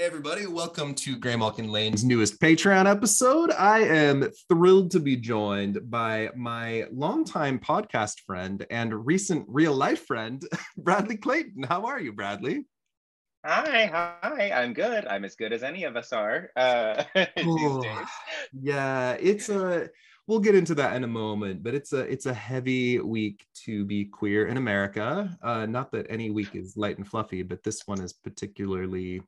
Hey 0.00 0.06
everybody, 0.06 0.46
welcome 0.46 0.94
to 0.94 1.18
Graymalkin 1.18 1.68
Lane's 1.68 2.04
newest 2.04 2.40
Patreon 2.40 2.90
episode. 2.90 3.50
I 3.50 3.80
am 3.80 4.30
thrilled 4.48 4.90
to 4.92 4.98
be 4.98 5.14
joined 5.14 5.90
by 5.90 6.30
my 6.34 6.86
longtime 6.90 7.58
podcast 7.58 8.20
friend 8.20 8.64
and 8.70 9.04
recent 9.04 9.44
real 9.46 9.74
life 9.74 10.06
friend, 10.06 10.42
Bradley 10.78 11.18
Clayton. 11.18 11.64
How 11.64 11.84
are 11.84 12.00
you, 12.00 12.14
Bradley? 12.14 12.64
Hi, 13.44 13.90
hi. 14.22 14.50
I'm 14.54 14.72
good. 14.72 15.06
I'm 15.06 15.26
as 15.26 15.36
good 15.36 15.52
as 15.52 15.62
any 15.62 15.84
of 15.84 15.96
us 15.96 16.14
are 16.14 16.48
uh. 16.56 17.04
Yeah, 18.58 19.18
it's 19.20 19.50
a. 19.50 19.90
We'll 20.26 20.40
get 20.40 20.54
into 20.54 20.74
that 20.76 20.96
in 20.96 21.04
a 21.04 21.08
moment, 21.08 21.62
but 21.62 21.74
it's 21.74 21.92
a 21.92 22.10
it's 22.10 22.24
a 22.24 22.32
heavy 22.32 23.00
week 23.00 23.44
to 23.66 23.84
be 23.84 24.06
queer 24.06 24.46
in 24.46 24.56
America. 24.56 25.36
Uh, 25.42 25.66
not 25.66 25.92
that 25.92 26.06
any 26.08 26.30
week 26.30 26.54
is 26.54 26.78
light 26.78 26.96
and 26.96 27.06
fluffy, 27.06 27.42
but 27.42 27.62
this 27.62 27.82
one 27.86 28.00
is 28.00 28.14
particularly 28.14 29.20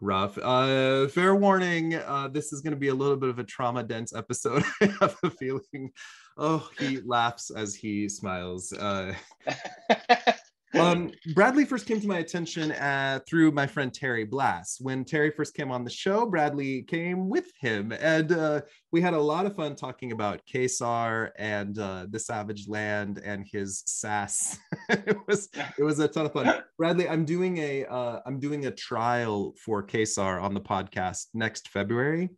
rough. 0.00 0.38
Uh, 0.38 1.08
fair 1.08 1.34
warning, 1.34 1.94
uh, 1.94 2.28
this 2.28 2.52
is 2.52 2.60
going 2.60 2.72
to 2.72 2.78
be 2.78 2.88
a 2.88 2.94
little 2.94 3.16
bit 3.16 3.28
of 3.28 3.38
a 3.38 3.44
trauma 3.44 3.82
dense 3.82 4.14
episode. 4.14 4.64
I 4.80 4.86
have 5.00 5.16
a 5.22 5.30
feeling. 5.30 5.92
Oh, 6.36 6.68
he 6.78 7.00
laughs 7.00 7.50
as 7.50 7.74
he 7.74 8.08
smiles. 8.08 8.72
Uh, 8.72 9.14
um, 10.74 11.10
Bradley 11.34 11.64
first 11.64 11.86
came 11.86 12.00
to 12.00 12.06
my 12.06 12.18
attention 12.18 12.72
uh, 12.72 13.20
through 13.28 13.52
my 13.52 13.66
friend 13.66 13.92
Terry 13.92 14.24
Blas. 14.24 14.78
When 14.80 15.04
Terry 15.04 15.30
first 15.30 15.54
came 15.54 15.70
on 15.70 15.84
the 15.84 15.90
show, 15.90 16.26
Bradley 16.26 16.82
came 16.82 17.28
with 17.28 17.50
him, 17.58 17.92
and 17.92 18.32
uh, 18.32 18.60
we 18.92 19.00
had 19.00 19.14
a 19.14 19.20
lot 19.20 19.46
of 19.46 19.56
fun 19.56 19.74
talking 19.74 20.12
about 20.12 20.40
Ka-Zar 20.50 21.32
and 21.38 21.78
uh, 21.78 22.06
the 22.10 22.18
Savage 22.18 22.68
Land 22.68 23.20
and 23.24 23.46
his 23.50 23.82
sass. 23.86 24.58
it 24.88 25.16
was 25.26 25.48
it 25.78 25.82
was 25.82 25.98
a 25.98 26.08
ton 26.08 26.26
of 26.26 26.32
fun. 26.32 26.62
Bradley, 26.78 27.08
I'm 27.08 27.24
doing 27.24 27.58
a 27.58 27.84
am 27.86 28.36
uh, 28.36 28.38
doing 28.38 28.66
a 28.66 28.70
trial 28.70 29.54
for 29.64 29.82
Ka-Zar 29.82 30.40
on 30.40 30.54
the 30.54 30.60
podcast 30.60 31.26
next 31.34 31.68
February. 31.68 32.30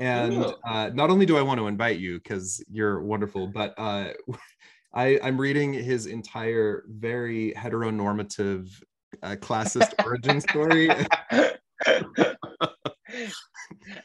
And 0.00 0.44
uh, 0.66 0.90
not 0.92 1.10
only 1.10 1.24
do 1.24 1.36
I 1.36 1.42
want 1.42 1.60
to 1.60 1.68
invite 1.68 1.98
you 1.98 2.18
because 2.18 2.64
you're 2.68 3.00
wonderful, 3.00 3.46
but 3.46 3.74
uh, 3.78 4.08
I, 4.94 5.18
I'm 5.22 5.40
reading 5.40 5.72
his 5.72 6.06
entire 6.06 6.84
very 6.88 7.52
heteronormative 7.56 8.70
uh, 9.22 9.36
classist 9.40 9.92
origin 10.04 10.40
story. 10.40 10.88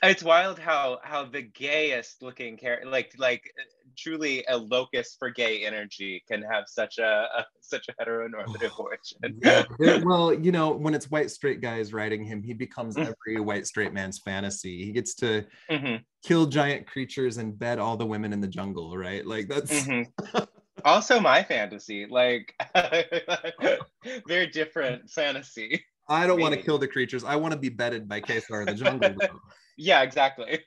it's 0.03 0.23
wild 0.23 0.59
how 0.59 0.99
how 1.03 1.25
the 1.25 1.41
gayest 1.41 2.21
looking 2.21 2.57
character 2.57 2.89
like 2.89 3.13
like 3.17 3.51
truly 3.97 4.43
a 4.49 4.57
locus 4.57 5.15
for 5.17 5.29
gay 5.29 5.65
energy 5.65 6.23
can 6.27 6.41
have 6.41 6.65
such 6.67 6.99
a, 6.99 7.27
a 7.37 7.45
such 7.61 7.87
a 7.89 7.93
heteronormative 8.03 8.77
origin 8.79 9.39
yeah. 9.43 9.99
well 10.03 10.33
you 10.33 10.51
know 10.51 10.71
when 10.71 10.93
it's 10.93 11.09
white 11.09 11.31
straight 11.31 11.61
guys 11.61 11.91
writing 11.93 12.23
him 12.23 12.43
he 12.43 12.53
becomes 12.53 12.95
mm. 12.95 13.01
every 13.01 13.39
white 13.39 13.65
straight 13.65 13.93
man's 13.93 14.19
fantasy 14.19 14.83
he 14.83 14.91
gets 14.91 15.15
to 15.15 15.45
mm-hmm. 15.69 15.95
kill 16.23 16.45
giant 16.45 16.85
creatures 16.87 17.37
and 17.37 17.57
bed 17.57 17.79
all 17.79 17.97
the 17.97 18.05
women 18.05 18.31
in 18.31 18.41
the 18.41 18.47
jungle 18.47 18.97
right 18.97 19.25
like 19.25 19.47
that's 19.47 19.85
mm-hmm. 19.85 20.43
also 20.85 21.19
my 21.19 21.43
fantasy 21.43 22.05
like 22.05 22.53
very 24.27 24.47
different 24.47 25.09
fantasy. 25.09 25.83
I 26.07 26.25
don't 26.25 26.39
want 26.39 26.55
to 26.55 26.61
kill 26.61 26.79
the 26.79 26.87
creatures. 26.87 27.23
I 27.23 27.35
want 27.35 27.53
to 27.53 27.59
be 27.59 27.69
bedded 27.69 28.09
by 28.09 28.19
Ka-Zar 28.19 28.61
in 28.61 28.67
the 28.67 28.73
jungle 28.73 29.15
yeah 29.77 30.01
exactly. 30.01 30.59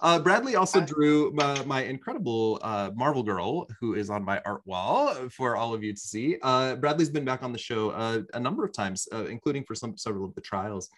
Uh, 0.00 0.18
bradley 0.18 0.56
also 0.56 0.80
drew 0.80 1.32
my, 1.32 1.64
my 1.64 1.84
incredible 1.84 2.58
uh, 2.62 2.90
marvel 2.94 3.22
girl 3.22 3.66
who 3.80 3.94
is 3.94 4.10
on 4.10 4.22
my 4.22 4.40
art 4.44 4.60
wall 4.66 5.14
for 5.30 5.56
all 5.56 5.72
of 5.72 5.82
you 5.82 5.92
to 5.92 6.00
see. 6.00 6.36
Uh, 6.42 6.74
bradley's 6.74 7.08
been 7.08 7.24
back 7.24 7.42
on 7.42 7.52
the 7.52 7.58
show 7.58 7.90
uh, 7.90 8.20
a 8.34 8.40
number 8.40 8.64
of 8.64 8.72
times 8.72 9.08
uh, 9.12 9.24
including 9.26 9.64
for 9.64 9.74
some 9.74 9.96
several 9.96 10.24
of 10.24 10.34
the 10.34 10.40
trials. 10.40 10.90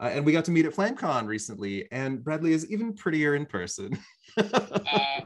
Uh, 0.00 0.10
and 0.12 0.24
we 0.24 0.32
got 0.32 0.44
to 0.44 0.50
meet 0.50 0.66
at 0.66 0.74
FlameCon 0.74 1.26
recently, 1.26 1.86
and 1.92 2.22
Bradley 2.24 2.52
is 2.52 2.68
even 2.70 2.92
prettier 2.94 3.36
in 3.36 3.46
person. 3.46 3.96
uh, 4.36 5.20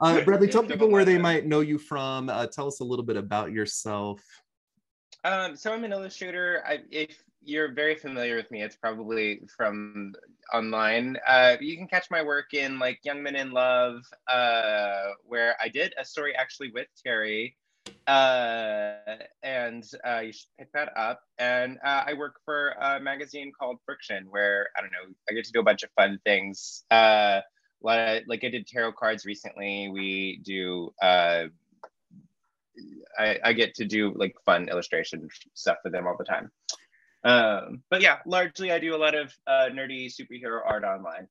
uh, 0.00 0.20
Bradley, 0.22 0.48
tell 0.48 0.64
people 0.64 0.90
where 0.90 1.04
they 1.04 1.18
might 1.18 1.46
know 1.46 1.60
you 1.60 1.78
from. 1.78 2.28
Uh, 2.28 2.46
tell 2.46 2.66
us 2.66 2.80
a 2.80 2.84
little 2.84 3.04
bit 3.04 3.16
about 3.16 3.52
yourself. 3.52 4.22
Um, 5.24 5.56
so 5.56 5.72
I'm 5.72 5.84
an 5.84 5.92
illustrator. 5.92 6.62
I, 6.66 6.80
if 6.90 7.22
you're 7.42 7.72
very 7.72 7.94
familiar 7.94 8.36
with 8.36 8.50
me, 8.50 8.62
it's 8.62 8.76
probably 8.76 9.42
from 9.56 10.14
online. 10.52 11.16
Uh, 11.26 11.56
you 11.60 11.76
can 11.76 11.88
catch 11.88 12.10
my 12.10 12.22
work 12.22 12.54
in 12.54 12.78
like 12.78 13.00
Young 13.04 13.22
Men 13.22 13.36
in 13.36 13.50
Love, 13.50 14.02
uh, 14.28 15.08
where 15.24 15.56
I 15.62 15.68
did 15.68 15.94
a 15.98 16.04
story 16.04 16.34
actually 16.36 16.70
with 16.72 16.86
Terry 17.04 17.56
uh, 18.06 18.94
and 19.42 19.84
uh, 20.06 20.20
you 20.20 20.32
should 20.32 20.48
pick 20.58 20.72
that 20.72 20.96
up. 20.96 21.20
And 21.38 21.78
uh, 21.84 22.04
I 22.06 22.14
work 22.14 22.36
for 22.44 22.70
a 22.80 23.00
magazine 23.00 23.52
called 23.58 23.78
Friction, 23.84 24.26
where 24.30 24.68
I 24.76 24.80
don't 24.80 24.90
know, 24.90 25.14
I 25.28 25.34
get 25.34 25.44
to 25.44 25.52
do 25.52 25.60
a 25.60 25.64
bunch 25.64 25.82
of 25.82 25.90
fun 25.96 26.18
things. 26.24 26.84
Uh, 26.90 27.40
a 27.82 27.86
lot 27.86 27.98
of, 27.98 28.22
like 28.26 28.44
I 28.44 28.48
did 28.48 28.66
tarot 28.66 28.92
cards 28.92 29.24
recently. 29.24 29.90
We 29.92 30.40
do. 30.44 30.92
Uh, 31.00 31.44
I, 33.18 33.38
I 33.44 33.52
get 33.52 33.74
to 33.76 33.84
do 33.84 34.14
like 34.16 34.36
fun 34.44 34.68
illustration 34.68 35.28
stuff 35.54 35.78
for 35.82 35.90
them 35.90 36.06
all 36.06 36.16
the 36.16 36.24
time. 36.24 36.50
Um, 37.24 37.82
but 37.90 38.00
yeah, 38.00 38.18
largely 38.26 38.70
I 38.70 38.78
do 38.78 38.94
a 38.94 38.96
lot 38.96 39.14
of 39.14 39.34
uh, 39.46 39.68
nerdy 39.72 40.06
superhero 40.06 40.60
art 40.64 40.84
online. 40.84 41.26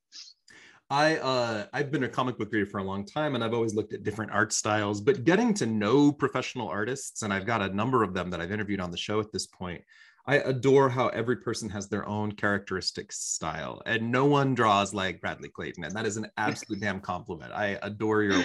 I 0.90 1.18
uh, 1.18 1.66
I've 1.74 1.91
been 1.91 2.03
a 2.03 2.09
comic 2.09 2.38
book 2.38 2.52
reader 2.52 2.66
for 2.66 2.79
a 2.79 2.84
long 2.84 3.06
time, 3.06 3.35
and 3.35 3.44
I've 3.44 3.53
always 3.53 3.75
looked 3.75 3.94
at 3.94 4.03
different 4.03 4.31
art 4.31 4.53
styles. 4.53 5.02
But 5.02 5.25
getting 5.25 5.53
to 5.56 5.66
know 5.66 6.12
professional 6.12 6.69
artists, 6.69 7.24
and 7.24 7.34
I've 7.34 7.46
got 7.46 7.62
a 7.62 7.74
number 7.74 8.03
of 8.03 8.14
them 8.14 8.29
that 8.29 8.40
I've 8.40 8.52
interviewed 8.52 8.79
on 8.79 8.91
the 8.91 8.97
show 8.97 9.19
at 9.19 9.31
this 9.34 9.47
point. 9.47 9.81
I 10.27 10.35
adore 10.38 10.89
how 10.89 11.07
every 11.07 11.38
person 11.38 11.69
has 11.69 11.88
their 11.88 12.07
own 12.07 12.33
characteristic 12.33 13.13
style, 13.13 13.81
and 13.85 14.11
no 14.11 14.25
one 14.25 14.53
draws 14.53 14.93
like 14.93 15.21
Bradley 15.21 15.47
Clayton, 15.47 15.85
and 15.85 15.95
that 15.95 16.05
is 16.05 16.17
an 16.17 16.29
absolute 16.38 16.81
damn 16.81 16.99
compliment. 16.99 17.53
I 17.53 17.79
adore 17.81 18.23
your. 18.23 18.43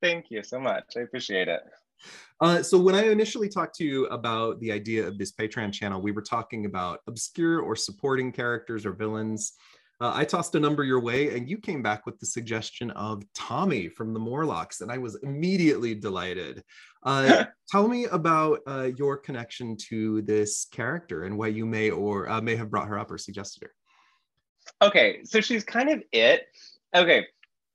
Thank 0.00 0.30
you 0.30 0.44
so 0.44 0.60
much. 0.60 0.84
I 0.96 1.00
appreciate 1.00 1.48
it. 1.48 1.62
Uh, 2.40 2.62
so 2.62 2.78
when 2.78 2.94
I 2.94 3.08
initially 3.08 3.48
talked 3.48 3.74
to 3.76 3.84
you 3.84 4.06
about 4.06 4.60
the 4.60 4.70
idea 4.70 5.06
of 5.06 5.18
this 5.18 5.32
Patreon 5.32 5.72
channel, 5.72 6.00
we 6.00 6.12
were 6.12 6.22
talking 6.22 6.66
about 6.66 7.00
obscure 7.08 7.60
or 7.60 7.74
supporting 7.74 8.30
characters 8.30 8.86
or 8.86 8.92
villains. 8.92 9.54
Uh, 9.98 10.12
I 10.14 10.24
tossed 10.26 10.54
a 10.54 10.60
number 10.60 10.84
your 10.84 11.00
way, 11.00 11.34
and 11.34 11.48
you 11.48 11.56
came 11.56 11.82
back 11.82 12.04
with 12.04 12.18
the 12.18 12.26
suggestion 12.26 12.90
of 12.90 13.22
Tommy 13.34 13.88
from 13.88 14.12
the 14.12 14.20
Morlocks, 14.20 14.82
and 14.82 14.92
I 14.92 14.98
was 14.98 15.16
immediately 15.22 15.94
delighted. 15.94 16.62
Uh, 17.02 17.44
tell 17.70 17.88
me 17.88 18.04
about 18.06 18.60
uh, 18.66 18.90
your 18.96 19.16
connection 19.16 19.74
to 19.88 20.20
this 20.22 20.66
character 20.66 21.24
and 21.24 21.38
why 21.38 21.46
you 21.46 21.64
may 21.64 21.90
or 21.90 22.28
uh, 22.28 22.42
may 22.42 22.56
have 22.56 22.70
brought 22.70 22.88
her 22.88 22.98
up 22.98 23.10
or 23.10 23.16
suggested 23.16 23.62
her. 23.62 24.86
Okay, 24.86 25.20
so 25.24 25.40
she's 25.40 25.64
kind 25.64 25.88
of 25.88 26.02
it. 26.12 26.46
Okay, 26.94 27.26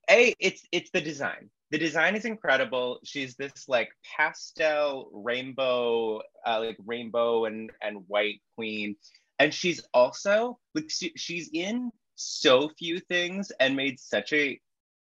a 0.09 0.35
it's 0.39 0.61
it's 0.71 0.91
the 0.91 1.01
design. 1.01 1.49
The 1.71 1.79
design 1.79 2.15
is 2.15 2.25
incredible. 2.25 2.99
She's 3.03 3.35
this 3.35 3.67
like 3.67 3.89
pastel 4.15 5.09
rainbow, 5.11 6.21
uh, 6.45 6.59
like 6.59 6.77
rainbow 6.85 7.45
and 7.45 7.71
and 7.81 8.03
white 8.07 8.41
queen 8.55 8.95
and 9.41 9.51
she's 9.51 9.81
also 9.91 10.59
like 10.75 10.85
she, 10.89 11.11
she's 11.15 11.49
in 11.51 11.91
so 12.21 12.69
few 12.69 12.99
things 12.99 13.51
and 13.59 13.75
made 13.75 13.99
such 13.99 14.33
a 14.33 14.59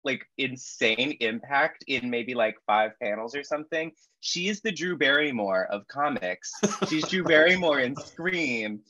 like 0.03 0.25
insane 0.37 1.17
impact 1.19 1.83
in 1.87 2.09
maybe 2.09 2.35
like 2.35 2.55
five 2.67 2.91
panels 3.01 3.35
or 3.35 3.43
something. 3.43 3.91
She 4.21 4.47
is 4.47 4.61
the 4.61 4.71
Drew 4.71 4.97
Barrymore 4.97 5.65
of 5.71 5.87
comics. 5.87 6.53
She's 6.87 7.07
Drew 7.07 7.23
Barrymore 7.25 7.79
in 7.79 7.95
Scream. 7.95 8.81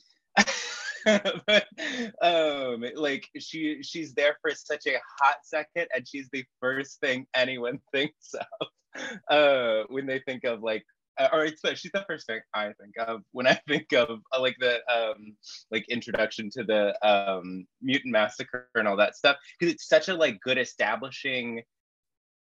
but 1.46 1.66
um 2.22 2.84
like 2.96 3.28
she 3.38 3.82
she's 3.82 4.12
there 4.14 4.36
for 4.42 4.50
such 4.52 4.86
a 4.86 4.98
hot 5.20 5.36
second 5.44 5.86
and 5.94 6.06
she's 6.06 6.28
the 6.32 6.44
first 6.60 7.00
thing 7.00 7.26
anyone 7.34 7.78
thinks 7.92 8.34
of 8.34 9.12
uh 9.30 9.84
when 9.88 10.06
they 10.06 10.18
think 10.26 10.44
of 10.44 10.62
like 10.62 10.84
or 11.32 11.44
it's 11.44 11.62
she's 11.78 11.92
the 11.92 12.04
first 12.08 12.26
thing 12.26 12.40
I 12.54 12.72
think 12.80 12.94
of 12.98 13.22
when 13.32 13.46
I 13.46 13.54
think 13.68 13.92
of 13.92 14.20
uh, 14.32 14.40
like 14.40 14.56
the 14.58 14.80
um 14.92 15.36
like 15.70 15.88
introduction 15.88 16.50
to 16.50 16.64
the 16.64 16.94
um 17.06 17.66
mutant 17.80 18.12
massacre 18.12 18.68
and 18.74 18.86
all 18.86 18.96
that 18.96 19.16
stuff 19.16 19.36
because 19.58 19.74
it's 19.74 19.88
such 19.88 20.08
a 20.08 20.14
like 20.14 20.40
good 20.40 20.58
establishing 20.58 21.62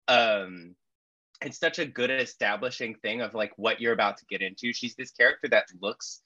um 0.07 0.75
it's 1.41 1.59
such 1.59 1.79
a 1.79 1.85
good 1.85 2.11
establishing 2.11 2.95
thing 2.95 3.21
of 3.21 3.33
like 3.33 3.51
what 3.57 3.81
you're 3.81 3.93
about 3.93 4.17
to 4.17 4.25
get 4.25 4.41
into. 4.41 4.73
She's 4.73 4.95
this 4.95 5.11
character 5.11 5.49
that 5.49 5.67
looks 5.81 6.21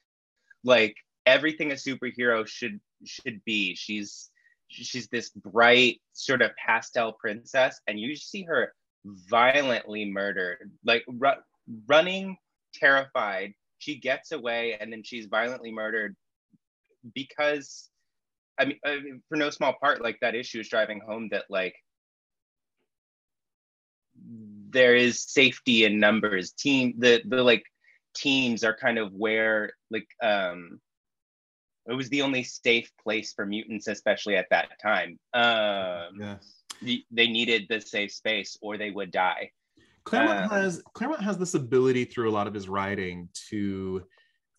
like 0.64 0.96
everything 1.26 1.72
a 1.72 1.76
superhero 1.76 2.46
should 2.48 2.80
should 3.06 3.44
be. 3.46 3.76
She's 3.76 4.30
she's 4.68 5.08
this 5.08 5.30
bright 5.30 6.00
sort 6.14 6.42
of 6.42 6.52
pastel 6.56 7.14
princess 7.14 7.82
and 7.88 8.00
you 8.00 8.16
see 8.16 8.44
her 8.44 8.74
violently 9.06 10.06
murdered 10.06 10.72
like 10.86 11.04
running 11.88 12.38
terrified. 12.74 13.54
She 13.80 13.96
gets 14.00 14.32
away 14.32 14.78
and 14.80 14.92
then 14.92 15.04
she's 15.04 15.28
violently 15.28 15.72
murdered 15.72 16.16
because, 17.14 17.90
I 18.60 18.66
mean, 18.66 18.80
uh, 18.86 18.96
for 19.30 19.38
no 19.38 19.50
small 19.50 19.74
part, 19.82 20.02
like 20.02 20.18
that 20.22 20.36
issue 20.36 20.60
is 20.60 20.70
driving 20.70 21.00
home 21.00 21.30
that 21.32 21.46
like 21.50 21.76
there 24.70 24.96
is 24.96 25.24
safety 25.24 25.86
in 25.86 26.00
numbers. 26.00 26.52
Team 26.52 26.96
the 26.98 27.22
the 27.26 27.42
like 27.42 27.64
teams 28.16 28.64
are 28.64 28.76
kind 28.76 28.98
of 28.98 29.14
where 29.14 29.72
like 29.92 30.08
um 30.22 30.80
it 31.88 31.94
was 31.94 32.10
the 32.10 32.22
only 32.22 32.44
safe 32.44 32.92
place 33.02 33.34
for 33.34 33.46
mutants, 33.46 33.88
especially 33.88 34.36
at 34.36 34.50
that 34.52 34.80
time. 34.82 35.18
Um, 35.34 36.20
Yeah. 36.20 36.38
they 36.82 37.28
needed 37.28 37.66
the 37.68 37.82
safe 37.82 38.12
space 38.12 38.58
or 38.62 38.78
they 38.78 38.92
would 38.92 39.12
die. 39.12 39.52
Claremont 40.10 40.52
Um, 40.52 40.62
has 40.62 40.82
Claremont 40.94 41.24
has 41.24 41.38
this 41.38 41.54
ability 41.54 42.06
through 42.06 42.30
a 42.30 42.34
lot 42.34 42.48
of 42.48 42.54
his 42.54 42.68
writing 42.70 43.30
to 43.50 44.04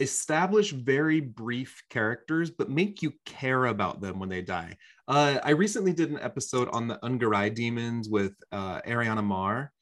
establish 0.00 0.70
very 0.70 1.20
brief 1.20 1.82
characters, 1.91 2.50
but 2.50 2.70
make 2.70 3.02
you 3.02 3.12
care 3.26 3.67
about 3.67 4.00
them 4.00 4.19
when 4.19 4.29
they 4.31 4.41
die. 4.43 4.76
Uh, 5.06 5.38
I 5.44 5.50
recently 5.50 5.93
did 5.93 6.11
an 6.11 6.19
episode 6.20 6.69
on 6.73 6.88
the 6.88 6.99
N'Garai 7.02 7.55
demons 7.55 8.08
with 8.08 8.32
uh, 8.52 8.81
Ariana 8.82 9.23
Marr. 9.23 9.73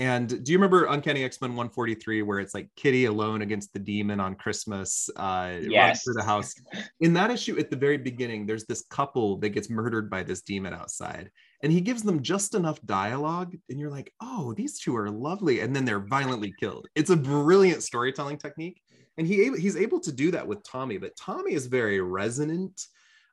And 0.00 0.28
do 0.44 0.52
you 0.52 0.58
remember 0.58 0.84
Uncanny 0.86 1.24
X-Men 1.24 1.50
143, 1.56 2.22
where 2.22 2.38
it's 2.38 2.54
like 2.54 2.70
Kitty 2.76 3.06
alone 3.06 3.42
against 3.42 3.72
the 3.72 3.80
demon 3.80 4.20
on 4.20 4.36
Christmas, 4.36 5.10
uh, 5.16 5.58
Yes. 5.60 6.04
through 6.04 6.14
the 6.14 6.22
house? 6.22 6.54
In 7.00 7.12
that 7.14 7.30
issue, 7.32 7.58
at 7.58 7.68
the 7.70 7.76
very 7.76 7.98
beginning, 7.98 8.46
there's 8.46 8.64
this 8.66 8.82
couple 8.90 9.38
that 9.38 9.50
gets 9.50 9.68
murdered 9.70 10.08
by 10.08 10.22
this 10.22 10.42
demon 10.42 10.72
outside 10.72 11.30
and 11.62 11.72
he 11.72 11.80
gives 11.80 12.02
them 12.02 12.22
just 12.22 12.54
enough 12.54 12.80
dialogue 12.86 13.56
and 13.68 13.78
you're 13.80 13.90
like 13.90 14.12
oh 14.20 14.54
these 14.54 14.78
two 14.78 14.96
are 14.96 15.10
lovely 15.10 15.60
and 15.60 15.74
then 15.74 15.84
they're 15.84 15.98
violently 16.00 16.54
killed 16.58 16.86
it's 16.94 17.10
a 17.10 17.16
brilliant 17.16 17.82
storytelling 17.82 18.38
technique 18.38 18.80
and 19.16 19.26
he 19.26 19.50
he's 19.58 19.76
able 19.76 20.00
to 20.00 20.12
do 20.12 20.30
that 20.30 20.46
with 20.46 20.62
tommy 20.62 20.98
but 20.98 21.16
tommy 21.16 21.52
is 21.54 21.66
very 21.66 22.00
resonant 22.00 22.86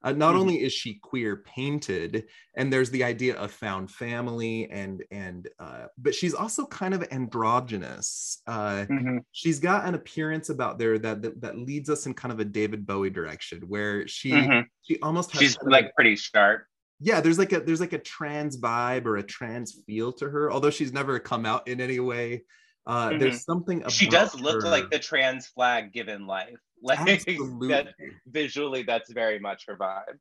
uh, 0.04 0.12
not 0.12 0.36
Mhm. 0.36 0.40
only 0.42 0.64
is 0.64 0.72
she 0.72 1.00
queer 1.02 1.38
painted 1.38 2.26
and 2.56 2.72
there's 2.72 2.92
the 2.92 3.04
idea 3.04 3.36
of 3.38 3.52
found 3.52 3.90
family 3.90 4.70
and 4.70 5.04
and 5.12 5.48
uh, 5.60 5.86
but 5.98 6.14
she's 6.14 6.34
also 6.36 6.66
kind 6.68 6.94
of 6.94 7.04
androgynous 7.12 8.42
uh, 8.48 8.86
she's 9.32 9.60
got 9.60 9.86
an 9.88 9.96
appearance 9.96 10.50
about 10.50 10.78
there 10.78 10.98
that, 11.00 11.22
that 11.22 11.42
that 11.42 11.58
leads 11.58 11.90
us 11.90 12.06
in 12.06 12.14
kind 12.14 12.32
of 12.32 12.40
a 12.40 12.46
david 12.46 12.86
bowie 12.86 13.10
direction 13.10 13.62
where 13.68 14.08
she 14.08 14.32
Mhm. 14.32 14.66
she 14.84 15.00
almost 15.02 15.32
has 15.32 15.42
She's 15.42 15.58
like 15.64 15.94
pretty 15.96 16.16
sharp. 16.16 16.66
Yeah 17.00 17.20
there's 17.22 17.38
like 17.38 17.52
a 17.52 17.60
there's 17.60 17.82
like 17.82 17.94
a 17.94 17.98
trans 18.00 18.60
vibe 18.60 19.06
or 19.06 19.18
a 19.18 19.24
trans 19.24 19.82
feel 19.86 20.12
to 20.14 20.30
her 20.30 20.52
although 20.52 20.70
she's 20.70 20.94
never 20.94 21.20
come 21.20 21.46
out 21.46 21.68
in 21.68 21.82
any 21.82 22.00
way 22.00 22.44
uh 22.88 23.10
there's 23.18 23.44
something 23.44 23.80
about 23.80 23.92
She 23.92 24.08
does 24.08 24.40
look 24.40 24.64
her- 24.64 24.70
like 24.70 24.90
the 24.92 25.00
trans 25.00 25.48
flag 25.48 25.92
given 25.94 26.26
life. 26.28 26.58
Like 26.84 27.00
Absolutely. 27.00 27.70
that 27.70 27.96
visually, 28.28 28.84
that's 28.84 29.12
very 29.12 29.40
much 29.40 29.64
her 29.68 29.76
vibe. 29.76 30.20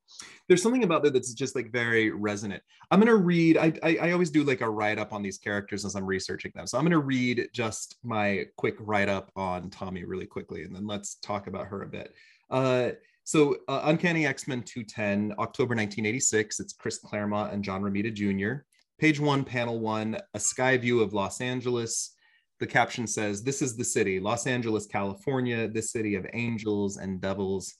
there's 0.49 0.63
something 0.63 0.83
about 0.85 1.03
that 1.03 1.13
that's 1.13 1.35
just 1.35 1.55
like 1.55 1.71
very 1.71 2.11
resonant 2.11 2.63
i'm 2.91 3.01
gonna 3.01 3.15
read 3.15 3.59
I, 3.59 3.73
I 3.83 3.97
i 4.01 4.13
always 4.13 4.31
do 4.31 4.45
like 4.45 4.63
a 4.63 4.71
write-up 4.71 5.13
on 5.13 5.21
these 5.21 5.37
characters 5.37 5.85
as 5.85 5.95
i'm 5.95 6.07
researching 6.07 6.53
them 6.55 6.67
so 6.67 6.79
i'm 6.79 6.85
gonna 6.85 6.99
read 6.99 7.49
just 7.53 7.97
my 8.03 8.47
quick 8.57 8.77
write-up 8.79 9.31
on 9.37 9.69
tommy 9.69 10.05
really 10.05 10.25
quickly 10.27 10.63
and 10.63 10.75
then 10.75 10.87
let's 10.87 11.17
talk 11.17 11.49
about 11.49 11.67
her 11.67 11.83
a 11.83 11.87
bit 11.87 12.15
uh 12.51 12.91
so 13.25 13.57
uh, 13.69 13.83
uncanny 13.85 14.27
x-men 14.27 14.63
210 14.63 15.33
october 15.39 15.75
1986 15.75 16.61
it's 16.61 16.73
chris 16.73 16.99
claremont 16.99 17.53
and 17.53 17.65
john 17.65 17.83
romita 17.83 18.13
jr 18.13 18.63
page 18.99 19.19
one 19.19 19.45
panel 19.45 19.81
one 19.81 20.17
a 20.35 20.41
sky 20.41 20.77
view 20.77 21.01
of 21.01 21.13
los 21.13 21.41
angeles 21.41 22.15
the 22.61 22.67
caption 22.67 23.07
says 23.07 23.43
this 23.43 23.61
is 23.61 23.77
the 23.77 23.85
city 23.85 24.21
los 24.21 24.47
angeles 24.47 24.87
california 24.87 25.69
the 25.69 25.83
city 25.83 26.15
of 26.15 26.27
angels 26.33 26.97
and 26.99 27.21
devils 27.21 27.75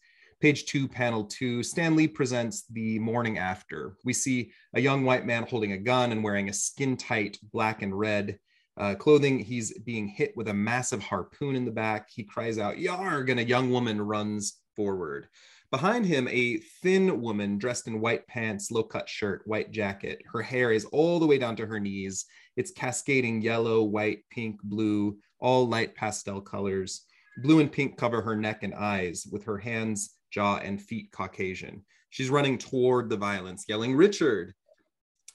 Page 0.45 0.67
two, 0.67 0.87
panel 0.87 1.25
two, 1.25 1.63
Stan 1.63 1.97
Lee 1.97 2.07
presents 2.07 2.65
the 2.71 2.99
morning 2.99 3.39
after. 3.39 3.97
We 4.05 4.13
see 4.13 4.53
a 4.75 4.81
young 4.81 5.05
white 5.05 5.25
man 5.25 5.45
holding 5.45 5.73
a 5.73 5.79
gun 5.79 6.13
and 6.13 6.23
wearing 6.23 6.51
a 6.51 6.53
skin 6.53 6.99
tight 6.99 7.39
black 7.51 7.81
and 7.81 7.99
red 7.99 8.39
uh, 8.77 8.95
clothing. 8.97 9.39
He's 9.39 9.79
being 9.79 10.07
hit 10.07 10.37
with 10.37 10.49
a 10.49 10.53
massive 10.53 11.03
harpoon 11.03 11.57
in 11.57 11.65
the 11.65 11.71
back. 11.71 12.11
He 12.11 12.25
cries 12.25 12.59
out, 12.59 12.77
Yarg, 12.77 13.31
and 13.31 13.41
a 13.41 13.45
young 13.45 13.71
woman 13.71 14.01
runs 14.03 14.61
forward. 14.75 15.29
Behind 15.71 16.07
him, 16.07 16.29
a 16.29 16.59
thin 16.83 17.21
woman 17.21 17.59
dressed 17.59 17.89
in 17.89 18.01
white 18.01 18.27
pants, 18.27 18.71
low 18.71 18.85
cut 18.85 19.09
shirt, 19.09 19.43
white 19.47 19.73
jacket. 19.73 20.23
Her 20.33 20.43
hair 20.43 20.71
is 20.71 20.85
all 20.87 21.19
the 21.19 21.27
way 21.27 21.39
down 21.39 21.57
to 21.57 21.67
her 21.67 21.81
knees. 21.81 22.27
It's 22.57 22.71
cascading 22.71 23.43
yellow, 23.43 23.83
white, 23.83 24.21
pink, 24.31 24.61
blue, 24.63 25.19
all 25.41 25.67
light 25.67 25.95
pastel 25.95 26.41
colors. 26.41 27.07
Blue 27.43 27.59
and 27.59 27.73
pink 27.73 27.97
cover 27.97 28.23
her 28.23 28.37
neck 28.37 28.63
and 28.63 28.75
eyes, 28.75 29.27
with 29.33 29.43
her 29.45 29.59
hands, 29.59 30.11
jaw, 30.31 30.59
and 30.59 30.81
feet 30.81 31.11
Caucasian. 31.11 31.85
She's 32.11 32.31
running 32.31 32.59
toward 32.59 33.11
the 33.11 33.17
violence, 33.17 33.65
yelling, 33.69 33.97
Richard. 33.97 34.55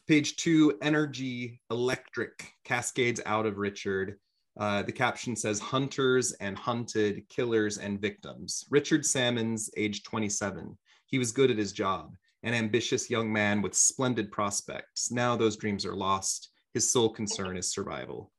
Page 0.08 0.38
two, 0.38 0.78
energy, 0.82 1.62
electric, 1.70 2.54
cascades 2.64 3.20
out 3.26 3.46
of 3.46 3.58
Richard. 3.58 4.18
Uh, 4.60 4.84
the 4.84 4.92
caption 4.92 5.38
says 5.38 5.58
hunters 5.58 6.34
and 6.34 6.58
hunted, 6.58 7.28
killers 7.30 7.78
and 7.78 8.02
victims. 8.02 8.66
Richard 8.70 9.06
Salmons, 9.06 9.70
age 9.78 10.04
27. 10.04 10.78
He 11.06 11.18
was 11.18 11.32
good 11.32 11.50
at 11.50 11.58
his 11.58 11.72
job, 11.72 12.14
an 12.44 12.54
ambitious 12.54 13.10
young 13.10 13.32
man 13.32 13.62
with 13.62 13.74
splendid 13.74 14.32
prospects. 14.32 15.12
Now 15.12 15.38
those 15.38 15.56
dreams 15.56 15.86
are 15.86 15.96
lost. 15.96 16.50
His 16.74 16.92
sole 16.92 17.10
concern 17.10 17.56
is 17.56 17.72
survival. 17.72 18.32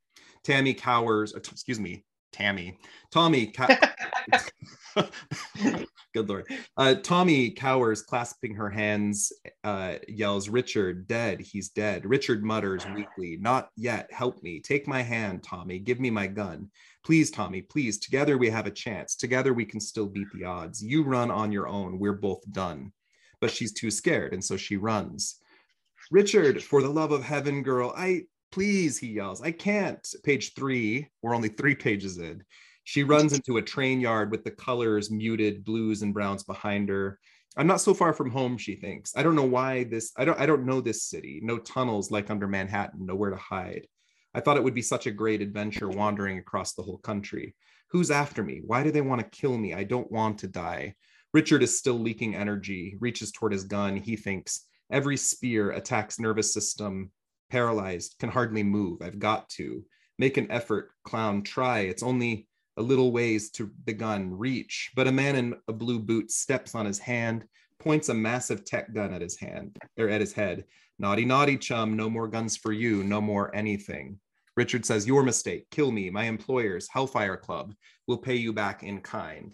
Tammy 0.45 0.75
cowers, 0.75 1.35
uh, 1.35 1.39
excuse 1.39 1.81
me, 1.81 2.05
Tammy. 2.33 2.79
Tommy, 3.11 3.47
cow- 3.47 3.69
good 6.15 6.29
lord. 6.29 6.47
Uh, 6.77 6.95
Tommy 6.95 7.51
cowers, 7.51 8.03
clasping 8.03 8.55
her 8.55 8.69
hands, 8.69 9.33
uh, 9.65 9.95
yells, 10.09 10.49
Richard, 10.49 11.07
dead. 11.07 11.41
He's 11.41 11.69
dead. 11.71 12.05
Richard 12.05 12.43
mutters 12.43 12.85
weakly, 12.95 13.39
Not 13.41 13.71
yet. 13.77 14.13
Help 14.13 14.43
me. 14.43 14.61
Take 14.61 14.87
my 14.87 15.03
hand, 15.03 15.43
Tommy. 15.43 15.79
Give 15.79 16.01
me 16.01 16.11
my 16.11 16.27
gun. 16.27 16.71
Please, 17.05 17.31
Tommy, 17.31 17.63
please. 17.63 17.99
Together 17.99 18.37
we 18.39 18.51
have 18.51 18.67
a 18.67 18.71
chance. 18.71 19.17
Together 19.17 19.55
we 19.55 19.65
can 19.65 19.81
still 19.81 20.07
beat 20.07 20.29
the 20.35 20.45
odds. 20.45 20.83
You 20.83 21.03
run 21.03 21.31
on 21.31 21.53
your 21.53 21.69
own. 21.69 21.99
We're 21.99 22.13
both 22.13 22.41
done. 22.53 22.93
But 23.41 23.51
she's 23.51 23.73
too 23.73 23.91
scared, 23.91 24.35
and 24.35 24.45
so 24.45 24.57
she 24.57 24.77
runs. 24.77 25.37
Richard, 26.11 26.63
for 26.63 26.83
the 26.83 26.91
love 26.91 27.13
of 27.13 27.23
heaven, 27.23 27.63
girl, 27.63 27.95
I 27.97 28.25
please, 28.53 28.99
he 28.99 29.09
yells. 29.09 29.43
I 29.43 29.53
can't. 29.53 30.07
Page 30.25 30.55
three, 30.55 31.09
we're 31.23 31.35
only 31.35 31.49
three 31.49 31.75
pages 31.75 32.19
in. 32.19 32.43
She 32.85 33.05
runs 33.05 33.33
into 33.33 33.59
a 33.59 33.63
train 33.63 34.01
yard 34.01 34.31
with 34.31 34.45
the 34.45 34.51
colors 34.51 35.11
muted, 35.11 35.65
blues 35.65 36.03
and 36.03 36.15
browns 36.15 36.43
behind 36.43 36.89
her. 36.89 37.19
I'm 37.57 37.67
not 37.67 37.81
so 37.81 37.95
far 37.95 38.13
from 38.13 38.31
home, 38.31 38.57
she 38.57 38.75
thinks. 38.75 39.17
I 39.17 39.23
don't 39.23 39.37
know 39.37 39.45
why 39.45 39.85
this, 39.85 40.13
I 40.17 40.25
don't, 40.25 40.41
I 40.41 40.47
don't 40.47 40.65
know 40.65 40.81
this 40.81 41.05
city. 41.05 41.41
No 41.43 41.59
tunnels 41.59 42.11
like 42.11 42.31
under 42.31 42.49
Manhattan, 42.49 43.07
nowhere 43.07 43.31
to 43.31 43.37
hide. 43.37 43.87
I 44.35 44.41
thought 44.41 44.57
it 44.57 44.65
would 44.65 44.75
be 44.75 44.83
such 44.83 45.07
a 45.07 45.13
great 45.13 45.43
adventure 45.43 45.89
wandering 45.89 46.39
across 46.39 46.75
the 46.75 46.83
whole 46.83 46.99
country. 46.99 47.55
Who's 47.91 48.11
after 48.11 48.45
me? 48.45 48.61
Why 48.65 48.85
do 48.85 48.93
they 48.93 49.01
want 49.01 49.21
to 49.21 49.39
kill 49.41 49.59
me? 49.59 49.75
I 49.75 49.83
don't 49.83 50.11
want 50.13 50.39
to 50.39 50.49
die. 50.49 50.95
Richard 51.35 51.63
is 51.63 51.77
still 51.77 51.99
leaking 51.99 52.37
energy, 52.37 52.97
reaches 53.01 53.33
toward 53.33 53.53
his 53.53 53.65
gun. 53.65 53.97
He 53.97 54.17
thinks, 54.17 54.67
every 54.91 55.17
spear 55.17 55.71
attacks 55.73 56.21
nervous 56.21 56.55
system, 56.55 57.11
paralyzed, 57.51 58.17
can 58.19 58.31
hardly 58.31 58.63
move. 58.63 59.03
I've 59.03 59.19
got 59.19 59.49
to. 59.51 59.85
Make 60.19 60.37
an 60.37 60.51
effort, 60.51 60.91
clown, 61.05 61.43
try. 61.43 61.81
It's 61.81 62.03
only 62.03 62.47
a 62.77 62.83
little 62.83 63.13
ways 63.13 63.51
to 63.53 63.71
the 63.85 63.93
gun 63.93 64.37
reach. 64.37 64.91
But 64.95 65.07
a 65.07 65.13
man 65.13 65.37
in 65.37 65.55
a 65.69 65.73
blue 65.73 65.99
boot 65.99 66.31
steps 66.31 66.75
on 66.75 66.87
his 66.87 66.99
hand, 66.99 67.45
points 67.79 68.11
a 68.11 68.15
massive 68.15 68.65
tech 68.65 68.93
gun 68.95 69.13
at 69.13 69.23
his 69.23 69.39
hand 69.39 69.77
or 69.99 70.09
at 70.09 70.21
his 70.21 70.33
head. 70.33 70.65
Naughty, 70.99 71.25
naughty, 71.25 71.57
chum. 71.57 71.97
No 71.97 72.11
more 72.11 72.29
guns 72.29 72.57
for 72.57 72.73
you. 72.73 73.03
No 73.03 73.21
more 73.21 73.55
anything. 73.57 74.19
Richard 74.57 74.85
says, 74.85 75.07
Your 75.07 75.23
mistake. 75.23 75.67
Kill 75.71 75.91
me. 75.91 76.11
My 76.11 76.25
employers, 76.25 76.89
Hellfire 76.91 77.37
Club, 77.37 77.75
will 78.07 78.19
pay 78.19 78.37
you 78.37 78.53
back 78.53 78.83
in 78.83 79.01
kind. 79.01 79.53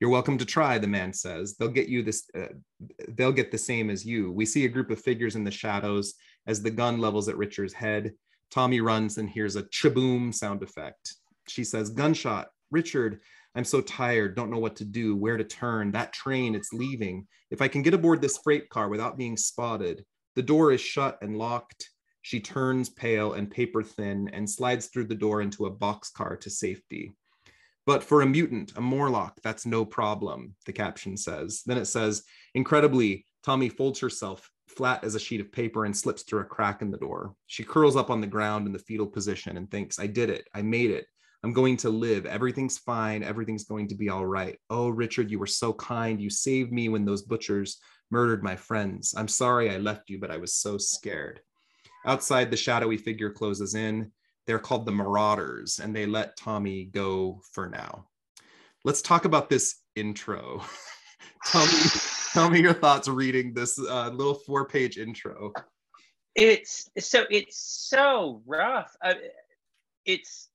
You're 0.00 0.10
welcome 0.10 0.38
to 0.38 0.44
try, 0.44 0.78
the 0.78 0.86
man 0.86 1.12
says. 1.12 1.56
They'll 1.56 1.68
get 1.68 1.88
you 1.88 2.02
this, 2.02 2.28
uh, 2.36 2.54
they'll 3.08 3.32
get 3.32 3.50
the 3.50 3.58
same 3.58 3.90
as 3.90 4.04
you. 4.04 4.30
We 4.30 4.46
see 4.46 4.64
a 4.64 4.68
group 4.68 4.90
of 4.90 5.00
figures 5.00 5.34
in 5.34 5.44
the 5.44 5.50
shadows 5.50 6.14
as 6.46 6.62
the 6.62 6.70
gun 6.70 6.98
levels 6.98 7.28
at 7.28 7.36
Richard's 7.36 7.72
head. 7.72 8.12
Tommy 8.50 8.80
runs 8.80 9.18
and 9.18 9.28
hears 9.28 9.56
a 9.56 9.64
chaboom 9.64 10.34
sound 10.34 10.62
effect. 10.62 11.14
She 11.48 11.64
says, 11.64 11.90
Gunshot. 11.90 12.48
Richard, 12.70 13.20
I'm 13.54 13.64
so 13.64 13.80
tired, 13.80 14.34
don't 14.34 14.50
know 14.50 14.58
what 14.58 14.76
to 14.76 14.84
do, 14.84 15.14
where 15.14 15.36
to 15.36 15.44
turn. 15.44 15.92
That 15.92 16.12
train, 16.12 16.54
it's 16.54 16.72
leaving. 16.72 17.26
If 17.50 17.62
I 17.62 17.68
can 17.68 17.82
get 17.82 17.94
aboard 17.94 18.20
this 18.20 18.38
freight 18.38 18.68
car 18.68 18.88
without 18.88 19.16
being 19.16 19.36
spotted, 19.36 20.04
the 20.34 20.42
door 20.42 20.72
is 20.72 20.80
shut 20.80 21.18
and 21.22 21.36
locked. 21.36 21.90
She 22.22 22.40
turns 22.40 22.88
pale 22.88 23.34
and 23.34 23.50
paper 23.50 23.82
thin 23.82 24.28
and 24.32 24.48
slides 24.48 24.86
through 24.86 25.04
the 25.04 25.14
door 25.14 25.40
into 25.40 25.66
a 25.66 25.70
boxcar 25.70 26.40
to 26.40 26.50
safety. 26.50 27.12
But 27.86 28.02
for 28.02 28.22
a 28.22 28.26
mutant, 28.26 28.72
a 28.76 28.80
Morlock, 28.80 29.38
that's 29.42 29.66
no 29.66 29.84
problem, 29.84 30.54
the 30.64 30.72
caption 30.72 31.16
says. 31.16 31.62
Then 31.66 31.76
it 31.76 31.84
says, 31.84 32.24
incredibly, 32.54 33.26
Tommy 33.44 33.68
folds 33.68 34.00
herself 34.00 34.50
flat 34.76 35.04
as 35.04 35.14
a 35.14 35.20
sheet 35.20 35.40
of 35.40 35.52
paper 35.52 35.84
and 35.84 35.96
slips 35.96 36.22
through 36.22 36.40
a 36.40 36.44
crack 36.44 36.82
in 36.82 36.90
the 36.90 36.98
door. 36.98 37.34
She 37.46 37.64
curls 37.64 37.96
up 37.96 38.10
on 38.10 38.20
the 38.20 38.26
ground 38.26 38.66
in 38.66 38.72
the 38.72 38.78
fetal 38.78 39.06
position 39.06 39.56
and 39.56 39.70
thinks, 39.70 39.98
I 39.98 40.06
did 40.06 40.30
it. 40.30 40.48
I 40.54 40.62
made 40.62 40.90
it. 40.90 41.06
I'm 41.42 41.52
going 41.52 41.76
to 41.78 41.90
live. 41.90 42.24
Everything's 42.24 42.78
fine. 42.78 43.22
Everything's 43.22 43.64
going 43.64 43.88
to 43.88 43.94
be 43.94 44.08
all 44.08 44.24
right. 44.24 44.58
Oh, 44.70 44.88
Richard, 44.88 45.30
you 45.30 45.38
were 45.38 45.46
so 45.46 45.72
kind. 45.74 46.20
You 46.20 46.30
saved 46.30 46.72
me 46.72 46.88
when 46.88 47.04
those 47.04 47.22
butchers 47.22 47.78
murdered 48.10 48.42
my 48.42 48.56
friends. 48.56 49.14
I'm 49.16 49.28
sorry 49.28 49.70
I 49.70 49.76
left 49.76 50.08
you, 50.08 50.18
but 50.18 50.30
I 50.30 50.38
was 50.38 50.54
so 50.54 50.78
scared. 50.78 51.40
Outside, 52.06 52.50
the 52.50 52.56
shadowy 52.56 52.96
figure 52.96 53.30
closes 53.30 53.74
in. 53.74 54.10
They're 54.46 54.58
called 54.58 54.86
the 54.86 54.92
Marauders, 54.92 55.80
and 55.80 55.94
they 55.94 56.06
let 56.06 56.36
Tommy 56.36 56.84
go 56.84 57.40
for 57.52 57.68
now. 57.68 58.06
Let's 58.84 59.02
talk 59.02 59.24
about 59.24 59.48
this 59.48 59.76
intro. 59.96 60.62
me, 61.54 61.60
tell 62.34 62.50
me 62.50 62.60
your 62.60 62.74
thoughts 62.74 63.06
reading 63.06 63.54
this 63.54 63.78
uh, 63.78 64.10
little 64.10 64.34
four-page 64.34 64.98
intro. 64.98 65.52
It's 66.34 66.90
so 66.98 67.24
it's 67.30 67.56
so 67.56 68.42
rough. 68.44 68.94
Uh, 69.02 69.14
it's 70.04 70.48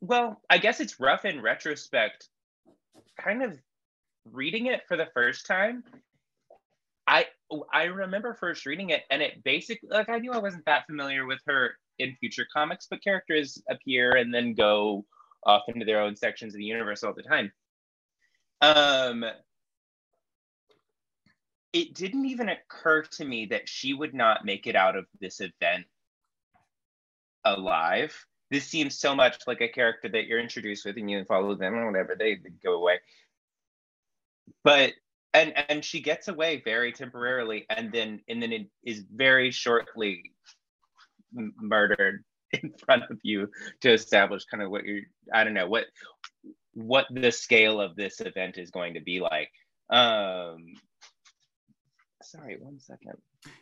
well, 0.00 0.40
I 0.48 0.56
guess 0.56 0.80
it's 0.80 0.98
rough 0.98 1.26
in 1.26 1.42
retrospect. 1.42 2.28
Kind 3.20 3.42
of 3.42 3.58
reading 4.32 4.66
it 4.66 4.80
for 4.88 4.96
the 4.96 5.08
first 5.12 5.46
time, 5.46 5.84
I 7.06 7.26
I 7.70 7.84
remember 7.84 8.32
first 8.32 8.64
reading 8.64 8.88
it, 8.88 9.02
and 9.10 9.20
it 9.20 9.44
basically 9.44 9.90
like 9.90 10.08
I 10.08 10.18
knew 10.18 10.32
I 10.32 10.38
wasn't 10.38 10.64
that 10.64 10.86
familiar 10.86 11.26
with 11.26 11.40
her 11.46 11.74
in 11.98 12.16
future 12.20 12.46
comics, 12.50 12.86
but 12.90 13.04
characters 13.04 13.62
appear 13.68 14.16
and 14.16 14.32
then 14.32 14.54
go 14.54 15.04
off 15.44 15.64
into 15.68 15.84
their 15.84 16.00
own 16.00 16.16
sections 16.16 16.54
of 16.54 16.58
the 16.58 16.64
universe 16.64 17.04
all 17.04 17.12
the 17.12 17.22
time. 17.22 17.52
Um, 18.62 19.26
it 21.74 21.92
didn't 21.92 22.24
even 22.26 22.48
occur 22.48 23.02
to 23.02 23.24
me 23.24 23.46
that 23.46 23.68
she 23.68 23.92
would 23.92 24.14
not 24.14 24.44
make 24.44 24.68
it 24.68 24.76
out 24.76 24.96
of 24.96 25.06
this 25.20 25.40
event 25.40 25.84
alive. 27.44 28.14
This 28.50 28.64
seems 28.64 28.96
so 28.96 29.14
much 29.14 29.38
like 29.48 29.60
a 29.60 29.68
character 29.68 30.08
that 30.08 30.26
you're 30.26 30.38
introduced 30.38 30.84
with 30.84 30.96
and 30.96 31.10
you 31.10 31.24
follow 31.24 31.56
them 31.56 31.74
or 31.74 31.90
whatever, 31.90 32.14
they, 32.16 32.36
they 32.36 32.50
go 32.62 32.74
away. 32.74 33.00
But 34.62 34.92
and 35.32 35.52
and 35.68 35.84
she 35.84 36.00
gets 36.00 36.28
away 36.28 36.62
very 36.64 36.92
temporarily 36.92 37.66
and 37.68 37.90
then 37.90 38.20
and 38.28 38.40
then 38.40 38.52
it 38.52 38.68
is 38.84 39.04
very 39.12 39.50
shortly 39.50 40.32
murdered 41.32 42.24
in 42.52 42.72
front 42.84 43.02
of 43.10 43.18
you 43.24 43.50
to 43.80 43.92
establish 43.92 44.44
kind 44.44 44.62
of 44.62 44.70
what 44.70 44.84
you're 44.84 45.00
i 45.32 45.42
don't 45.42 45.54
know 45.54 45.66
what 45.66 45.86
what 46.74 47.06
the 47.10 47.32
scale 47.32 47.80
of 47.80 47.96
this 47.96 48.20
event 48.20 48.58
is 48.58 48.70
going 48.70 48.94
to 48.94 49.00
be 49.00 49.20
like 49.20 49.50
um 49.90 50.74
sorry 52.24 52.56
one 52.60 52.78
second 52.78 53.12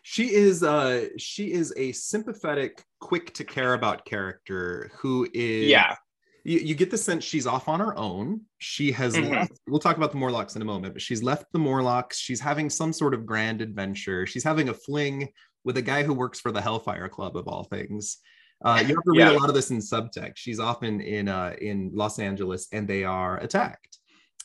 she 0.03 0.33
is 0.33 0.63
uh 0.63 1.07
she 1.19 1.53
is 1.53 1.73
a 1.77 1.93
sympathetic 1.93 2.85
quick 3.01 3.35
to 3.35 3.45
care 3.45 3.75
about 3.75 4.05
character 4.05 4.91
who 4.99 5.29
is 5.35 5.69
yeah 5.69 5.97
you, 6.45 6.59
you 6.59 6.75
get 6.75 6.91
the 6.91 6.99
sense 6.99 7.23
she's 7.23 7.47
off 7.47 7.69
on 7.69 7.79
her 7.79 7.97
own. 7.97 8.41
She 8.59 8.91
has 8.91 9.15
Mhm. 9.15 9.31
left, 9.31 9.53
we'll 9.69 9.79
talk 9.79 9.97
about 9.97 10.11
the 10.11 10.19
Morlocks 10.19 10.57
in 10.57 10.63
a 10.63 10.65
moment, 10.65 10.93
but 10.93 11.01
she's 11.01 11.23
left 11.23 11.47
the 11.53 11.61
Morlocks. 11.61 12.19
She's 12.19 12.41
having 12.41 12.69
some 12.69 12.93
sort 12.93 13.15
of 13.15 13.25
grand 13.25 13.61
adventure. 13.63 14.27
She's 14.27 14.43
having 14.43 14.69
a 14.69 14.75
fling 14.75 15.29
with 15.63 15.77
a 15.77 15.83
guy 15.83 16.03
who 16.03 16.13
works 16.13 16.41
for 16.41 16.51
the 16.51 16.61
Hellfire 16.61 17.09
Club 17.09 17.37
of 17.37 17.47
all 17.47 17.63
things. 17.63 18.19
Uh, 18.65 18.79
you 18.85 18.89
have 18.93 19.05
to 19.05 19.13
read 19.13 19.19
Yeah. 19.21 19.31
a 19.31 19.39
lot 19.39 19.51
of 19.51 19.55
this 19.55 19.71
in 19.71 19.79
subtext. 19.79 20.33
She's 20.37 20.59
often 20.59 21.01
in 21.01 21.29
uh, 21.29 21.55
in 21.61 21.93
Los 21.95 22.19
Angeles 22.19 22.67
and 22.73 22.89
they 22.89 23.05
are 23.05 23.37
attacked. 23.39 23.99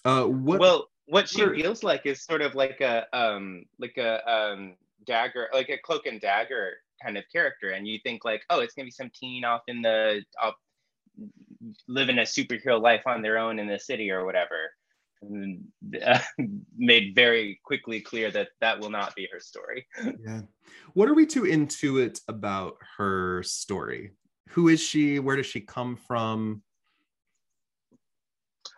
Uh, 0.06 0.26
what 0.26 0.60
well 0.60 0.90
what 1.08 1.28
she 1.28 1.46
feels 1.46 1.84
like 1.84 2.06
is 2.06 2.24
sort 2.24 2.42
of 2.42 2.56
like 2.56 2.82
a 2.82 3.06
um 3.18 3.66
like 3.80 3.98
a 3.98 4.30
um 4.30 4.76
dagger 5.06 5.48
like 5.54 5.70
a 5.70 5.78
cloak 5.78 6.06
and 6.06 6.22
dagger 6.22 6.74
kind 7.04 7.18
of 7.18 7.24
character 7.32 7.72
and 7.72 7.88
you 7.88 8.00
think 8.04 8.26
like 8.26 8.42
oh 8.50 8.60
it's 8.60 8.74
gonna 8.74 8.86
be 8.86 8.92
some 8.92 9.12
teen 9.14 9.44
off 9.44 9.62
in 9.68 9.82
the 9.82 10.22
off 10.42 10.56
living 11.88 12.20
a 12.20 12.24
superhero 12.24 12.82
life 12.82 13.04
on 13.06 13.22
their 13.22 13.38
own 13.38 13.60
in 13.60 13.68
the 13.68 13.80
city 13.80 14.12
or 14.12 14.26
whatever 14.26 14.72
and, 15.22 15.64
uh, 16.06 16.20
made 16.78 17.16
very 17.16 17.60
quickly 17.64 18.02
clear 18.02 18.30
that 18.30 18.50
that 18.62 18.80
will 18.80 18.90
not 18.90 19.16
be 19.16 19.28
her 19.32 19.40
story 19.40 19.88
yeah. 20.26 20.42
What 20.94 21.10
are 21.10 21.14
we 21.14 21.26
to 21.28 21.44
intuit 21.44 22.22
about 22.28 22.78
her 22.98 23.44
story? 23.44 24.12
Who 24.50 24.68
is 24.68 24.82
she? 24.82 25.20
Where 25.20 25.36
does 25.36 25.46
she 25.46 25.62
come 25.62 25.96
from? 25.96 26.64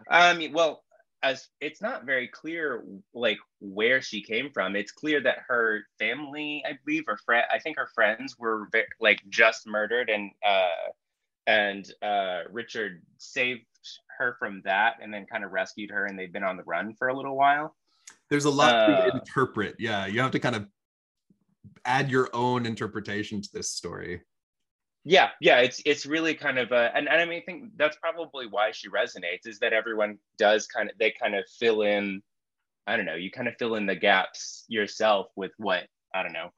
Um, 0.09 0.41
well, 0.51 0.83
as 1.21 1.47
it's 1.59 1.81
not 1.81 2.05
very 2.05 2.27
clear, 2.27 2.83
like 3.13 3.37
where 3.59 4.01
she 4.01 4.21
came 4.21 4.49
from. 4.51 4.75
It's 4.75 4.91
clear 4.91 5.21
that 5.21 5.39
her 5.47 5.81
family, 5.97 6.63
I 6.65 6.77
believe, 6.85 7.03
or 7.07 7.17
friend, 7.17 7.45
I 7.53 7.59
think 7.59 7.77
her 7.77 7.89
friends 7.93 8.35
were 8.37 8.67
ve- 8.71 8.83
like 8.99 9.19
just 9.29 9.67
murdered, 9.67 10.09
and 10.09 10.31
uh, 10.45 10.91
and 11.47 11.91
uh, 12.01 12.41
Richard 12.51 13.01
saved 13.17 13.65
her 14.17 14.35
from 14.39 14.61
that, 14.65 14.95
and 15.01 15.13
then 15.13 15.25
kind 15.25 15.43
of 15.43 15.51
rescued 15.51 15.91
her, 15.91 16.05
and 16.05 16.17
they've 16.17 16.31
been 16.31 16.43
on 16.43 16.57
the 16.57 16.63
run 16.63 16.93
for 16.97 17.09
a 17.09 17.15
little 17.15 17.35
while. 17.35 17.75
there's 18.29 18.45
a 18.45 18.49
lot 18.49 18.73
Uh, 18.73 18.95
to 18.95 19.09
interpret 19.13 19.75
yeah 19.79 20.05
you 20.05 20.19
have 20.21 20.31
to 20.31 20.39
kind 20.39 20.55
of 20.55 20.67
add 21.85 22.09
your 22.09 22.29
own 22.33 22.65
interpretation 22.65 23.41
to 23.41 23.49
this 23.53 23.71
story 23.71 24.21
Yeah, 25.05 25.29
yeah, 25.39 25.59
it's 25.59 25.81
it's 25.85 26.05
really 26.05 26.35
kind 26.35 26.59
of 26.59 26.71
a, 26.71 26.91
and, 26.95 27.07
and 27.07 27.21
I 27.21 27.25
mean, 27.25 27.41
I 27.41 27.45
think 27.45 27.71
that's 27.77 27.97
probably 27.97 28.47
why 28.47 28.71
she 28.71 28.89
resonates 28.89 29.47
is 29.47 29.59
that 29.59 29.73
everyone 29.73 30.17
does 30.37 30.67
kind 30.67 30.89
of 30.89 30.97
they 30.97 31.11
kind 31.11 31.35
of 31.35 31.45
fill 31.57 31.81
in, 31.83 32.21
I 32.85 32.97
don't 32.97 33.05
know, 33.05 33.15
you 33.15 33.31
kind 33.31 33.47
of 33.47 33.55
fill 33.57 33.75
in 33.75 33.85
the 33.85 33.95
gaps 33.95 34.65
yourself 34.67 35.27
with 35.35 35.51
what 35.57 35.87
I 36.13 36.23
don't 36.23 36.33
know 36.33 36.51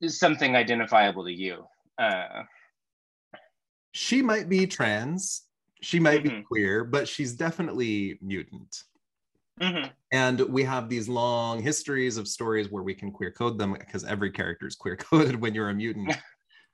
is 0.00 0.18
something 0.18 0.56
identifiable 0.56 1.24
to 1.24 1.32
you. 1.32 1.66
Uh, 1.98 2.44
she 3.92 4.22
might 4.22 4.48
be 4.48 4.66
trans 4.66 5.42
she 5.82 5.98
might 5.98 6.22
be 6.22 6.30
Mhm. 6.30 6.44
queer 6.44 6.84
but 6.84 7.08
she's 7.08 7.34
definitely 7.34 8.18
mutant 8.22 8.84
mhm, 9.60 9.90
and 10.12 10.40
we 10.40 10.62
have 10.64 10.88
these 10.88 11.08
long 11.08 11.62
histories 11.62 12.16
of 12.16 12.26
stories 12.26 12.70
where 12.70 12.82
we 12.82 12.94
can 12.94 13.10
queer 13.10 13.30
code 13.30 13.58
them 13.58 13.72
because 13.72 14.04
every 14.04 14.30
character 14.30 14.66
is 14.66 14.76
queer 14.76 14.96
coded 15.10 15.40
when 15.40 15.54
you're 15.54 15.70
a 15.70 15.74
mutant. 15.74 16.16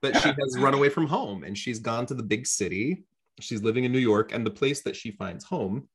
But 0.02 0.20
she 0.20 0.28
has 0.28 0.58
run 0.58 0.74
away 0.74 0.90
from 0.90 1.06
home 1.06 1.42
and 1.42 1.56
she's 1.56 1.78
gone 1.78 2.04
to 2.06 2.14
the 2.14 2.22
big 2.22 2.46
city. 2.46 3.06
She's 3.40 3.62
living 3.62 3.84
in 3.84 3.92
new 3.92 3.98
york 3.98 4.30
and 4.32 4.44
the 4.44 4.50
place 4.50 4.82
that 4.82 4.94
she 4.94 5.10
finds 5.10 5.42
home 5.42 5.88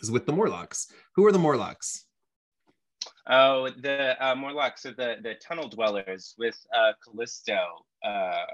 is 0.00 0.10
with 0.10 0.24
the 0.24 0.32
morlocks. 0.32 0.90
Who 1.14 1.26
are 1.26 1.30
the 1.30 1.38
morlocks? 1.38 2.06
Oh, 3.28 3.70
the 3.70 4.16
uh, 4.24 4.34
Morlocks 4.34 4.84
are 4.86 4.94
the 4.94 5.16
the 5.22 5.34
tunnel 5.34 5.68
dwellers 5.68 6.34
with 6.38 6.58
uh, 6.76 6.92
Callisto, 7.04 7.84
uh, 8.04 8.44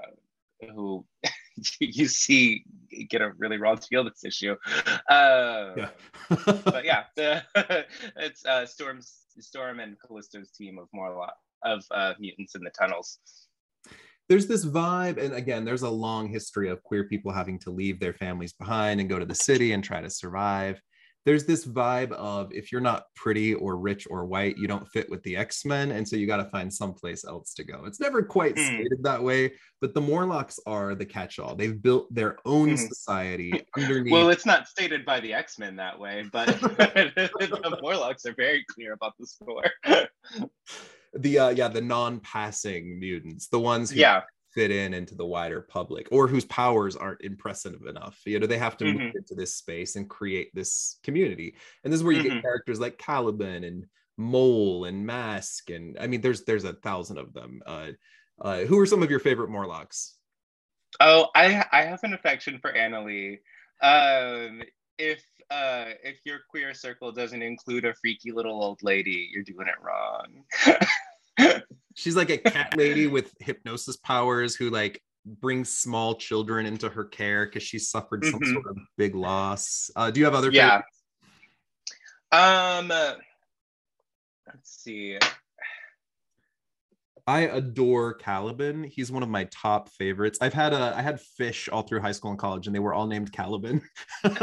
who 0.73 1.05
you 1.79 2.07
see 2.07 2.63
get 3.09 3.21
a 3.21 3.31
really 3.37 3.57
wrong 3.57 3.79
deal 3.89 4.03
this 4.03 4.23
issue. 4.23 4.55
Uh, 5.09 5.73
yeah 5.75 5.89
but 6.45 6.85
yeah, 6.85 7.03
the, 7.15 7.43
it's 8.17 8.45
uh, 8.45 8.65
Storm's 8.65 9.25
Storm 9.39 9.79
and 9.79 9.97
Callisto's 9.99 10.51
team 10.51 10.77
of 10.79 10.87
Morlock 10.93 11.35
of 11.63 11.83
uh, 11.91 12.13
mutants 12.19 12.55
in 12.55 12.61
the 12.63 12.69
tunnels. 12.69 13.19
there's 14.29 14.45
this 14.45 14.65
vibe 14.65 15.17
and 15.17 15.33
again 15.33 15.65
there's 15.65 15.81
a 15.81 15.89
long 15.89 16.27
history 16.27 16.69
of 16.69 16.83
queer 16.83 17.05
people 17.05 17.31
having 17.31 17.57
to 17.57 17.71
leave 17.71 17.99
their 17.99 18.13
families 18.13 18.53
behind 18.53 18.99
and 18.99 19.09
go 19.09 19.17
to 19.17 19.25
the 19.25 19.35
city 19.35 19.71
and 19.73 19.83
try 19.83 20.01
to 20.01 20.09
survive 20.09 20.79
there's 21.25 21.45
this 21.45 21.65
vibe 21.65 22.11
of 22.13 22.51
if 22.53 22.71
you're 22.71 22.79
not 22.79 23.03
pretty 23.15 23.53
or 23.53 23.77
rich 23.77 24.07
or 24.09 24.25
white 24.25 24.57
you 24.57 24.67
don't 24.67 24.87
fit 24.89 25.09
with 25.09 25.21
the 25.23 25.35
x-men 25.35 25.91
and 25.91 26.07
so 26.07 26.15
you 26.15 26.25
got 26.25 26.37
to 26.37 26.49
find 26.49 26.73
someplace 26.73 27.25
else 27.25 27.53
to 27.53 27.63
go 27.65 27.83
it's 27.85 27.99
never 27.99 28.23
quite 28.23 28.57
Hmm. 28.57 28.63
stated 28.65 29.03
that 29.03 29.21
way 29.21 29.53
but 29.81 29.93
the 29.93 30.01
morlocks 30.01 30.59
are 30.65 30.95
the 30.95 31.05
catch-all 31.05 31.55
they've 31.55 31.81
built 31.81 32.13
their 32.13 32.37
own 32.45 32.69
Hmm. 32.69 32.75
society 32.77 33.51
underneath 33.77 34.11
Well, 34.13 34.29
it's 34.29 34.45
not 34.45 34.67
stated 34.67 35.05
by 35.05 35.19
the 35.19 35.33
X 35.33 35.59
Men 35.59 35.75
that 35.75 35.99
way, 35.99 36.23
but 36.31 36.47
the 36.59 37.77
Morlocks 37.81 38.25
are 38.25 38.33
very 38.35 38.63
clear 38.69 38.93
about 38.93 39.13
the 39.19 39.27
score. 39.27 39.65
the 41.13 41.39
uh 41.39 41.49
yeah 41.49 41.67
the 41.67 41.81
non-passing 41.81 42.99
mutants 42.99 43.47
the 43.47 43.59
ones 43.59 43.89
who 43.91 43.99
yeah, 43.99 44.21
fit 44.57 44.71
in 44.71 44.95
into 44.95 45.13
the 45.13 45.25
wider 45.25 45.61
public 45.61 46.07
or 46.11 46.27
whose 46.27 46.45
powers 46.45 46.95
aren't 46.95 47.21
impressive 47.21 47.85
enough 47.85 48.19
you 48.25 48.39
know 48.39 48.47
they 48.47 48.57
have 48.57 48.75
to 48.75 48.85
move 48.85 49.01
Mhm. 49.01 49.15
into 49.15 49.35
this 49.35 49.53
space 49.53 49.95
and 49.95 50.09
create 50.09 50.49
this 50.55 50.97
community 51.03 51.55
and 51.83 51.93
this 51.93 51.99
is 51.99 52.03
where 52.03 52.13
you 52.13 52.21
Mhm. 52.21 52.33
get 52.33 52.41
characters 52.41 52.79
like 52.79 52.97
caliban 52.97 53.63
and 53.63 53.85
mole 54.17 54.85
and 54.85 55.05
Masque 55.05 55.69
and 55.69 55.95
i 55.99 56.07
mean 56.07 56.21
there's 56.21 56.43
there's 56.45 56.63
a 56.63 56.73
thousand 56.73 57.19
of 57.19 57.33
them 57.33 57.61
uh 57.67 57.91
uh 58.41 58.61
who 58.61 58.79
are 58.79 58.87
some 58.87 59.03
of 59.03 59.11
your 59.11 59.19
favorite 59.19 59.51
morlocks 59.51 60.15
Oh, 60.99 61.27
I 61.35 61.63
I 61.71 61.83
have 61.83 61.99
an 62.03 62.13
affection 62.13 62.57
for 62.59 62.73
Annalee. 62.73 63.39
Um, 63.81 64.63
if 64.97 65.23
uh, 65.51 65.91
if 66.03 66.17
your 66.25 66.39
queer 66.49 66.73
circle 66.73 67.11
doesn't 67.11 67.41
include 67.43 67.85
a 67.85 67.93
freaky 67.93 68.31
little 68.31 68.63
old 68.63 68.81
lady, 68.81 69.29
you're 69.31 69.43
doing 69.43 69.67
it 69.67 69.75
wrong. 69.79 70.45
she's 71.97 72.15
like 72.15 72.29
a 72.29 72.37
cat 72.37 72.77
lady 72.77 73.07
with 73.15 73.33
hypnosis 73.39 73.97
powers 73.97 74.55
who 74.55 74.69
like 74.69 75.01
brings 75.25 75.67
small 75.69 76.15
children 76.15 76.65
into 76.65 76.87
her 76.87 77.03
care 77.03 77.45
because 77.45 77.63
she 77.63 77.79
suffered 77.79 78.23
some 78.23 78.39
Mhm. 78.39 78.53
sort 78.53 78.67
of 78.67 78.77
big 78.97 79.13
loss 79.15 79.89
uh 79.95 80.09
do 80.11 80.19
you 80.19 80.25
have 80.25 80.35
other 80.35 80.51
yeah. 80.51 80.81
favorites? 80.81 81.03
Um, 82.31 82.87
let's 84.47 84.69
see. 84.83 85.17
I 87.25 87.39
adore 87.41 88.13
Caliban. 88.13 88.83
He's 88.83 89.11
one 89.11 89.23
of 89.23 89.27
my 89.29 89.45
top 89.45 89.89
favorites. 89.89 90.37
I've 90.41 90.53
had 90.53 90.71
a 90.73 90.93
I 90.95 91.01
had 91.01 91.19
fish 91.19 91.67
all 91.69 91.81
through 91.83 91.99
high 92.01 92.11
school 92.13 92.31
and 92.31 92.39
college, 92.39 92.67
and 92.67 92.75
they 92.75 92.79
were 92.79 92.93
all 92.93 93.07
named 93.07 93.31
Caliban. 93.33 93.81
oh, 94.23 94.35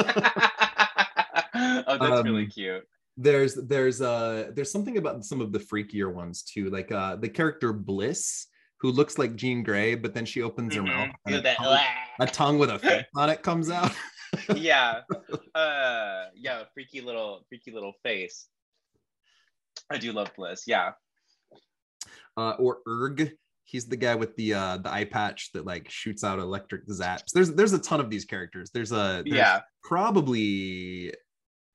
that's 1.54 2.24
really 2.24 2.44
Um, 2.44 2.50
cute. 2.50 2.88
There's 3.16 3.54
there's 3.54 4.00
uh 4.00 4.50
there's 4.54 4.70
something 4.72 4.96
about 4.98 5.24
some 5.24 5.40
of 5.40 5.52
the 5.52 5.58
freakier 5.58 6.12
ones 6.12 6.42
too, 6.42 6.70
like 6.70 6.90
uh 6.92 7.16
the 7.16 7.28
character 7.28 7.72
Bliss, 7.72 8.46
who 8.80 8.90
looks 8.90 9.18
like 9.18 9.36
Jean 9.36 9.62
Grey, 9.62 9.94
but 9.94 10.14
then 10.14 10.24
she 10.26 10.42
opens 10.42 10.74
her 10.74 10.82
mouth 10.82 11.10
and 11.26 11.36
a 11.36 11.40
that- 11.42 11.56
tongue, 11.58 11.78
a 12.20 12.26
tongue 12.26 12.58
with 12.58 12.70
a 12.70 12.78
face 12.80 13.04
on 13.16 13.30
it 13.30 13.42
comes 13.42 13.70
out. 13.70 13.92
yeah. 14.54 15.00
Uh 15.54 16.24
yeah, 16.34 16.64
freaky 16.74 17.00
little 17.00 17.44
freaky 17.48 17.70
little 17.70 17.92
face. 18.02 18.48
I 19.88 19.98
do 19.98 20.10
love 20.12 20.32
Bliss. 20.36 20.64
Yeah. 20.66 20.92
Uh, 22.36 22.54
or 22.58 22.78
Erg. 22.88 23.32
He's 23.66 23.86
the 23.86 23.96
guy 23.96 24.14
with 24.16 24.34
the 24.36 24.54
uh 24.54 24.76
the 24.78 24.92
eye 24.92 25.04
patch 25.04 25.50
that 25.52 25.64
like 25.64 25.88
shoots 25.88 26.24
out 26.24 26.38
electric 26.40 26.86
zaps. 26.88 27.30
There's 27.32 27.52
there's 27.54 27.72
a 27.72 27.78
ton 27.78 28.00
of 28.00 28.10
these 28.10 28.24
characters. 28.24 28.70
There's 28.74 28.90
a 28.92 29.22
there's 29.24 29.36
Yeah. 29.36 29.60
probably 29.84 31.12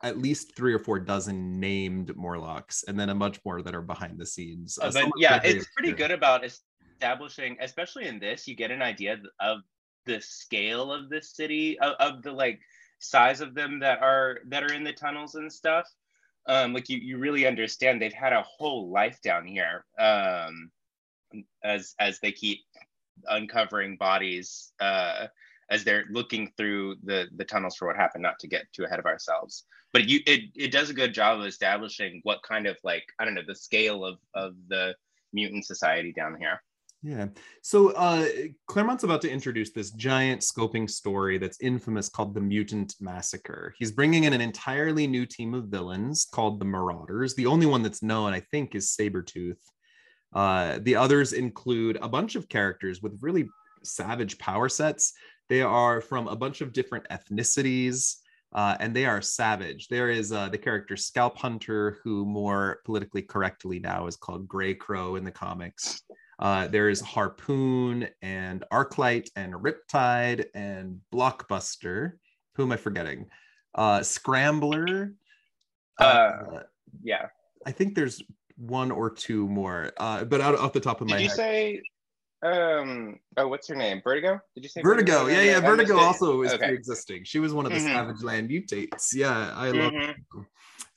at 0.03 0.18
least 0.18 0.56
three 0.56 0.74
or 0.74 0.79
four 0.79 1.00
dozen 1.00 1.60
named 1.60 2.15
Morlocks, 2.15 2.84
and 2.88 3.00
then 3.00 3.10
a 3.10 3.15
bunch 3.15 3.39
more 3.46 3.62
that 3.62 3.75
are 3.75 3.82
behind 3.82 4.18
the 4.18 4.25
scenes. 4.25 4.79
Uh, 4.82 4.91
but 4.91 5.10
yeah, 5.18 5.41
it's 5.44 5.68
pretty 5.75 5.91
good 5.91 6.12
about 6.12 6.44
establishing, 6.46 7.58
especially 7.60 8.08
in 8.08 8.20
this, 8.20 8.48
you 8.48 8.56
get 8.56 8.72
an 8.72 8.82
idea 8.82 9.18
of 9.39 9.60
the 10.06 10.22
scale 10.22 10.91
of 10.91 11.10
this 11.10 11.36
city, 11.36 11.77
of, 11.79 11.94
of 12.00 12.24
the 12.24 12.32
like 12.32 12.60
size 13.00 13.41
of 13.41 13.56
them 13.56 13.79
that 13.79 14.01
are 14.01 14.39
that 14.48 14.63
are 14.63 14.74
in 14.74 14.84
the 14.84 14.94
tunnels 14.94 15.36
and 15.36 15.51
stuff. 15.51 15.88
Um, 16.46 16.74
like 16.74 16.89
you, 16.89 16.98
you 16.98 17.18
really 17.18 17.46
understand 17.46 18.01
they've 18.01 18.13
had 18.13 18.34
a 18.34 18.44
whole 18.44 18.89
life 18.89 19.20
down 19.22 19.46
here. 19.46 19.86
Um, 20.00 20.72
as 21.63 21.94
as 22.00 22.20
they 22.20 22.32
keep 22.32 22.60
uncovering 23.27 23.98
bodies, 23.98 24.72
uh, 24.79 25.27
as 25.70 25.84
they're 25.84 26.06
looking 26.10 26.52
through 26.58 26.96
the 27.04 27.28
the 27.36 27.46
tunnels 27.46 27.76
for 27.76 27.88
what 27.88 27.96
happened. 27.96 28.24
Not 28.24 28.40
to 28.40 28.48
get 28.48 28.72
too 28.74 28.84
ahead 28.84 29.00
of 29.00 29.06
ourselves, 29.06 29.66
but 29.94 30.08
you 30.08 30.20
it 30.26 30.42
it 30.56 30.72
does 30.72 30.90
a 30.90 30.94
good 30.94 31.14
job 31.14 31.40
of 31.40 31.46
establishing 31.46 32.22
what 32.24 32.42
kind 32.44 32.68
of 32.68 32.78
like 32.84 33.04
I 33.20 33.26
don't 33.26 33.36
know 33.36 33.44
the 33.48 33.56
scale 33.56 34.06
of 34.06 34.18
of 34.34 34.56
the 34.68 34.96
mutant 35.34 35.66
society 35.66 36.12
down 36.12 36.38
here. 36.40 36.62
Yeah. 37.02 37.28
So 37.62 37.92
uh 37.92 38.28
Claremont's 38.68 39.04
about 39.04 39.22
to 39.22 39.32
introduce 39.32 39.72
this 39.72 39.92
giant 39.92 40.42
scoping 40.42 40.90
story 40.90 41.38
that's 41.38 41.62
infamous 41.62 42.10
called 42.10 42.34
the 42.34 42.42
Mutant 42.42 42.96
Massacre. 43.00 43.74
He's 43.78 43.92
bringing 43.92 44.26
in 44.26 44.34
an 44.34 44.42
entirely 44.42 45.08
new 45.08 45.26
team 45.26 45.54
of 45.54 45.66
villains 45.66 46.28
called 46.30 46.60
the 46.60 46.66
Marauders. 46.66 47.36
The 47.36 47.46
only 47.46 47.68
one 47.68 47.84
that's 47.84 48.04
known, 48.04 48.34
I 48.34 48.42
think, 48.52 48.76
is 48.76 48.96
Sabretooth. 49.00 49.60
Uh, 50.34 50.80
the 50.82 50.96
others 50.96 51.34
include 51.34 51.98
a 52.02 52.10
bunch 52.10 52.36
of 52.36 52.50
characters 52.50 53.02
with 53.02 53.18
really 53.22 53.48
savage 53.84 54.38
power 54.38 54.70
sets. 54.70 55.14
They 55.50 55.62
are 55.62 56.00
from 56.00 56.27
a 56.27 56.36
bunch 56.36 56.62
of 56.62 56.74
different 56.74 57.08
ethnicities. 57.10 58.18
Uh, 58.51 58.75
and 58.79 58.96
they 58.96 59.06
are 59.06 59.22
savage. 59.22 59.89
There 59.89 60.10
is 60.10 60.32
uh, 60.32 60.50
the 60.50 60.58
character 60.58 60.96
Scalphunter, 60.96 61.98
who 62.03 62.25
more 62.25 62.79
politically 62.84 63.22
correctly 63.22 63.79
now 63.79 64.08
is 64.08 64.15
called 64.15 64.48
Grey 64.48 64.74
Crow 64.74 65.18
in 65.18 65.24
the 65.24 65.29
comics. 65.29 66.01
Uh, 66.39 66.68
there 66.68 66.89
is 66.89 67.00
Harpoon 67.00 68.08
and 68.24 68.63
Arclight 68.72 69.29
and 69.36 69.53
Riptide 69.53 70.46
and 70.56 71.00
Blockbuster. 71.13 72.13
Who 72.56 72.63
am 72.63 72.72
I 72.72 72.77
forgetting? 72.77 73.27
Uh, 73.75 74.01
Scrambler. 74.01 75.13
Uh, 76.00 76.62
yeah. 77.03 77.27
I 77.68 77.72
think 77.72 77.94
there's 77.94 78.24
one 78.56 78.89
or 78.89 79.12
two 79.12 79.48
more, 79.48 79.91
uh, 79.98 80.24
but 80.24 80.41
out 80.41 80.58
off 80.58 80.74
the 80.74 80.79
top 80.79 81.01
of 81.01 81.08
Did 81.08 81.13
my 81.13 81.20
you 81.20 81.27
head. 81.27 81.36
say? 81.36 81.82
Um. 82.41 83.19
Oh, 83.38 83.48
what's 83.50 83.67
her 83.67 83.75
name? 83.75 84.01
Vertigo. 84.03 84.39
Did 84.55 84.63
you 84.63 84.69
say 84.69 84.81
Vertigo, 84.81 85.27
yeah, 85.27 85.41
yeah. 85.41 85.58
I 85.58 85.60
Vertigo 85.60 85.98
also 85.98 86.41
is 86.43 86.53
Okay. 86.53 86.67
pre-existing. 86.67 87.24
She 87.25 87.39
was 87.39 87.53
one 87.53 87.65
of 87.65 87.74
the 87.74 87.79
Mhm. 87.79 87.93
Savage 87.93 88.24
Land 88.24 88.50
mutates. 88.50 89.13
Yeah, 89.13 89.53
I 89.55 89.72
love 89.72 89.91
Mhm. 89.91 90.15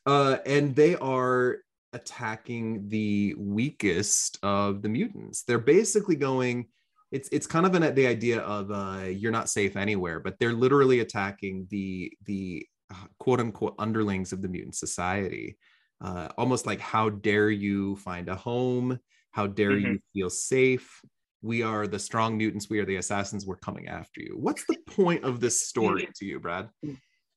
uh, 0.07 0.39
and 0.47 0.77
they 0.77 0.95
are 0.97 1.59
attacking 1.93 2.89
the 2.89 3.35
weakest 3.37 4.39
of 4.43 4.83
the 4.83 4.89
mutants. 4.89 5.43
They're 5.43 5.59
basically 5.59 6.17
going. 6.17 6.69
It's 7.11 7.29
it's 7.33 7.47
kind 7.47 7.67
of 7.67 7.75
an, 7.75 7.95
the 7.95 8.07
idea 8.07 8.41
of 8.41 8.71
uh, 8.71 9.07
you're 9.09 9.33
not 9.33 9.51
safe 9.51 9.77
anywhere, 9.77 10.21
but 10.21 10.39
they're 10.39 10.53
literally 10.55 11.01
attacking 11.01 11.67
the 11.71 12.13
the 12.25 12.67
uh, 12.91 13.07
quote 13.19 13.41
unquote 13.41 13.75
underlings 13.79 14.33
of 14.33 14.43
the 14.43 14.49
mutant 14.49 14.77
society. 14.77 15.59
Uh, 16.01 16.29
almost 16.39 16.67
like 16.67 16.81
how 16.81 17.11
dare 17.11 17.51
you 17.51 17.97
find 17.97 18.29
a 18.29 18.35
home? 18.37 18.99
How 19.33 19.47
dare 19.47 19.77
you 19.77 19.99
feel 20.15 20.31
safe? 20.31 21.01
We 21.43 21.63
are 21.63 21.89
the 21.89 21.99
strong 21.99 22.39
mutants. 22.39 22.71
We 22.71 22.79
are 22.79 22.85
the 22.85 22.97
assassins. 22.97 23.47
We're 23.47 23.57
coming 23.57 23.89
after 23.89 24.21
you. 24.21 24.37
What's 24.39 24.65
the 24.67 24.77
point 24.87 25.25
of 25.25 25.41
this 25.41 25.63
story 25.63 26.09
to 26.15 26.25
you, 26.25 26.39
Brad? 26.39 26.69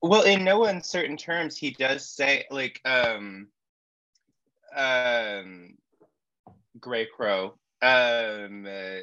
Well, 0.00 0.22
in 0.22 0.44
no 0.44 0.66
uncertain 0.66 1.16
terms, 1.16 1.56
he 1.56 1.70
does 1.72 2.08
say 2.08 2.44
like 2.50 2.80
um 2.84 3.48
um 4.76 5.76
Grey 6.78 7.06
Crow 7.06 7.58
um 7.82 8.66
uh, 8.66 9.02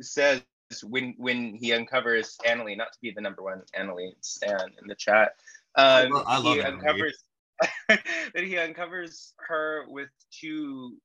says 0.00 0.42
when 0.84 1.14
when 1.16 1.54
he 1.54 1.72
uncovers 1.72 2.36
Annalee, 2.46 2.76
not 2.76 2.92
to 2.92 2.98
be 3.00 3.12
the 3.12 3.20
number 3.20 3.42
one 3.42 3.62
Annalee 3.78 4.14
Stan 4.20 4.70
in 4.80 4.88
the 4.88 4.94
chat, 4.94 5.32
um, 5.76 6.24
I 6.26 6.38
love 6.38 6.56
he 6.56 6.62
uncovers 6.62 7.22
that 7.88 8.44
he 8.44 8.58
uncovers 8.58 9.34
her 9.48 9.84
with 9.88 10.08
two 10.32 10.96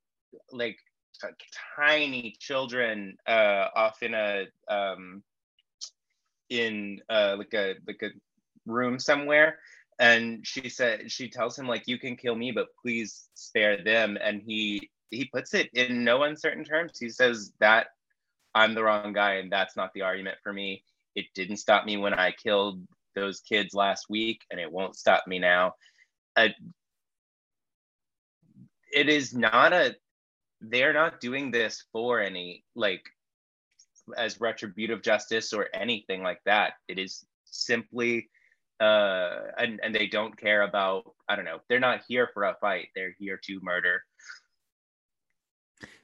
like 0.52 0.78
t- 1.22 1.28
tiny 1.78 2.36
children 2.40 3.18
uh 3.28 3.68
off 3.76 4.02
in 4.04 4.14
a 4.14 4.46
um 4.70 5.24
in 6.50 7.02
uh 7.10 7.36
like 7.38 7.54
a 7.54 7.76
like 7.88 8.02
a 8.04 8.10
room 8.66 9.00
somewhere. 9.00 9.60
And 10.00 10.46
she 10.46 10.70
said 10.70 11.12
she 11.12 11.30
tells 11.30 11.58
him 11.58 11.68
like 11.68 11.88
you 11.88 11.98
can 11.98 12.16
kill 12.18 12.36
me 12.36 12.52
but 12.52 12.68
please 12.82 13.30
spare 13.34 13.84
them. 13.84 14.18
And 14.22 14.42
he 14.46 14.90
he 15.12 15.26
puts 15.26 15.54
it 15.54 15.70
in 15.74 16.04
no 16.04 16.24
uncertain 16.24 16.64
terms. 16.64 17.00
He 17.00 17.10
says 17.10 17.54
that 17.60 17.88
i'm 18.54 18.74
the 18.74 18.84
wrong 18.84 19.12
guy 19.14 19.36
and 19.36 19.52
that's 19.52 19.76
not 19.76 19.94
the 19.94 20.02
argument 20.02 20.38
for 20.44 20.54
me. 20.54 20.84
It 21.16 21.26
didn't 21.34 21.58
stop 21.58 21.86
me 21.86 21.98
when 21.98 22.14
i 22.14 22.32
killed 22.32 22.82
those 23.16 23.40
kids 23.40 23.74
last 23.74 24.10
week 24.10 24.42
and 24.52 24.60
it 24.60 24.72
won't 24.72 24.96
stop 24.96 25.26
me 25.28 25.40
now. 25.40 25.76
Uh, 26.36 26.50
it 28.94 29.10
is 29.10 29.34
not 29.34 29.74
a 29.74 29.96
they're 30.62 30.94
not 30.94 31.20
doing 31.20 31.52
this 31.52 31.84
for 31.92 32.20
any 32.22 32.64
like 32.76 33.04
as 34.18 34.40
retributive 34.40 35.02
justice 35.02 35.54
or 35.54 35.70
anything 35.74 36.22
like 36.24 36.40
that. 36.46 36.74
It 36.88 37.00
is 37.00 37.26
simply 37.46 38.30
uh 38.82 39.52
and 39.58 39.80
and 39.82 39.96
they 39.96 40.06
don't 40.06 40.36
care 40.36 40.64
about 40.64 41.04
i 41.30 41.36
don't 41.38 41.46
know 41.46 41.60
they're 41.70 41.80
not 41.80 42.02
here 42.08 42.30
for 42.34 42.44
a 42.44 42.56
fight. 42.60 42.90
They're 42.94 43.16
here 43.18 43.40
to 43.46 43.60
murder. 43.62 44.02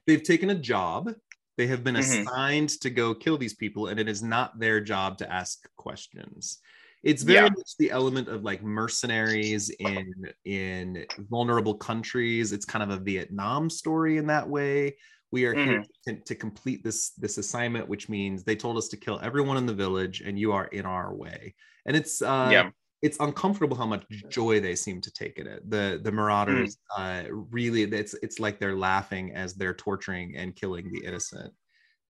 They've 0.07 0.23
taken 0.23 0.49
a 0.49 0.55
job. 0.55 1.13
They 1.57 1.67
have 1.67 1.83
been 1.83 1.95
Mhm. 1.95 2.21
assigned 2.25 2.69
to 2.81 2.89
go 2.89 3.13
kill 3.13 3.37
these 3.37 3.53
people 3.53 3.87
and 3.87 3.99
it 3.99 4.07
is 4.07 4.23
not 4.23 4.57
their 4.57 4.79
job 4.81 5.17
to 5.19 5.31
ask 5.31 5.67
questions 5.75 6.59
it's 7.03 7.23
very 7.23 7.45
Yeah. 7.45 7.49
much 7.49 7.71
the 7.79 7.91
element 7.91 8.27
of 8.27 8.43
like 8.43 8.63
mercenaries 8.63 9.69
in 9.79 10.13
in 10.45 11.05
vulnerable 11.29 11.75
countries 11.75 12.51
it's 12.51 12.65
kind 12.65 12.83
of 12.83 12.89
a 12.99 13.03
vietnam 13.03 13.69
story 13.69 14.17
in 14.17 14.27
that 14.27 14.47
way 14.47 14.95
we 15.31 15.45
are 15.45 15.55
here 15.55 15.83
to, 16.07 16.19
to 16.19 16.35
complete 16.35 16.83
this 16.83 17.11
this 17.11 17.37
assignment 17.37 17.87
which 17.87 18.09
means 18.09 18.43
they 18.43 18.55
told 18.55 18.77
us 18.77 18.87
to 18.89 18.97
kill 18.97 19.19
everyone 19.23 19.57
in 19.57 19.65
the 19.65 19.73
village 19.73 20.21
and 20.21 20.37
you 20.37 20.51
are 20.51 20.65
in 20.65 20.85
our 20.85 21.15
way 21.15 21.55
and 21.85 21.95
it's 21.95 22.21
uh 22.21 22.49
yeah 22.51 22.69
it's 23.03 23.17
uncomfortable 23.19 23.75
how 23.75 23.87
much 23.87 24.05
joy 24.29 24.59
they 24.59 24.75
seem 24.75 25.01
to 25.01 25.11
take 25.11 25.39
in 25.39 25.47
it. 25.47 25.67
The 25.67 25.99
the 26.03 26.11
marauders 26.11 26.77
uh 26.95 27.23
really 27.31 27.81
it's 27.81 28.13
it's 28.21 28.39
like 28.39 28.59
they're 28.59 28.75
laughing 28.75 29.33
as 29.33 29.55
they're 29.55 29.73
torturing 29.73 30.35
and 30.37 30.55
killing 30.55 30.91
the 30.91 31.03
innocent. 31.03 31.51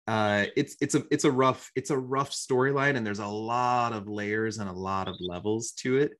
Uh 0.08 0.46
it's 0.56 0.76
it's 0.80 0.94
a 0.94 1.04
it's 1.10 1.24
a 1.24 1.30
rough 1.30 1.70
it's 1.76 1.90
a 1.90 1.98
rough 1.98 2.30
storyline 2.30 2.96
and 2.96 3.06
there's 3.06 3.18
a 3.18 3.26
lot 3.26 3.92
of 3.92 4.08
layers 4.08 4.58
and 4.58 4.68
a 4.68 4.72
lot 4.72 5.06
of 5.06 5.14
levels 5.20 5.72
to 5.72 5.98
it. 5.98 6.12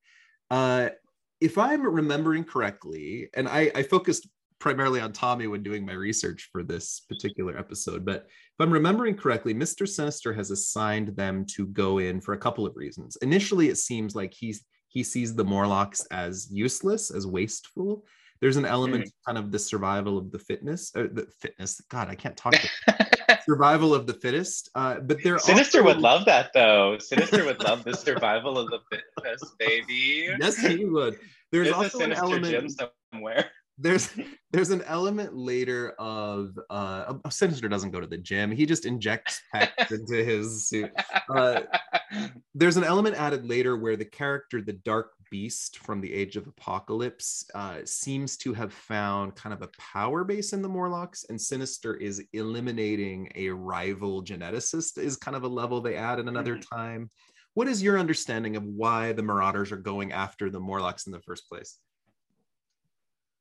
Uh 0.50 0.90
if 1.40 1.56
I'm 1.56 1.82
remembering 1.82 2.44
correctly, 2.44 3.28
and 3.34 3.48
I, 3.48 3.70
I 3.74 3.82
focused 3.84 4.28
primarily 4.58 5.00
on 5.00 5.12
Tommy 5.12 5.46
when 5.46 5.62
doing 5.62 5.86
my 5.86 5.92
research 5.92 6.48
for 6.50 6.62
this 6.62 7.00
particular 7.08 7.56
episode, 7.56 8.04
but 8.04 8.26
if 8.26 8.60
I'm 8.60 8.72
remembering 8.72 9.16
correctly, 9.16 9.54
Mr. 9.54 9.86
Sinister 9.86 10.32
has 10.32 10.50
assigned 10.50 11.14
them 11.16 11.44
to 11.54 11.66
go 11.68 11.98
in 11.98 12.20
for 12.20 12.34
a 12.34 12.38
couple 12.38 12.66
of 12.66 12.74
reasons. 12.74 13.16
Initially, 13.22 13.68
it 13.68 13.78
seems 13.78 14.16
like 14.16 14.34
he's 14.34 14.64
he 14.88 15.04
sees 15.04 15.34
the 15.34 15.44
Morlocks 15.44 16.04
as 16.10 16.48
useless, 16.50 17.10
as 17.10 17.26
wasteful. 17.26 18.04
There's 18.40 18.56
an 18.56 18.64
element 18.64 19.04
of 19.04 19.12
kind 19.26 19.38
of 19.38 19.50
the 19.50 19.58
survival 19.58 20.18
of 20.18 20.30
the 20.30 20.38
fitness, 20.38 20.92
uh, 20.94 21.08
the 21.12 21.26
fitness. 21.40 21.80
God, 21.88 22.08
I 22.08 22.14
can't 22.14 22.36
talk. 22.36 22.54
survival 23.44 23.94
of 23.94 24.06
the 24.06 24.14
fittest. 24.14 24.70
Uh, 24.74 25.00
but 25.00 25.18
they're 25.22 25.38
sinister 25.38 25.78
also- 25.78 25.94
would 25.94 26.02
love 26.02 26.24
that 26.26 26.50
though 26.54 26.98
sinister 26.98 27.44
would 27.44 27.62
love 27.62 27.84
the 27.84 27.94
survival 27.94 28.58
of 28.58 28.70
the 28.70 28.80
fittest 28.90 29.58
baby 29.58 30.28
Yes, 30.40 30.58
he 30.58 30.84
would. 30.84 31.18
There's 31.50 31.66
there's 31.70 31.74
also 31.74 32.00
an 32.00 32.12
element. 32.12 32.46
gym 32.46 32.68
somewhere 32.68 33.50
there's 33.78 34.10
there's 34.52 34.70
an 34.70 34.82
element 34.82 35.34
later 35.34 35.94
of 35.98 36.58
uh 36.70 37.14
a 37.24 37.30
sinister 37.30 37.68
doesn't 37.68 37.90
go 37.90 38.00
to 38.00 38.06
the 38.06 38.18
gym 38.18 38.50
he 38.50 38.66
just 38.66 38.84
injects 38.84 39.40
pecs 39.54 39.90
into 39.92 40.24
his 40.24 40.68
suit 40.68 40.90
uh, 41.34 41.60
there's 42.54 42.76
an 42.76 42.84
element 42.84 43.16
added 43.16 43.48
later 43.48 43.76
where 43.76 43.96
the 43.96 44.04
character 44.04 44.60
the 44.60 44.72
dark 44.72 45.12
beast 45.30 45.78
from 45.78 46.00
the 46.00 46.12
age 46.12 46.36
of 46.36 46.46
apocalypse 46.46 47.44
uh, 47.54 47.78
seems 47.84 48.36
to 48.36 48.52
have 48.52 48.72
found 48.72 49.34
kind 49.34 49.52
of 49.52 49.62
a 49.62 49.70
power 49.78 50.24
base 50.24 50.52
in 50.52 50.62
the 50.62 50.68
morlocks 50.68 51.24
and 51.28 51.40
sinister 51.40 51.94
is 51.94 52.24
eliminating 52.32 53.30
a 53.34 53.48
rival 53.50 54.22
geneticist 54.22 54.98
is 54.98 55.16
kind 55.16 55.36
of 55.36 55.44
a 55.44 55.48
level 55.48 55.80
they 55.80 55.96
add 55.96 56.18
in 56.18 56.28
another 56.28 56.58
time 56.58 57.10
what 57.58 57.66
is 57.66 57.82
your 57.82 57.98
understanding 57.98 58.54
of 58.54 58.62
why 58.62 59.12
the 59.12 59.22
Marauders 59.24 59.72
are 59.72 59.78
going 59.78 60.12
after 60.12 60.48
the 60.48 60.60
Morlocks 60.60 61.06
in 61.06 61.12
the 61.12 61.20
first 61.20 61.48
place? 61.48 61.78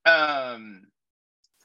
Um, 0.08 0.88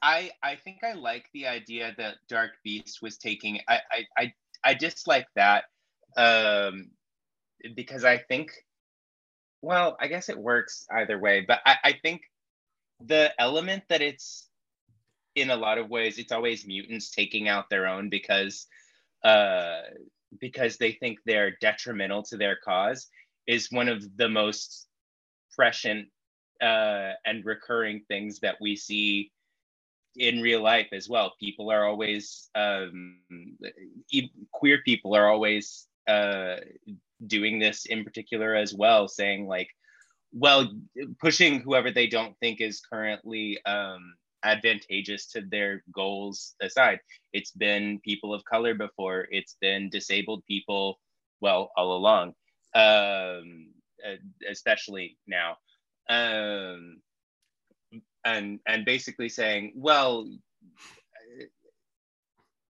I 0.03 0.29
I 0.43 0.57
think 0.57 0.83
I 0.83 0.93
like 0.93 1.29
the 1.33 1.47
idea 1.47 1.95
that 1.97 2.17
Dark 2.29 2.51
Beast 2.63 3.01
was 3.01 3.17
taking. 3.17 3.59
I 3.67 3.79
I 3.91 4.05
I, 4.19 4.33
I 4.63 4.73
dislike 4.75 5.25
that 5.35 5.63
um, 6.15 6.91
because 7.75 8.03
I 8.03 8.17
think, 8.17 8.51
well, 9.63 9.95
I 9.99 10.07
guess 10.07 10.27
it 10.29 10.37
works 10.37 10.85
either 10.91 11.17
way. 11.17 11.45
But 11.47 11.61
I, 11.65 11.77
I 11.83 11.93
think 11.93 12.21
the 12.99 13.31
element 13.39 13.83
that 13.87 14.01
it's 14.01 14.49
in 15.35 15.49
a 15.49 15.55
lot 15.55 15.77
of 15.77 15.89
ways, 15.89 16.19
it's 16.19 16.33
always 16.33 16.67
mutants 16.67 17.09
taking 17.09 17.47
out 17.47 17.69
their 17.69 17.87
own 17.87 18.09
because 18.09 18.67
uh, 19.23 19.81
because 20.39 20.77
they 20.77 20.91
think 20.91 21.19
they're 21.25 21.55
detrimental 21.61 22.23
to 22.23 22.37
their 22.37 22.57
cause 22.57 23.07
is 23.47 23.71
one 23.71 23.87
of 23.87 24.03
the 24.17 24.27
most 24.27 24.87
prescient 25.55 26.09
uh, 26.61 27.11
and 27.25 27.45
recurring 27.45 28.01
things 28.09 28.39
that 28.41 28.57
we 28.59 28.75
see 28.75 29.31
in 30.17 30.41
real 30.41 30.61
life 30.61 30.89
as 30.91 31.07
well. 31.07 31.33
People 31.39 31.71
are 31.71 31.85
always 31.85 32.49
um, 32.53 33.17
queer 34.51 34.79
people 34.83 35.15
are 35.15 35.29
always 35.29 35.87
uh, 36.07 36.57
doing 37.27 37.59
this 37.59 37.85
in 37.85 38.03
particular 38.03 38.55
as 38.55 38.73
well, 38.73 39.07
saying 39.07 39.47
like, 39.47 39.69
well, 40.31 40.71
pushing 41.21 41.61
whoever 41.61 41.91
they 41.91 42.07
don't 42.07 42.35
think 42.39 42.59
is 42.59 42.81
currently 42.81 43.63
um, 43.65 44.15
advantageous 44.43 45.27
to 45.27 45.41
their 45.41 45.83
goals 45.93 46.55
aside. 46.61 46.99
It's 47.33 47.51
been 47.51 47.99
people 48.03 48.33
of 48.33 48.43
color 48.45 48.73
before. 48.73 49.27
It's 49.31 49.55
been 49.61 49.89
disabled 49.89 50.43
people, 50.45 50.99
well, 51.39 51.71
all 51.77 51.95
along, 51.95 52.33
um, 52.75 53.67
especially 54.49 55.17
now. 55.27 55.57
Um, 56.09 57.01
and 58.25 58.59
and 58.67 58.85
basically 58.85 59.29
saying, 59.29 59.73
well, 59.75 60.27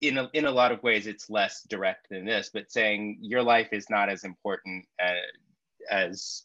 in 0.01 0.17
a, 0.17 0.29
in 0.33 0.45
a 0.45 0.51
lot 0.51 0.71
of 0.71 0.81
ways, 0.83 1.07
it's 1.07 1.29
less 1.29 1.63
direct 1.69 2.09
than 2.09 2.25
this, 2.25 2.49
but 2.53 2.71
saying 2.71 3.17
your 3.21 3.43
life 3.43 3.69
is 3.71 3.89
not 3.89 4.09
as 4.09 4.23
important 4.23 4.85
as, 4.99 5.17
as 5.89 6.43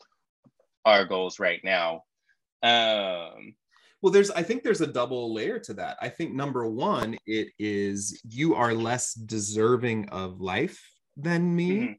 our 0.84 1.04
goals 1.04 1.38
right 1.38 1.60
now. 1.64 2.04
Um, 2.62 3.54
well, 4.02 4.12
there's 4.12 4.30
I 4.30 4.42
think 4.42 4.62
there's 4.62 4.82
a 4.82 4.86
double 4.86 5.32
layer 5.32 5.58
to 5.60 5.74
that. 5.74 5.96
I 6.02 6.10
think 6.10 6.34
number 6.34 6.68
one, 6.68 7.16
it 7.26 7.48
is 7.58 8.20
you 8.28 8.54
are 8.54 8.74
less 8.74 9.14
deserving 9.14 10.10
of 10.10 10.40
life 10.40 10.78
than 11.16 11.54
me. 11.54 11.70
Mm-hmm. 11.70 11.92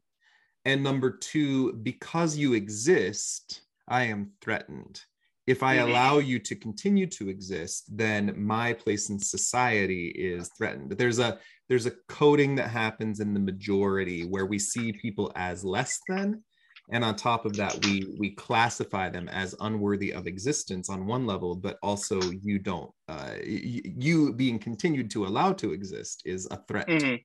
And 0.65 0.83
number 0.83 1.11
two, 1.11 1.73
because 1.73 2.37
you 2.37 2.53
exist, 2.53 3.61
I 3.87 4.03
am 4.03 4.31
threatened 4.41 5.01
if 5.47 5.61
I 5.61 5.77
mm-hmm. 5.77 5.89
allow 5.89 6.17
you 6.17 6.39
to 6.39 6.55
continue 6.55 7.05
to 7.07 7.29
exist, 7.29 7.95
then 7.95 8.33
my 8.35 8.73
place 8.73 9.09
in 9.09 9.19
society 9.19 10.07
is 10.07 10.49
threatened. 10.57 10.91
There's 10.91 11.19
a 11.19 11.39
there's 11.69 11.85
a 11.85 11.93
coding 12.07 12.55
that 12.55 12.69
happens 12.69 13.19
in 13.19 13.33
the 13.33 13.39
majority 13.39 14.23
where 14.23 14.45
we 14.45 14.59
see 14.59 14.91
people 14.93 15.31
as 15.35 15.63
less 15.63 15.99
than, 16.07 16.43
and 16.91 17.03
on 17.03 17.15
top 17.15 17.45
of 17.45 17.55
that, 17.57 17.85
we 17.85 18.15
we 18.19 18.31
classify 18.31 19.09
them 19.09 19.29
as 19.29 19.55
unworthy 19.59 20.11
of 20.11 20.27
existence 20.27 20.89
on 20.89 21.05
one 21.05 21.25
level, 21.25 21.55
but 21.55 21.77
also 21.83 22.19
you 22.21 22.57
don't 22.59 22.91
uh, 23.07 23.33
you, 23.43 23.81
you 23.83 24.33
being 24.33 24.57
continued 24.57 25.11
to 25.11 25.25
allow 25.25 25.53
to 25.53 25.73
exist 25.73 26.23
is 26.25 26.47
a 26.49 26.57
threat, 26.67 26.87
mm-hmm. 26.87 27.15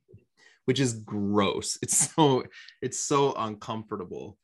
which 0.67 0.81
is 0.81 0.95
gross. 0.95 1.79
It's 1.83 2.15
so 2.15 2.45
it's 2.83 3.01
so 3.01 3.35
uncomfortable. 3.35 4.37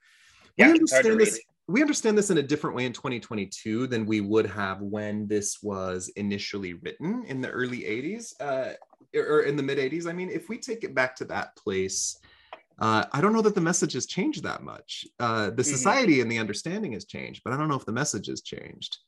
Yeah, 0.57 0.69
we 0.69 0.73
understand 0.73 1.21
this 1.21 1.39
we 1.69 1.81
understand 1.81 2.17
this 2.17 2.31
in 2.31 2.39
a 2.39 2.43
different 2.43 2.77
way 2.77 2.87
in 2.87 2.93
2022 2.93 3.87
than 3.89 4.07
we 4.07 4.21
would 4.21 4.47
have 4.47 4.81
when 4.81 5.27
this 5.27 5.63
was 5.63 6.09
initially 6.17 6.75
written 6.75 7.25
in 7.27 7.41
the 7.41 7.51
early 7.51 7.81
80s 7.81 8.35
uh, 8.41 8.75
or 9.15 9.43
in 9.43 9.57
the 9.57 9.63
mid 9.63 9.79
80s. 9.79 10.09
I 10.09 10.13
mean, 10.13 10.31
if 10.31 10.49
we 10.49 10.59
take 10.59 10.85
it 10.85 10.95
back 10.95 11.17
to 11.17 11.25
that 11.27 11.57
place, 11.57 12.19
uh, 12.79 13.05
I 13.13 13.21
don't 13.21 13.33
know 13.33 13.43
that 13.43 13.55
the 13.55 13.61
message 13.61 13.95
has 13.95 14.07
changed 14.07 14.45
that 14.45 14.63
much. 14.63 15.07
Uh, 15.19 15.47
the 15.47 15.51
mm-hmm. 15.51 15.63
society 15.63 16.15
mm-hmm. 16.15 16.23
and 16.23 16.33
the 16.33 16.39
understanding 16.39 16.93
has 16.93 17.05
changed, 17.05 17.43
but 17.45 17.53
I 17.53 17.57
don't 17.57 17.69
know 17.69 17.77
if 17.77 17.87
the 17.87 17.93
message 17.93 18.29
has 18.29 18.43
changed 18.43 18.99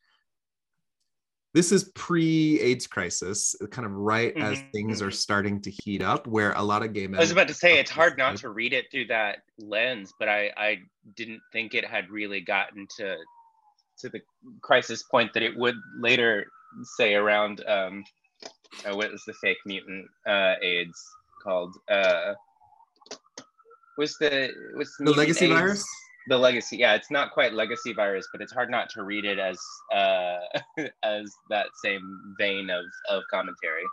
this 1.55 1.73
is 1.73 1.91
pre-AIDS 1.95 2.87
crisis, 2.87 3.57
kind 3.71 3.87
of 3.87 3.93
right 3.93 4.35
mm-hmm. 4.35 4.53
as 4.53 4.63
things 4.73 5.01
are 5.01 5.07
mm-hmm. 5.07 5.15
starting 5.15 5.61
to 5.63 5.71
heat 5.71 6.03
up, 6.03 6.27
where 6.27 6.53
a 6.53 6.63
lot 6.63 6.83
of 6.83 6.93
gay 6.93 7.07
men. 7.07 7.19
I 7.19 7.23
was 7.23 7.31
about 7.31 7.49
to 7.49 7.55
say 7.55 7.79
it's 7.79 7.91
hard 7.91 8.19
not 8.19 8.37
to 8.39 8.51
read 8.51 8.73
it 8.73 8.87
through 8.91 9.07
that 9.07 9.39
lens, 9.59 10.13
but 10.19 10.29
I 10.29 10.53
I 10.57 10.79
didn't 11.17 11.41
think 11.53 11.75
it 11.75 11.85
had 11.85 12.11
really 12.11 12.41
gotten 12.41 12.87
to 12.99 13.17
to 14.01 14.09
the 14.09 14.21
crisis 14.61 15.03
point 15.05 15.33
that 15.35 15.43
it 15.43 15.57
would 15.57 15.77
later 15.99 16.47
say 16.97 17.15
around 17.15 17.65
um, 17.67 18.05
uh, 18.85 18.95
what 18.95 19.11
was 19.11 19.25
the 19.27 19.35
fake 19.35 19.59
mutant 19.67 20.07
uh, 20.27 20.55
AIDS 20.63 21.03
called? 21.43 21.75
Uh, 21.91 22.35
was 23.97 24.17
the 24.19 24.51
was 24.77 24.95
the 24.99 25.11
legacy 25.11 25.47
AIDS? 25.47 25.55
virus? 25.55 25.87
The 26.29 26.39
legacy 26.39 26.77
yeah 26.77 26.95
it's 26.95 27.11
not 27.11 27.33
quite 27.33 27.55
legacy 27.55 27.93
virus 27.93 28.29
but 28.33 28.41
it's 28.41 28.53
hard 28.53 28.71
not 28.71 28.89
to 28.91 29.03
read 29.03 29.25
it 29.25 29.39
as 29.39 29.59
uh 29.93 30.39
as 31.03 31.33
that 31.51 31.67
same 31.83 32.35
vein 32.39 32.71
of 32.71 32.85
of 33.09 33.23
commentary 33.31 33.85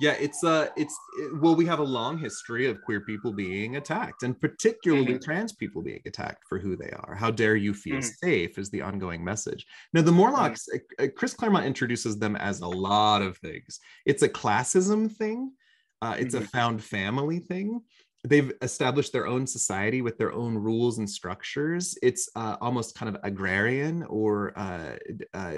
yeah 0.00 0.12
it's 0.18 0.42
uh 0.42 0.68
it's 0.76 0.98
it, 1.18 1.40
well 1.40 1.54
we 1.54 1.64
have 1.64 1.78
a 1.78 1.84
long 1.84 2.18
history 2.18 2.66
of 2.66 2.80
queer 2.82 3.00
people 3.00 3.32
being 3.32 3.76
attacked 3.76 4.24
and 4.24 4.40
particularly 4.40 5.14
mm-hmm. 5.14 5.22
trans 5.22 5.52
people 5.52 5.82
being 5.82 6.02
attacked 6.06 6.42
for 6.48 6.58
who 6.58 6.76
they 6.76 6.90
are 6.90 7.14
how 7.14 7.30
dare 7.30 7.56
you 7.56 7.72
feel 7.72 7.96
mm-hmm. 7.96 8.26
safe 8.26 8.58
is 8.58 8.70
the 8.70 8.82
ongoing 8.82 9.22
message 9.22 9.66
now 9.92 10.02
the 10.02 10.10
morlocks 10.10 10.68
mm-hmm. 10.74 11.04
uh, 11.04 11.08
chris 11.16 11.34
claremont 11.34 11.66
introduces 11.66 12.18
them 12.18 12.34
as 12.36 12.60
a 12.60 12.68
lot 12.68 13.22
of 13.22 13.36
things 13.38 13.78
it's 14.04 14.22
a 14.22 14.28
classism 14.28 15.10
thing 15.10 15.52
uh, 16.02 16.16
it's 16.18 16.34
a 16.34 16.38
mm-hmm. 16.38 16.46
found 16.46 16.82
family 16.84 17.38
thing 17.38 17.80
they've 18.24 18.52
established 18.62 19.12
their 19.12 19.26
own 19.26 19.46
society 19.46 20.02
with 20.02 20.16
their 20.18 20.32
own 20.32 20.56
rules 20.56 20.98
and 20.98 21.08
structures. 21.08 21.96
It's 22.02 22.28
uh, 22.34 22.56
almost 22.60 22.98
kind 22.98 23.14
of 23.14 23.22
agrarian 23.22 24.02
or 24.04 24.58
uh, 24.58 24.96
uh, 25.34 25.56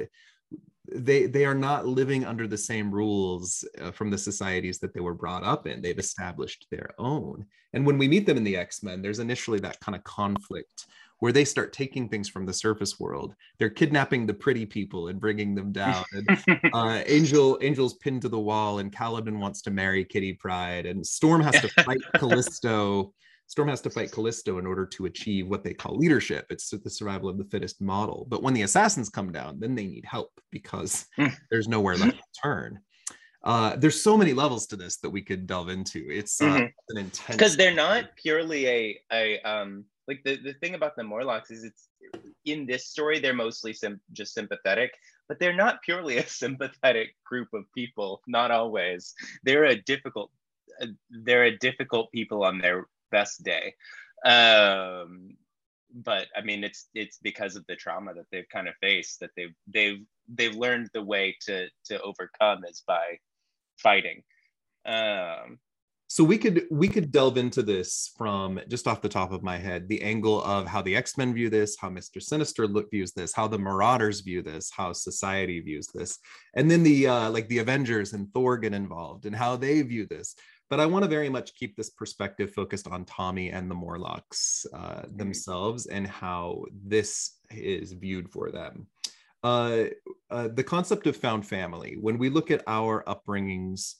they 0.92 1.26
they 1.26 1.44
are 1.44 1.55
not 1.55 1.87
living 1.87 2.24
under 2.24 2.46
the 2.46 2.59
same 2.59 2.92
rules 2.92 3.64
uh, 3.81 3.90
from 3.90 4.11
the 4.11 4.18
societies 4.18 4.79
that 4.81 4.94
they 4.94 5.00
were 5.00 5.14
brought 5.14 5.44
up 5.44 5.66
in. 5.66 5.81
They've 5.81 5.98
established 5.98 6.66
their 6.70 6.90
own. 6.98 7.46
And 7.72 7.85
when 7.85 7.98
we 7.98 8.09
meet 8.09 8.26
them 8.26 8.37
in 8.37 8.44
the 8.44 8.57
x-men 8.57 9.02
there's 9.02 9.18
initially 9.18 9.61
that 9.61 9.81
kind 9.81 9.96
of 9.96 10.05
conflict 10.05 10.87
where 11.20 11.33
they 11.33 11.44
start 11.44 11.72
taking 11.72 12.09
things 12.09 12.29
from 12.29 12.44
the 12.44 12.52
surface 12.52 13.00
world. 13.00 13.35
They're 13.59 13.70
kidnapping 13.70 14.26
the 14.26 14.35
pretty 14.35 14.66
people 14.66 15.09
and 15.09 15.20
bringing 15.20 15.55
them 15.55 15.72
down. 15.72 16.05
And, 16.12 16.44
uh, 16.72 17.02
Angel 17.07 17.59
Angel's 17.62 17.94
pinned 17.94 18.22
to 18.22 18.29
the 18.29 18.38
wall, 18.38 18.79
and 18.79 18.92
Caliban 18.92 19.40
wants 19.40 19.62
to 19.62 19.70
marry 19.70 20.05
Kitty 20.05 20.35
Pryde, 20.35 20.87
and 20.87 21.07
Storm 21.07 21.40
has 21.40 21.61
to 21.61 21.68
fight 21.83 22.00
Callisto. 22.16 23.12
Storm 23.48 23.68
has 23.68 23.81
to 23.83 23.90
fight 23.90 24.11
Callisto 24.11 24.59
in 24.59 24.66
order 24.66 24.85
to 24.85 25.07
achieve 25.07 25.46
what 25.46 25.62
they 25.62 25.72
call 25.72 25.96
leadership. 25.96 26.46
It's 26.50 26.70
the 26.70 26.90
survival 26.90 27.29
of 27.29 27.38
the 27.38 27.44
fittest 27.44 27.81
model. 27.81 28.26
But 28.29 28.42
when 28.42 28.55
the 28.55 28.62
assassins 28.62 29.09
come 29.09 29.31
down, 29.31 29.61
then 29.61 29.76
they 29.76 29.87
need 29.87 30.05
help 30.05 30.33
because 30.50 31.07
hmm. 31.14 31.29
there's 31.50 31.68
nowhere 31.68 31.96
left 31.96 32.16
to 32.16 32.40
turn. 32.42 32.81
Uh, 33.44 33.76
there's 33.76 34.02
so 34.02 34.16
many 34.16 34.33
levels 34.33 34.66
to 34.66 34.74
this 34.74 34.96
that 34.96 35.11
we 35.11 35.22
could 35.22 35.46
delve 35.46 35.68
into. 35.68 36.05
It's 36.11 36.40
uh, 36.40 36.46
mm-hmm. 36.46 36.64
an 36.88 36.96
intense 36.96 37.37
because 37.37 37.57
they're 37.57 37.72
not 37.72 38.07
purely 38.16 38.66
a 38.66 38.98
a 39.12 39.40
um 39.42 39.85
like 40.09 40.23
the, 40.25 40.37
the 40.37 40.55
thing 40.55 40.75
about 40.75 40.97
the 40.97 41.05
Morlocks 41.05 41.51
is 41.51 41.64
it's 41.64 41.88
in 42.45 42.66
this 42.66 42.87
story 42.87 43.19
they're 43.19 43.35
mostly 43.35 43.73
sim- 43.73 44.01
just 44.12 44.35
sympathetic 44.35 44.92
but 45.29 45.38
they're 45.38 45.55
not 45.55 45.83
purely 45.83 46.16
a 46.19 46.27
sympathetic 46.27 47.14
group 47.25 47.49
of 47.53 47.64
people. 47.75 48.21
Not 48.27 48.51
always. 48.51 49.14
They're 49.45 49.64
a 49.64 49.81
difficult 49.83 50.31
uh, 50.81 50.87
they're 51.11 51.45
a 51.45 51.59
difficult 51.59 52.11
people 52.12 52.45
on 52.45 52.59
their 52.59 52.87
best 53.11 53.42
day. 53.42 53.75
Um 54.25 55.37
but 55.99 56.27
i 56.37 56.42
mean 56.42 56.64
it's 56.64 56.88
it's 56.95 57.19
because 57.23 57.55
of 57.57 57.64
the 57.69 57.77
trauma 57.77 58.12
that 58.12 58.27
they've 58.31 58.49
kind 58.53 58.69
of 58.69 58.75
faced 58.83 59.21
that 59.21 59.31
they've 59.37 59.55
they've 59.73 60.05
they've 60.29 60.57
learned 60.57 60.90
the 60.92 61.03
way 61.03 61.35
to 61.40 61.69
to 61.85 61.99
overcome 62.03 62.64
is 62.64 62.83
by 62.87 63.19
fighting. 63.79 64.23
Um 64.85 65.59
so 66.09 66.23
we 66.23 66.38
could 66.38 66.64
we 66.71 66.88
could 66.88 67.11
delve 67.11 67.37
into 67.37 67.62
this 67.62 68.12
from 68.16 68.61
just 68.69 68.87
off 68.87 69.03
the 69.03 69.09
top 69.09 69.33
of 69.33 69.42
my 69.42 69.57
head 69.57 69.88
the 69.88 70.01
angle 70.03 70.42
of 70.45 70.66
how 70.66 70.81
the 70.81 70.95
x-men 70.95 71.35
view 71.35 71.51
this 71.51 71.77
how 71.79 71.88
mr 71.88 72.23
sinister 72.23 72.66
look 72.66 72.90
views 72.90 73.12
this 73.12 73.33
how 73.33 73.49
the 73.49 73.59
marauders 73.59 74.21
view 74.21 74.42
this 74.42 74.71
how 74.71 74.92
society 74.92 75.61
views 75.61 75.88
this 75.88 76.19
and 76.55 76.71
then 76.71 76.83
the 76.83 77.07
uh 77.07 77.31
like 77.31 77.49
the 77.49 77.59
avengers 77.59 78.12
and 78.12 78.33
thor 78.33 78.57
get 78.57 78.73
involved 78.73 79.27
and 79.27 79.35
how 79.35 79.57
they 79.57 79.83
view 79.83 80.07
this. 80.07 80.35
But 80.69 80.81
i 80.81 80.87
want 80.87 81.05
to 81.05 81.09
very 81.09 81.29
much 81.29 81.55
keep 81.55 81.77
this 81.77 81.90
perspective 81.90 82.53
focused 82.53 82.88
on 82.88 83.05
tommy 83.05 83.51
and 83.51 83.71
the 83.71 83.75
morlocks 83.75 84.66
uh, 84.73 85.03
themselves 85.14 85.87
and 85.87 86.07
how 86.07 86.64
this 86.85 87.37
is 87.51 87.92
viewed 87.92 88.29
for 88.31 88.51
them. 88.51 88.88
Uh, 89.45 89.85
uh, 90.29 90.49
the 90.49 90.64
concept 90.64 91.07
of 91.07 91.16
found 91.16 91.47
family. 91.47 91.97
When 92.01 92.19
we 92.19 92.31
look 92.31 92.51
at 92.51 92.64
our 92.66 93.05
upbringings 93.05 93.95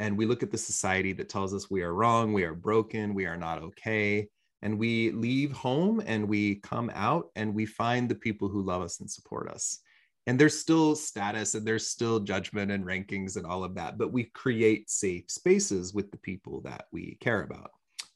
and 0.00 0.16
we 0.18 0.26
look 0.26 0.42
at 0.42 0.50
the 0.50 0.58
society 0.58 1.12
that 1.12 1.28
tells 1.28 1.54
us 1.54 1.70
we 1.70 1.82
are 1.82 1.94
wrong, 1.94 2.32
we 2.32 2.42
are 2.42 2.54
broken, 2.54 3.14
we 3.14 3.26
are 3.26 3.36
not 3.36 3.62
okay. 3.62 4.28
and 4.62 4.78
we 4.78 5.10
leave 5.12 5.52
home 5.52 6.02
and 6.04 6.28
we 6.28 6.56
come 6.56 6.90
out 6.94 7.30
and 7.36 7.54
we 7.54 7.64
find 7.64 8.08
the 8.08 8.14
people 8.26 8.48
who 8.48 8.62
love 8.62 8.82
us 8.82 9.00
and 9.00 9.10
support 9.10 9.48
us 9.48 9.78
and 10.26 10.38
there's 10.38 10.58
still 10.58 10.94
status 10.94 11.54
and 11.54 11.66
there's 11.66 11.86
still 11.86 12.20
judgment 12.20 12.70
and 12.70 12.84
rankings 12.84 13.36
and 13.36 13.46
all 13.46 13.64
of 13.64 13.74
that 13.74 13.98
but 13.98 14.12
we 14.12 14.24
create 14.24 14.90
safe 14.90 15.24
spaces 15.28 15.94
with 15.94 16.10
the 16.10 16.18
people 16.18 16.60
that 16.60 16.84
we 16.92 17.16
care 17.20 17.42
about 17.42 17.70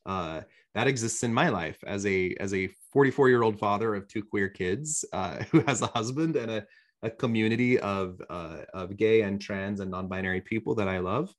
uh, 0.06 0.40
that 0.74 0.86
exists 0.86 1.22
in 1.22 1.32
my 1.32 1.48
life 1.48 1.78
as 1.86 2.04
a 2.06 2.34
as 2.40 2.52
a 2.52 2.68
44 2.92 3.28
year 3.28 3.42
old 3.42 3.58
father 3.58 3.94
of 3.94 4.06
two 4.06 4.22
queer 4.22 4.48
kids 4.48 5.04
uh, 5.12 5.42
who 5.50 5.60
has 5.60 5.82
a 5.82 5.86
husband 5.88 6.36
and 6.36 6.50
a, 6.50 6.66
a 7.02 7.10
community 7.10 7.78
of 7.80 8.20
uh, 8.28 8.58
of 8.74 8.96
gay 8.96 9.22
and 9.22 9.40
trans 9.40 9.80
and 9.80 9.90
non-binary 9.90 10.42
people 10.42 10.74
that 10.74 10.88
i 10.88 10.98
love 10.98 11.34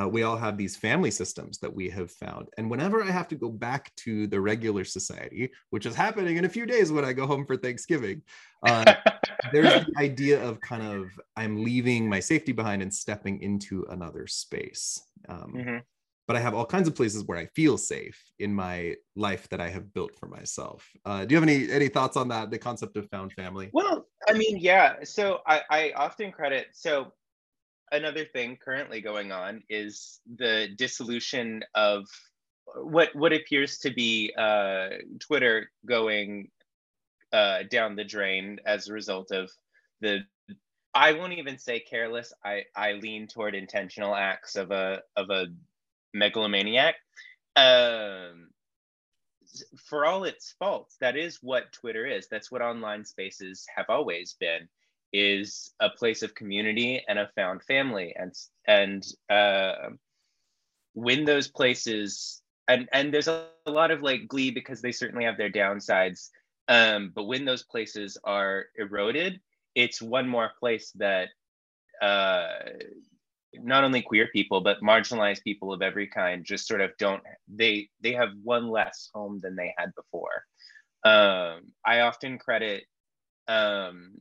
uh, 0.00 0.08
we 0.08 0.22
all 0.22 0.36
have 0.36 0.56
these 0.56 0.76
family 0.76 1.10
systems 1.10 1.58
that 1.58 1.74
we 1.74 1.88
have 1.90 2.10
found. 2.10 2.48
And 2.58 2.70
whenever 2.70 3.02
I 3.02 3.10
have 3.10 3.28
to 3.28 3.34
go 3.34 3.48
back 3.48 3.94
to 3.96 4.26
the 4.26 4.40
regular 4.40 4.84
society, 4.84 5.50
which 5.70 5.86
is 5.86 5.94
happening 5.94 6.36
in 6.36 6.44
a 6.44 6.48
few 6.48 6.66
days 6.66 6.92
when 6.92 7.04
I 7.04 7.12
go 7.12 7.26
home 7.26 7.46
for 7.46 7.56
Thanksgiving, 7.56 8.22
uh, 8.66 8.94
there's 9.52 9.84
the 9.84 9.92
idea 9.98 10.42
of 10.42 10.60
kind 10.60 10.82
of 10.82 11.10
I'm 11.36 11.62
leaving 11.62 12.08
my 12.08 12.20
safety 12.20 12.52
behind 12.52 12.82
and 12.82 12.92
stepping 12.92 13.40
into 13.42 13.84
another 13.90 14.26
space. 14.26 15.00
Um, 15.28 15.54
mm-hmm. 15.56 15.76
But 16.26 16.36
I 16.36 16.40
have 16.40 16.54
all 16.54 16.64
kinds 16.64 16.88
of 16.88 16.94
places 16.94 17.24
where 17.24 17.36
I 17.36 17.46
feel 17.54 17.76
safe 17.76 18.18
in 18.38 18.54
my 18.54 18.94
life 19.14 19.46
that 19.50 19.60
I 19.60 19.68
have 19.68 19.92
built 19.92 20.16
for 20.18 20.26
myself. 20.26 20.88
Uh, 21.04 21.26
do 21.26 21.34
you 21.34 21.40
have 21.40 21.46
any 21.46 21.70
any 21.70 21.88
thoughts 21.88 22.16
on 22.16 22.28
that? 22.28 22.50
The 22.50 22.58
concept 22.58 22.96
of 22.96 23.06
found 23.10 23.34
family. 23.34 23.68
Well, 23.74 24.06
I 24.26 24.32
mean, 24.32 24.56
yeah. 24.56 25.04
So 25.04 25.40
I, 25.46 25.60
I 25.70 25.92
often 25.96 26.32
credit 26.32 26.68
so 26.72 27.12
another 27.94 28.24
thing 28.24 28.58
currently 28.62 29.00
going 29.00 29.32
on 29.32 29.62
is 29.68 30.20
the 30.36 30.68
dissolution 30.76 31.62
of 31.74 32.06
what 32.76 33.14
what 33.14 33.32
appears 33.32 33.78
to 33.78 33.90
be 33.90 34.32
uh, 34.36 34.88
Twitter 35.20 35.70
going 35.86 36.50
uh, 37.32 37.64
down 37.70 37.96
the 37.96 38.04
drain 38.04 38.58
as 38.66 38.88
a 38.88 38.92
result 38.92 39.30
of 39.30 39.50
the 40.00 40.20
I 40.94 41.12
won't 41.12 41.32
even 41.32 41.58
say 41.58 41.80
careless. 41.80 42.32
I 42.44 42.64
I 42.76 42.92
lean 42.92 43.26
toward 43.26 43.54
intentional 43.54 44.14
acts 44.14 44.56
of 44.56 44.70
a 44.70 45.02
of 45.16 45.30
a 45.30 45.46
megalomaniac. 46.12 46.96
Um, 47.56 48.48
for 49.86 50.04
all 50.04 50.24
its 50.24 50.54
faults, 50.58 50.96
that 51.00 51.16
is 51.16 51.38
what 51.40 51.72
Twitter 51.72 52.06
is. 52.06 52.26
That's 52.28 52.50
what 52.50 52.62
online 52.62 53.04
spaces 53.04 53.66
have 53.74 53.86
always 53.88 54.34
been 54.40 54.68
is 55.14 55.72
a 55.80 55.88
place 55.88 56.22
of 56.22 56.34
community 56.34 57.00
and 57.08 57.18
a 57.18 57.30
found 57.36 57.62
family. 57.62 58.14
And 58.16 58.34
and 58.66 59.06
uh, 59.30 59.90
when 60.94 61.24
those 61.24 61.48
places 61.48 62.42
and 62.68 62.88
and 62.92 63.12
there's 63.14 63.28
a, 63.28 63.46
a, 63.66 63.70
lot 63.70 63.90
of 63.90 64.02
like 64.02 64.28
glee 64.28 64.50
because 64.50 64.80
they 64.80 64.92
certainly 64.92 65.24
have 65.24 65.36
their 65.36 65.50
downsides 65.50 66.30
um, 66.68 67.12
but 67.14 67.24
when 67.24 67.44
those 67.44 67.62
places 67.64 68.16
are 68.24 68.66
eroded 68.76 69.40
it's 69.74 70.00
one 70.00 70.28
more 70.28 70.52
place 70.58 70.92
that 70.94 71.28
uh, 72.00 72.46
not 73.54 73.84
only 73.84 74.02
queer 74.02 74.28
people 74.32 74.60
but 74.60 74.80
marginalized 74.80 75.42
people 75.42 75.72
of 75.72 75.82
every 75.82 76.06
kind 76.06 76.44
just 76.44 76.66
sort 76.66 76.80
of 76.80 76.90
don't 76.98 77.22
they 77.48 77.88
they 78.00 78.12
have 78.12 78.30
one 78.42 78.68
less 78.68 79.10
home 79.12 79.40
than 79.42 79.56
they 79.56 79.74
had 79.76 79.92
before. 79.94 80.44
Um, 81.04 81.72
i 81.84 82.00
often 82.00 82.38
credit 82.38 82.84
um, 83.46 84.12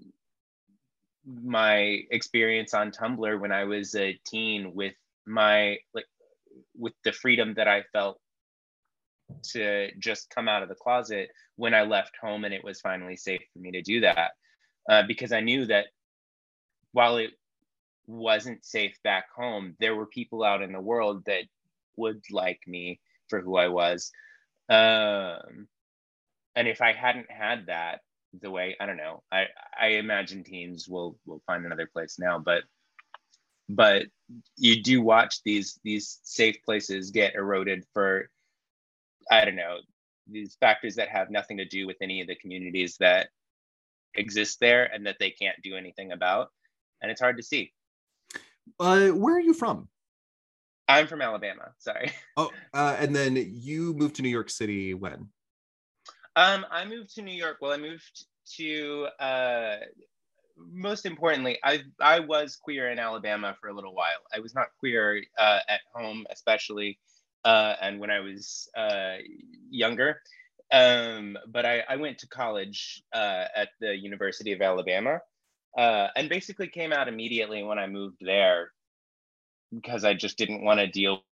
my 1.26 2.04
experience 2.12 2.74
on 2.74 2.92
Tumblr 2.92 3.40
when 3.40 3.52
I 3.52 3.64
was 3.64 3.96
a 3.96 4.20
teen 4.26 4.74
with 4.74 4.94
my 5.26 5.78
like 5.94 6.06
with 6.78 6.94
the 7.04 7.12
freedom 7.12 7.54
that 7.56 7.68
I 7.68 7.84
felt 7.94 8.20
to 9.52 9.90
just 10.00 10.30
come 10.30 10.48
out 10.48 10.64
of 10.64 10.70
the 10.70 10.76
closet 10.76 11.30
when 11.56 11.74
I 11.74 11.84
left 11.84 12.18
home 12.22 12.44
and 12.44 12.54
it 12.54 12.64
was 12.64 12.82
finally 12.82 13.16
safe 13.16 13.42
for 13.54 13.60
me 13.60 13.72
to 13.72 13.82
do 13.82 14.02
that 14.02 14.32
uh, 14.90 15.04
because 15.08 15.32
I 15.32 15.40
knew 15.40 15.66
that 15.68 15.88
while 16.92 17.18
it 17.18 17.32
wasn't 18.06 18.66
safe 18.66 18.98
back 19.04 19.26
home 19.36 19.76
there 19.80 19.96
were 19.96 20.06
people 20.06 20.44
out 20.44 20.62
in 20.62 20.74
the 20.74 20.82
world 20.82 21.24
that 21.26 21.44
would 21.96 22.22
like 22.32 22.60
me 22.68 23.00
for 23.30 23.40
who 23.40 23.56
I 23.56 23.68
was. 23.70 24.12
Um, 24.70 25.68
and 26.56 26.68
if 26.68 26.82
I 26.82 26.94
hadn't 26.94 27.32
had 27.32 27.68
that 27.68 28.02
the 28.42 28.52
way 28.52 28.76
I 28.80 28.86
don't 28.86 28.98
know. 28.98 29.24
I 29.32 29.46
I 29.80 29.88
imagine 29.90 30.44
teens 30.44 30.88
will 30.88 31.18
will 31.26 31.42
find 31.46 31.66
another 31.66 31.88
place 31.92 32.18
now, 32.20 32.40
but 32.40 32.64
but 33.70 34.06
you 34.58 34.82
do 34.82 35.02
watch 35.02 35.42
these 35.44 35.80
these 35.84 36.20
safe 36.24 36.58
places 36.66 37.12
get 37.12 37.36
eroded 37.36 37.86
for 37.94 38.30
I 39.32 39.46
don't 39.46 39.56
know 39.56 39.78
these 40.28 40.56
factors 40.60 40.96
that 40.96 41.10
have 41.10 41.30
nothing 41.30 41.58
to 41.58 41.66
do 41.66 41.86
with 41.86 41.98
any 42.02 42.22
of 42.22 42.28
the 42.28 42.36
communities 42.36 42.98
that 43.00 43.28
exist 44.16 44.60
there 44.60 44.86
and 44.94 45.06
that 45.06 45.18
they 45.20 45.30
can't 45.30 45.58
do 45.64 45.76
anything 45.76 46.12
about, 46.12 46.50
and 47.02 47.12
it's 47.12 47.22
hard 47.22 47.38
to 47.38 47.44
see. 47.44 47.74
Uh, 48.80 49.10
where 49.10 49.36
are 49.36 49.42
you 49.42 49.54
from? 49.54 49.90
I'm 50.88 51.08
from 51.08 51.22
Alabama. 51.22 51.72
Sorry. 51.78 52.12
Oh, 52.36 52.52
uh, 52.74 52.98
and 53.00 53.16
then 53.16 53.36
you 53.36 53.94
moved 53.94 54.16
to 54.16 54.22
New 54.22 54.30
York 54.30 54.50
City 54.50 54.94
when? 54.94 55.30
Um, 56.36 56.66
I 56.72 56.86
moved 56.86 57.16
to 57.16 57.22
New 57.22 57.36
York. 57.36 57.58
Well, 57.62 57.72
I 57.72 57.78
moved 57.78 58.26
to 58.58 59.08
uh, 59.20 59.76
most 60.58 61.06
importantly, 61.06 61.60
I 61.64 61.82
I 62.00 62.20
was 62.20 62.56
queer 62.56 62.90
in 62.92 63.00
Alabama 63.00 63.56
for 63.60 63.70
a 63.70 63.74
little 63.74 63.94
while. 63.94 64.22
I 64.34 64.40
was 64.40 64.54
not 64.54 64.68
queer 64.80 65.24
uh, 65.38 65.60
at 65.68 65.82
home, 65.94 66.26
especially, 66.32 67.00
uh, 67.46 67.76
and 67.82 68.00
when 68.00 68.10
I 68.10 68.20
was 68.20 68.70
uh, 68.76 69.16
younger. 69.70 70.22
Um, 70.72 71.38
but 71.48 71.66
I, 71.66 71.84
I 71.88 71.98
went 71.98 72.20
to 72.20 72.28
college 72.28 73.04
uh, 73.14 73.46
at 73.56 73.70
the 73.80 73.96
University 73.96 74.54
of 74.54 74.62
Alabama, 74.62 75.20
uh, 75.78 76.08
and 76.16 76.30
basically 76.30 76.68
came 76.68 76.94
out 76.94 77.08
immediately 77.08 77.64
when 77.64 77.78
I 77.78 77.88
moved 77.88 78.18
there 78.22 78.72
because 79.74 80.04
I 80.04 80.14
just 80.14 80.38
didn't 80.38 80.64
want 80.64 80.80
to 80.80 80.88
deal 80.88 81.24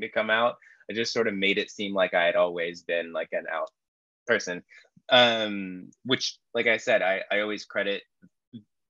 to 0.00 0.08
come 0.08 0.30
out. 0.30 0.56
I 0.90 0.94
just 0.94 1.12
sort 1.12 1.28
of 1.28 1.34
made 1.34 1.58
it 1.58 1.70
seem 1.70 1.94
like 1.94 2.14
I 2.14 2.24
had 2.24 2.36
always 2.36 2.82
been 2.82 3.12
like 3.12 3.28
an 3.32 3.44
out 3.52 3.70
person. 4.26 4.62
Um, 5.10 5.90
which, 6.04 6.38
like 6.54 6.66
I 6.66 6.76
said, 6.76 7.02
I, 7.02 7.22
I 7.30 7.40
always 7.40 7.64
credit 7.64 8.02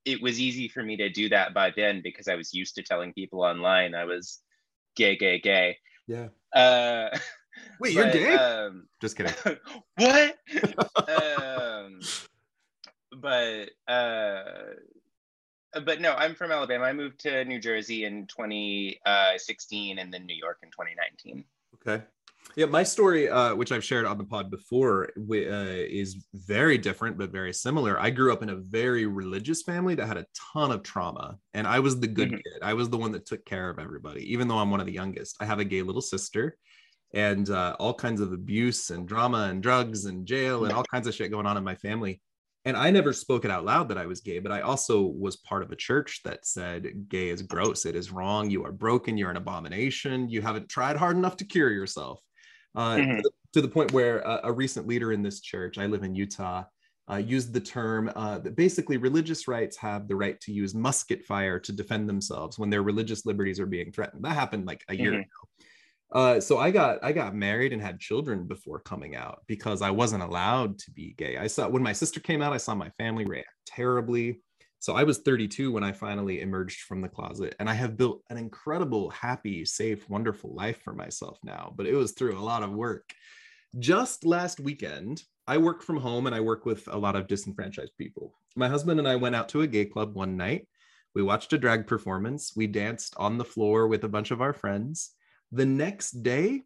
it 0.09 0.23
was 0.23 0.41
easy 0.41 0.69
for 0.69 0.83
me 0.83 0.97
to 0.97 1.11
do 1.11 1.29
that 1.29 1.53
by 1.53 1.71
then 1.77 2.01
because 2.03 2.29
I 2.29 2.35
was 2.35 2.55
used 2.55 2.75
to 2.77 2.83
telling 2.83 3.13
people 3.13 3.43
online 3.43 3.95
I 3.95 4.07
was 4.07 4.41
gay, 4.97 5.17
gay, 5.17 5.39
gay. 5.39 5.77
Yeah. 6.07 6.29
Uh, 6.55 7.11
Wait, 7.81 7.95
but, 7.95 8.05
you're 8.05 8.11
gay? 8.11 8.35
Um, 8.35 8.89
Just 9.03 9.17
kidding. 9.17 9.35
what? 9.97 10.39
um, 11.23 12.01
but 13.21 13.71
uh, 13.87 14.43
but 15.85 16.01
no, 16.01 16.15
I'm 16.15 16.35
from 16.35 16.53
Alabama. 16.53 16.85
I 16.85 16.93
moved 16.93 17.21
to 17.21 17.45
New 17.45 17.61
Jersey 17.61 18.05
in 18.05 18.27
2016 18.27 19.99
and 19.99 20.13
then 20.13 20.27
New 20.27 20.37
York 20.37 20.59
in 20.63 20.71
2019. 20.71 21.45
Okay. 21.75 22.05
Yeah, 22.57 22.67
my 22.67 22.83
story, 22.83 23.29
uh, 23.29 23.55
which 23.55 23.73
I've 23.73 23.85
shared 23.85 24.07
on 24.07 24.17
the 24.17 24.25
pod 24.25 24.51
before, 24.51 25.11
uh, 25.17 25.31
is 25.31 26.25
very 26.35 26.79
different 26.79 27.19
but 27.19 27.31
very 27.31 27.53
similar. 27.53 28.01
I 28.01 28.11
grew 28.11 28.33
up 28.33 28.43
in 28.43 28.49
a 28.49 28.57
very 28.57 29.07
religious 29.07 29.63
family 29.63 29.95
that 29.97 30.07
had 30.07 30.17
a 30.17 30.27
ton 30.53 30.73
of 30.73 30.83
trauma, 30.83 31.39
and 31.53 31.67
I 31.67 31.81
was 31.81 32.01
the 32.01 32.07
good 32.07 32.29
mm-hmm. 32.29 32.37
kid. 32.37 32.63
I 32.63 32.75
was 32.75 32.89
the 32.89 32.97
one 32.97 33.13
that 33.13 33.27
took 33.27 33.45
care 33.45 33.69
of 33.69 33.79
everybody, 33.79 34.33
even 34.33 34.49
though 34.49 34.59
I'm 34.59 34.71
one 34.71 34.81
of 34.81 34.87
the 34.87 34.93
youngest. 34.93 35.37
I 35.41 35.45
have 35.45 35.59
a 35.59 35.65
gay 35.65 35.83
little 35.83 36.01
sister, 36.01 36.57
and 37.13 37.49
uh, 37.51 37.77
all 37.79 37.95
kinds 37.95 38.21
of 38.21 38.33
abuse 38.33 38.91
and 38.91 39.07
drama 39.07 39.49
and 39.51 39.63
drugs 39.63 40.07
and 40.07 40.27
jail 40.27 40.65
and 40.65 40.73
all 40.75 40.85
kinds 40.85 41.07
of 41.07 41.15
shit 41.15 41.31
going 41.31 41.47
on 41.47 41.57
in 41.57 41.65
my 41.65 41.75
family 41.75 42.21
and 42.69 42.77
I 42.77 42.91
never 42.91 43.15
spoke 43.15 43.47
it 43.47 43.51
out 43.51 43.65
loud 43.65 43.89
that 43.89 43.97
I 43.97 44.05
was 44.05 44.21
gay, 44.21 44.41
but 44.41 44.53
I 44.53 44.61
also 44.61 45.01
was 45.01 45.37
part 45.37 45.63
of 45.63 45.73
a 45.73 45.77
church 45.77 46.21
that 46.25 46.45
said 46.45 47.09
gay 47.09 47.31
is 47.31 47.41
gross, 47.41 47.87
it 47.87 47.97
is 47.97 48.13
wrong, 48.13 48.51
you 48.51 48.63
are 48.63 48.73
broken, 48.73 49.17
you're 49.17 49.31
an 49.31 49.39
abomination, 49.39 50.29
you 50.29 50.43
haven't 50.43 50.69
tried 50.69 50.97
hard 50.97 51.17
enough 51.17 51.39
to 51.39 51.47
cure 51.47 51.71
yourself. 51.71 52.21
Uh, 52.75 52.97
mm-hmm. 52.97 53.17
to, 53.17 53.23
the, 53.23 53.31
to, 53.55 53.63
the, 53.63 53.69
point 53.69 53.93
where 53.93 54.27
uh, 54.29 54.41
a 54.45 54.53
recent 54.53 54.87
leader 54.87 55.13
in 55.13 55.23
this 55.23 55.41
church, 55.41 55.79
I 55.79 55.87
live 55.87 56.03
in 56.03 56.15
Utah, 56.15 56.65
uh, 57.11 57.17
used 57.17 57.55
the 57.55 57.61
term 57.61 58.13
uh, 58.15 58.39
that 58.41 58.55
basically 58.55 58.99
religious 58.99 59.49
rights 59.49 59.79
have 59.79 60.07
the 60.07 60.17
right 60.17 60.39
to 60.43 60.53
use 60.53 60.75
musket 60.75 61.25
fire 61.25 61.59
to 61.61 61.73
defend 61.73 62.07
themselves 62.07 62.59
when 62.59 62.69
their 62.69 62.83
religious 62.83 63.25
liberties 63.25 63.59
are 63.59 63.67
being 63.67 63.91
threatened. 63.93 64.23
That 64.27 64.35
happened 64.35 64.67
like 64.67 64.85
a 64.89 64.95
year 64.95 65.13
mm-hmm. 65.13 65.21
ago. 65.21 65.38
Uh, 66.11 66.41
so 66.41 66.57
I 66.59 66.71
got 66.71 66.99
I 67.03 67.13
got 67.13 67.35
married 67.35 67.73
and 67.73 67.83
had 67.83 68.01
children 68.01 68.47
before 68.47 68.81
coming 68.81 69.15
out 69.15 69.43
because 69.47 69.83
I 69.83 69.91
wasn't 69.91 70.23
allowed 70.23 70.79
to 70.81 70.91
be 70.91 71.15
gay. 71.19 71.37
I 71.37 71.47
saw 71.47 71.69
when 71.69 71.83
my 71.83 71.93
sister 71.93 72.19
came 72.19 72.41
out, 72.41 72.53
I 72.53 72.59
saw 72.59 72.75
my 72.75 72.91
family 72.91 73.25
react 73.27 73.49
terribly. 73.67 74.41
So 74.81 74.95
I 74.95 75.03
was 75.03 75.19
32 75.19 75.73
when 75.73 75.83
I 75.83 75.91
finally 75.91 76.41
emerged 76.41 76.83
from 76.83 77.03
the 77.03 77.09
closet, 77.09 77.57
and 77.59 77.69
I 77.69 77.75
have 77.75 77.97
built 77.97 78.23
an 78.31 78.39
incredible, 78.39 79.11
happy, 79.11 79.65
safe, 79.65 80.09
wonderful 80.09 80.55
life 80.55 80.81
for 80.83 80.95
myself 80.95 81.37
now. 81.43 81.75
But 81.77 81.87
it 81.87 81.95
was 81.95 82.13
through 82.13 82.39
a 82.39 82.41
lot 82.41 82.63
of 82.63 82.71
work. 82.71 83.13
Just 83.79 84.25
last 84.25 84.61
weekend, 84.61 85.25
I 85.49 85.59
work 85.59 85.83
from 85.83 85.97
home 85.97 86.27
and 86.27 86.35
I 86.35 86.41
work 86.41 86.65
with 86.65 86.87
a 86.87 86.97
lot 86.97 87.17
of 87.17 87.27
disenfranchised 87.27 87.97
people. 87.99 88.35
My 88.55 88.69
husband 88.69 88.99
and 89.01 89.09
I 89.09 89.17
went 89.17 89.35
out 89.35 89.49
to 89.51 89.63
a 89.63 89.67
gay 89.67 89.85
club 89.85 90.15
one 90.15 90.37
night. 90.37 90.69
We 91.15 91.23
watched 91.23 91.53
a 91.53 91.59
drag 91.59 91.87
performance. 91.87 92.53
We 92.55 92.67
danced 92.69 93.15
on 93.19 93.37
the 93.37 93.45
floor 93.45 93.89
with 93.89 94.05
a 94.05 94.09
bunch 94.09 94.31
of 94.31 94.41
our 94.41 94.53
friends 94.53 95.11
The 95.53 95.67
next 95.67 96.23
day, 96.23 96.63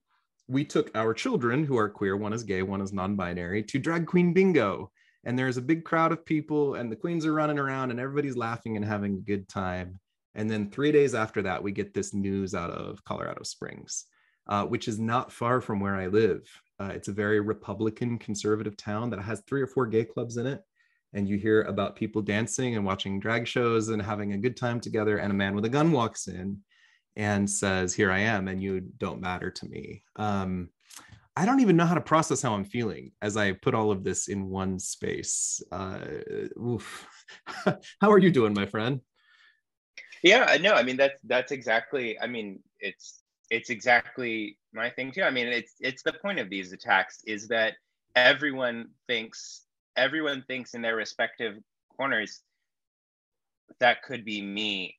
we 0.48 0.64
took 0.64 0.90
our 0.94 1.14
children 1.14 1.64
who 1.64 1.78
are 1.78 1.88
queer, 1.88 2.16
one 2.16 2.32
is 2.32 2.42
gay, 2.42 2.62
one 2.62 2.80
is 2.80 2.92
non 2.92 3.14
binary, 3.16 3.62
to 3.64 3.78
drag 3.78 4.06
queen 4.06 4.32
bingo. 4.32 4.90
And 5.24 5.38
there's 5.38 5.56
a 5.56 5.62
big 5.62 5.84
crowd 5.84 6.10
of 6.10 6.26
people, 6.26 6.74
and 6.74 6.90
the 6.90 6.96
queens 6.96 7.24
are 7.24 7.32
running 7.32 7.58
around, 7.58 7.92
and 7.92 8.00
everybody's 8.00 8.36
laughing 8.36 8.76
and 8.76 8.84
having 8.84 9.14
a 9.14 9.20
good 9.20 9.48
time. 9.48 10.00
And 10.34 10.50
then 10.50 10.70
three 10.70 10.90
days 10.90 11.14
after 11.14 11.42
that, 11.42 11.62
we 11.62 11.70
get 11.70 11.94
this 11.94 12.12
news 12.12 12.54
out 12.54 12.70
of 12.70 13.04
Colorado 13.04 13.44
Springs, 13.44 14.06
uh, 14.48 14.64
which 14.64 14.88
is 14.88 14.98
not 14.98 15.30
far 15.30 15.60
from 15.60 15.78
where 15.78 15.94
I 15.94 16.08
live. 16.08 16.42
Uh, 16.80 16.90
it's 16.92 17.08
a 17.08 17.12
very 17.12 17.38
Republican 17.40 18.18
conservative 18.18 18.76
town 18.76 19.10
that 19.10 19.20
has 19.20 19.42
three 19.46 19.62
or 19.62 19.68
four 19.68 19.86
gay 19.86 20.04
clubs 20.04 20.38
in 20.38 20.46
it. 20.46 20.60
And 21.12 21.28
you 21.28 21.36
hear 21.36 21.62
about 21.62 21.94
people 21.94 22.22
dancing 22.22 22.74
and 22.74 22.84
watching 22.84 23.20
drag 23.20 23.46
shows 23.46 23.90
and 23.90 24.02
having 24.02 24.32
a 24.32 24.38
good 24.38 24.56
time 24.56 24.80
together. 24.80 25.18
And 25.18 25.30
a 25.30 25.36
man 25.36 25.54
with 25.54 25.66
a 25.66 25.68
gun 25.68 25.92
walks 25.92 26.26
in 26.26 26.58
and 27.16 27.48
says, 27.48 27.94
Here 27.94 28.10
I 28.10 28.20
am, 28.20 28.48
and 28.48 28.62
you 28.62 28.80
don't 28.80 29.20
matter 29.20 29.50
to 29.50 29.68
me. 29.68 30.02
Um, 30.16 30.70
I 31.34 31.46
don't 31.46 31.60
even 31.60 31.76
know 31.76 31.86
how 31.86 31.94
to 31.94 32.00
process 32.00 32.42
how 32.42 32.54
I'm 32.54 32.64
feeling 32.64 33.12
as 33.22 33.36
I 33.36 33.52
put 33.52 33.74
all 33.74 33.90
of 33.90 34.04
this 34.04 34.28
in 34.28 34.50
one 34.50 34.78
space. 34.78 35.62
Uh, 35.72 36.00
how 38.00 38.10
are 38.10 38.18
you 38.18 38.30
doing, 38.30 38.52
my 38.52 38.66
friend? 38.66 39.00
Yeah, 40.22 40.56
no, 40.60 40.74
I 40.74 40.82
mean 40.82 40.96
that's 40.96 41.18
that's 41.24 41.52
exactly. 41.52 42.18
I 42.20 42.26
mean, 42.26 42.60
it's 42.80 43.22
it's 43.50 43.70
exactly 43.70 44.58
my 44.72 44.90
thing 44.90 45.10
too. 45.10 45.22
I 45.22 45.30
mean, 45.30 45.48
it's 45.48 45.74
it's 45.80 46.02
the 46.02 46.12
point 46.12 46.38
of 46.38 46.48
these 46.48 46.72
attacks 46.72 47.20
is 47.26 47.48
that 47.48 47.74
everyone 48.14 48.88
thinks 49.08 49.62
everyone 49.96 50.44
thinks 50.46 50.74
in 50.74 50.82
their 50.82 50.96
respective 50.96 51.56
corners 51.96 52.40
that 53.80 54.02
could 54.02 54.24
be 54.24 54.42
me 54.42 54.96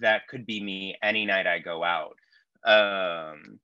that 0.00 0.28
could 0.28 0.46
be 0.46 0.62
me 0.62 0.96
any 1.02 1.26
night 1.26 1.46
I 1.46 1.58
go 1.58 1.84
out. 1.84 2.16
Um, 2.64 3.58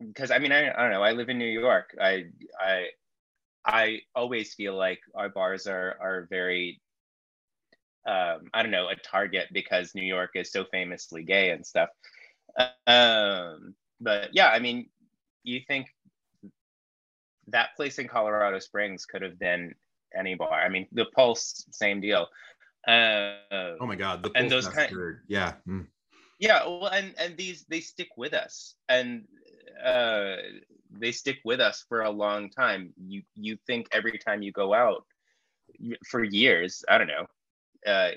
because 0.00 0.30
I 0.30 0.38
mean, 0.38 0.52
I, 0.52 0.70
I 0.70 0.82
don't 0.82 0.92
know. 0.92 1.02
I 1.02 1.12
live 1.12 1.28
in 1.28 1.38
New 1.38 1.44
York. 1.44 1.94
I 2.00 2.26
I 2.60 2.86
I 3.64 4.00
always 4.14 4.54
feel 4.54 4.76
like 4.76 5.00
our 5.14 5.28
bars 5.28 5.66
are 5.66 5.96
are 6.00 6.26
very 6.30 6.80
um, 8.06 8.48
I 8.54 8.62
don't 8.62 8.70
know 8.70 8.88
a 8.88 8.96
target 8.96 9.48
because 9.52 9.94
New 9.94 10.04
York 10.04 10.30
is 10.34 10.50
so 10.50 10.64
famously 10.70 11.22
gay 11.24 11.50
and 11.50 11.66
stuff. 11.66 11.90
Um, 12.86 13.74
but 14.00 14.30
yeah, 14.32 14.48
I 14.48 14.58
mean, 14.60 14.88
you 15.44 15.60
think 15.66 15.88
that 17.48 17.76
place 17.76 17.98
in 17.98 18.08
Colorado 18.08 18.58
Springs 18.58 19.04
could 19.04 19.22
have 19.22 19.38
been 19.38 19.74
any 20.16 20.34
bar. 20.34 20.60
I 20.60 20.68
mean, 20.68 20.86
the 20.92 21.06
Pulse, 21.14 21.66
same 21.70 22.00
deal. 22.00 22.28
Uh, 22.88 23.76
oh 23.80 23.86
my 23.86 23.96
God, 23.96 24.22
the 24.22 24.30
and 24.34 24.50
those 24.50 24.66
kind, 24.66 24.90
yeah, 25.28 25.54
mm. 25.68 25.86
yeah. 26.38 26.66
Well, 26.66 26.86
and 26.86 27.14
and 27.18 27.36
these 27.36 27.66
they 27.68 27.80
stick 27.80 28.08
with 28.16 28.32
us, 28.32 28.76
and 28.88 29.24
uh, 29.84 30.36
they 30.90 31.12
stick 31.12 31.36
with 31.44 31.60
us 31.60 31.84
for 31.86 32.00
a 32.00 32.10
long 32.10 32.48
time. 32.48 32.94
You 32.96 33.22
you 33.34 33.58
think 33.66 33.88
every 33.92 34.16
time 34.16 34.40
you 34.40 34.52
go 34.52 34.72
out 34.72 35.04
for 36.08 36.24
years, 36.24 36.82
I 36.88 36.96
don't 36.96 37.08
know, 37.08 37.26
uh, 37.86 38.12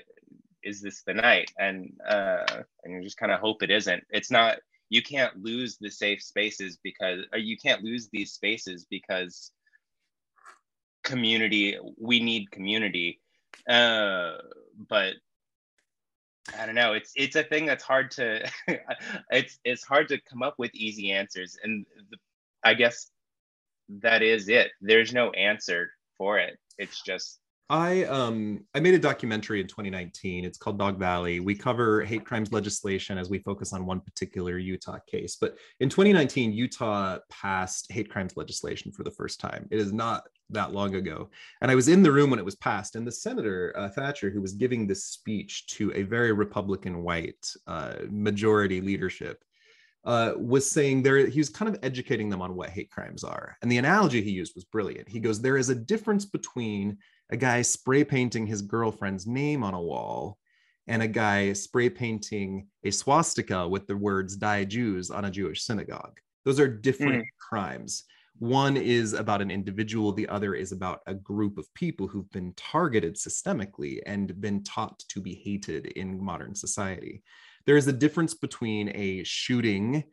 is 0.62 0.80
this 0.80 1.02
the 1.02 1.12
night? 1.12 1.52
And 1.58 1.92
uh, 2.08 2.62
and 2.84 2.94
you 2.94 3.02
just 3.02 3.18
kind 3.18 3.30
of 3.30 3.40
hope 3.40 3.62
it 3.62 3.70
isn't. 3.70 4.02
It's 4.08 4.30
not. 4.30 4.56
You 4.88 5.02
can't 5.02 5.42
lose 5.42 5.76
the 5.78 5.90
safe 5.90 6.22
spaces 6.22 6.78
because, 6.82 7.24
or 7.32 7.38
you 7.38 7.58
can't 7.58 7.82
lose 7.82 8.08
these 8.10 8.32
spaces 8.32 8.86
because 8.88 9.50
community. 11.04 11.76
We 11.98 12.20
need 12.20 12.50
community 12.50 13.20
uh, 13.68 14.38
but 14.88 15.14
I 16.58 16.66
don't 16.66 16.74
know. 16.74 16.92
It's 16.92 17.12
it's 17.14 17.36
a 17.36 17.44
thing 17.44 17.66
that's 17.66 17.84
hard 17.84 18.10
to 18.12 18.48
it's 19.30 19.58
it's 19.64 19.84
hard 19.84 20.08
to 20.08 20.20
come 20.20 20.42
up 20.42 20.54
with 20.58 20.74
easy 20.74 21.12
answers, 21.12 21.56
and 21.62 21.86
the, 22.10 22.16
I 22.64 22.74
guess 22.74 23.10
that 24.00 24.22
is 24.22 24.48
it. 24.48 24.72
There's 24.80 25.12
no 25.12 25.30
answer 25.30 25.90
for 26.16 26.38
it. 26.38 26.58
It's 26.78 27.02
just 27.02 27.40
I 27.70 28.04
um 28.04 28.66
I 28.74 28.80
made 28.80 28.94
a 28.94 28.98
documentary 28.98 29.60
in 29.60 29.66
2019. 29.66 30.44
It's 30.44 30.58
called 30.58 30.78
Dog 30.78 30.98
Valley. 30.98 31.40
We 31.40 31.54
cover 31.54 32.04
hate 32.04 32.24
crimes 32.24 32.52
legislation 32.52 33.16
as 33.16 33.30
we 33.30 33.38
focus 33.38 33.72
on 33.72 33.86
one 33.86 34.00
particular 34.00 34.58
Utah 34.58 34.98
case. 35.06 35.36
But 35.40 35.56
in 35.80 35.88
2019, 35.88 36.52
Utah 36.52 37.18
passed 37.30 37.90
hate 37.90 38.10
crimes 38.10 38.36
legislation 38.36 38.92
for 38.92 39.04
the 39.04 39.10
first 39.10 39.40
time. 39.40 39.68
It 39.70 39.78
is 39.78 39.92
not 39.92 40.24
that 40.52 40.72
long 40.72 40.94
ago. 40.94 41.30
And 41.60 41.70
I 41.70 41.74
was 41.74 41.88
in 41.88 42.02
the 42.02 42.12
room 42.12 42.30
when 42.30 42.38
it 42.38 42.44
was 42.44 42.56
passed, 42.56 42.96
and 42.96 43.06
the 43.06 43.12
senator 43.12 43.72
uh, 43.76 43.88
Thatcher, 43.88 44.30
who 44.30 44.40
was 44.40 44.52
giving 44.52 44.86
this 44.86 45.04
speech 45.04 45.66
to 45.68 45.92
a 45.94 46.02
very 46.02 46.32
Republican 46.32 47.02
white 47.02 47.46
uh, 47.66 47.94
majority 48.10 48.80
leadership, 48.80 49.42
uh, 50.04 50.32
was 50.36 50.68
saying 50.68 51.02
there 51.02 51.26
he 51.26 51.38
was 51.38 51.48
kind 51.48 51.72
of 51.72 51.78
educating 51.82 52.28
them 52.28 52.42
on 52.42 52.56
what 52.56 52.70
hate 52.70 52.90
crimes 52.90 53.22
are. 53.22 53.56
And 53.62 53.70
the 53.70 53.78
analogy 53.78 54.20
he 54.20 54.30
used 54.30 54.54
was 54.54 54.64
brilliant. 54.64 55.08
He 55.08 55.20
goes, 55.20 55.40
"There 55.40 55.56
is 55.56 55.68
a 55.68 55.74
difference 55.74 56.24
between 56.24 56.98
a 57.30 57.36
guy 57.36 57.62
spray 57.62 58.04
painting 58.04 58.46
his 58.46 58.62
girlfriend's 58.62 59.26
name 59.26 59.62
on 59.62 59.74
a 59.74 59.80
wall." 59.80 60.38
And 60.88 61.00
a 61.00 61.08
guy 61.08 61.52
spray 61.52 61.88
painting 61.88 62.66
a 62.82 62.90
swastika 62.90 63.68
with 63.68 63.86
the 63.86 63.96
words 63.96 64.34
die 64.36 64.64
Jews 64.64 65.10
on 65.10 65.24
a 65.24 65.30
Jewish 65.30 65.62
synagogue. 65.62 66.18
Those 66.44 66.58
are 66.58 66.66
different 66.66 67.22
mm. 67.22 67.28
crimes 67.38 68.04
one 68.38 68.76
is 68.76 69.12
about 69.12 69.42
an 69.42 69.50
individual, 69.50 70.12
the 70.12 70.28
other 70.28 70.54
is 70.54 70.72
about 70.72 71.00
a 71.06 71.14
group 71.14 71.58
of 71.58 71.72
people 71.74 72.08
who've 72.08 72.30
been 72.32 72.52
targeted 72.56 73.16
systemically 73.16 74.00
and 74.06 74.40
been 74.40 74.64
taught 74.64 74.98
to 75.10 75.20
be 75.20 75.34
hated 75.34 75.86
in 75.86 76.22
modern 76.22 76.54
society. 76.54 77.22
There 77.66 77.76
is 77.76 77.86
a 77.86 77.92
difference 77.92 78.34
between 78.34 78.90
a 78.94 79.22
shooting 79.24 80.04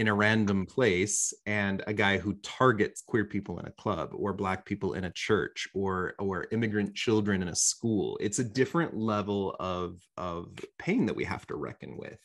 in 0.00 0.08
a 0.08 0.14
random 0.14 0.64
place 0.64 1.34
and 1.44 1.82
a 1.86 1.92
guy 1.92 2.16
who 2.16 2.32
targets 2.42 3.02
queer 3.06 3.26
people 3.26 3.58
in 3.58 3.66
a 3.66 3.72
club 3.72 4.08
or 4.14 4.32
black 4.32 4.64
people 4.64 4.94
in 4.94 5.04
a 5.04 5.10
church 5.10 5.68
or 5.74 6.14
or 6.18 6.46
immigrant 6.52 6.94
children 6.94 7.42
in 7.42 7.48
a 7.48 7.54
school 7.54 8.16
it's 8.18 8.38
a 8.38 8.44
different 8.44 8.96
level 8.96 9.54
of 9.60 10.00
of 10.16 10.58
pain 10.78 11.04
that 11.04 11.14
we 11.14 11.22
have 11.22 11.46
to 11.46 11.54
reckon 11.54 11.98
with 11.98 12.18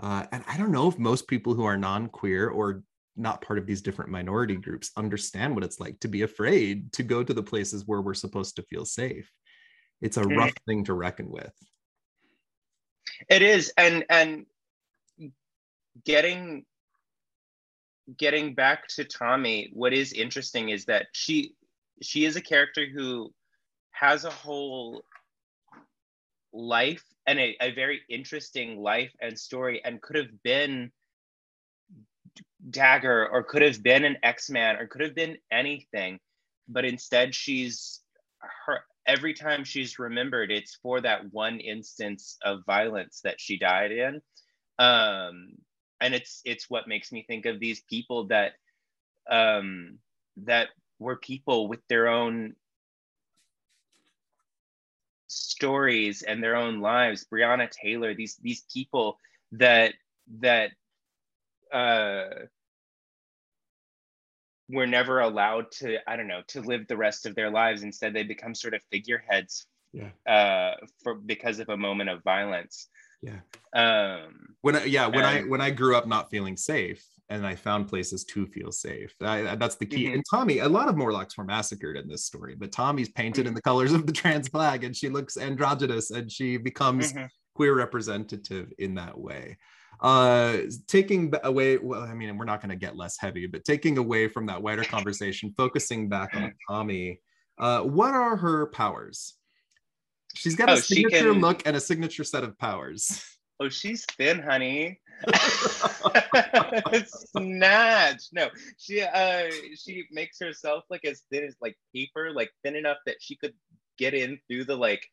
uh, 0.00 0.26
and 0.32 0.44
i 0.48 0.58
don't 0.58 0.70
know 0.70 0.86
if 0.86 0.98
most 0.98 1.26
people 1.28 1.54
who 1.54 1.64
are 1.64 1.78
non-queer 1.78 2.50
or 2.50 2.82
not 3.18 3.42
part 3.42 3.58
of 3.58 3.66
these 3.66 3.82
different 3.82 4.10
minority 4.10 4.56
groups 4.56 4.90
understand 4.96 5.54
what 5.54 5.64
it's 5.64 5.80
like 5.80 5.98
to 6.00 6.08
be 6.08 6.22
afraid 6.22 6.92
to 6.92 7.02
go 7.02 7.22
to 7.22 7.34
the 7.34 7.42
places 7.42 7.86
where 7.86 8.00
we're 8.00 8.14
supposed 8.14 8.56
to 8.56 8.62
feel 8.62 8.84
safe 8.84 9.30
it's 10.00 10.16
a 10.16 10.22
rough 10.22 10.50
mm. 10.50 10.64
thing 10.66 10.84
to 10.84 10.94
reckon 10.94 11.30
with 11.30 11.52
it 13.28 13.42
is 13.42 13.72
and 13.76 14.04
and 14.10 14.46
getting 16.04 16.64
getting 18.16 18.54
back 18.54 18.86
to 18.88 19.04
tommy 19.04 19.70
what 19.72 19.92
is 19.92 20.12
interesting 20.12 20.68
is 20.68 20.84
that 20.84 21.06
she 21.12 21.54
she 22.02 22.24
is 22.24 22.36
a 22.36 22.40
character 22.40 22.86
who 22.86 23.32
has 23.90 24.24
a 24.24 24.30
whole 24.30 25.02
life 26.52 27.04
and 27.26 27.38
a, 27.38 27.56
a 27.60 27.74
very 27.74 28.00
interesting 28.08 28.78
life 28.78 29.12
and 29.20 29.38
story 29.38 29.82
and 29.84 30.00
could 30.00 30.16
have 30.16 30.42
been 30.42 30.90
Dagger 32.70 33.28
or 33.28 33.42
could 33.42 33.62
have 33.62 33.82
been 33.82 34.04
an 34.04 34.16
X-Man 34.22 34.76
or 34.76 34.86
could 34.86 35.02
have 35.02 35.14
been 35.14 35.38
anything, 35.50 36.20
but 36.68 36.84
instead 36.84 37.34
she's 37.34 38.00
her 38.66 38.80
every 39.06 39.32
time 39.32 39.64
she's 39.64 39.98
remembered 39.98 40.50
it's 40.50 40.78
for 40.82 41.00
that 41.00 41.32
one 41.32 41.60
instance 41.60 42.36
of 42.44 42.64
violence 42.66 43.20
that 43.24 43.40
she 43.40 43.58
died 43.58 43.90
in. 43.90 44.20
Um, 44.78 45.54
and 46.00 46.14
it's 46.14 46.42
it's 46.44 46.70
what 46.70 46.88
makes 46.88 47.10
me 47.10 47.24
think 47.26 47.46
of 47.46 47.58
these 47.58 47.80
people 47.88 48.28
that 48.28 48.52
um, 49.30 49.98
that 50.44 50.68
were 50.98 51.16
people 51.16 51.68
with 51.68 51.80
their 51.88 52.08
own 52.08 52.54
stories 55.26 56.22
and 56.22 56.42
their 56.42 56.56
own 56.56 56.80
lives. 56.80 57.26
Breonna 57.32 57.70
Taylor, 57.70 58.14
these 58.14 58.36
these 58.36 58.64
people 58.72 59.18
that 59.52 59.94
that 60.40 60.70
uh, 61.72 62.24
were 64.70 64.86
never 64.86 65.20
allowed 65.20 65.70
to 65.70 65.98
i 66.10 66.16
don't 66.16 66.28
know 66.28 66.42
to 66.46 66.60
live 66.60 66.86
the 66.88 66.96
rest 66.96 67.26
of 67.26 67.34
their 67.34 67.50
lives 67.50 67.82
instead 67.82 68.14
they 68.14 68.22
become 68.22 68.54
sort 68.54 68.74
of 68.74 68.80
figureheads 68.90 69.66
yeah 69.92 70.10
uh 70.26 70.74
for 71.02 71.14
because 71.14 71.58
of 71.58 71.68
a 71.70 71.76
moment 71.76 72.10
of 72.10 72.22
violence 72.22 72.88
yeah 73.22 73.40
um 73.74 74.54
when 74.60 74.76
I, 74.76 74.84
yeah 74.84 75.06
when 75.06 75.24
i 75.24 75.40
when 75.42 75.60
i 75.60 75.70
grew 75.70 75.96
up 75.96 76.06
not 76.06 76.30
feeling 76.30 76.56
safe 76.56 77.04
and 77.30 77.46
i 77.46 77.54
found 77.54 77.88
places 77.88 78.24
to 78.24 78.46
feel 78.46 78.70
safe 78.70 79.14
I, 79.22 79.56
that's 79.56 79.76
the 79.76 79.86
key 79.86 80.04
mm-hmm. 80.04 80.14
and 80.14 80.24
tommy 80.30 80.58
a 80.58 80.68
lot 80.68 80.88
of 80.88 80.96
morlocks 80.96 81.36
were 81.36 81.44
massacred 81.44 81.96
in 81.96 82.06
this 82.06 82.24
story 82.24 82.54
but 82.54 82.70
tommy's 82.70 83.08
painted 83.08 83.42
mm-hmm. 83.42 83.48
in 83.48 83.54
the 83.54 83.62
colors 83.62 83.92
of 83.92 84.06
the 84.06 84.12
trans 84.12 84.48
flag 84.48 84.84
and 84.84 84.94
she 84.94 85.08
looks 85.08 85.36
androgynous 85.36 86.10
and 86.10 86.30
she 86.30 86.58
becomes 86.58 87.12
mm-hmm. 87.12 87.24
queer 87.54 87.74
representative 87.74 88.72
in 88.78 88.94
that 88.96 89.18
way 89.18 89.56
uh 90.00 90.58
taking 90.86 91.32
away 91.44 91.76
well 91.78 92.02
i 92.02 92.14
mean 92.14 92.36
we're 92.38 92.44
not 92.44 92.60
going 92.60 92.70
to 92.70 92.76
get 92.76 92.96
less 92.96 93.18
heavy 93.18 93.46
but 93.46 93.64
taking 93.64 93.98
away 93.98 94.28
from 94.28 94.46
that 94.46 94.62
wider 94.62 94.84
conversation 94.84 95.52
focusing 95.56 96.08
back 96.08 96.34
on 96.34 96.52
tommy 96.68 97.20
uh 97.58 97.80
what 97.80 98.14
are 98.14 98.36
her 98.36 98.66
powers 98.66 99.34
she's 100.34 100.54
got 100.54 100.70
oh, 100.70 100.74
a 100.74 100.76
signature 100.76 101.32
can... 101.32 101.40
look 101.40 101.66
and 101.66 101.76
a 101.76 101.80
signature 101.80 102.24
set 102.24 102.44
of 102.44 102.56
powers 102.58 103.24
oh, 103.60 103.68
she's 103.68 104.04
thin, 104.16 104.40
honey. 104.40 105.00
Snatch. 107.06 108.22
No, 108.32 108.48
she 108.78 109.02
uh 109.02 109.50
she 109.76 110.04
makes 110.10 110.38
herself 110.40 110.84
like 110.90 111.04
as 111.04 111.22
thin 111.30 111.44
as 111.44 111.56
like 111.60 111.76
paper, 111.94 112.32
like 112.32 112.50
thin 112.62 112.76
enough 112.76 112.98
that 113.06 113.16
she 113.20 113.36
could 113.36 113.54
get 113.98 114.14
in 114.14 114.38
through 114.48 114.64
the 114.64 114.76
like 114.76 115.04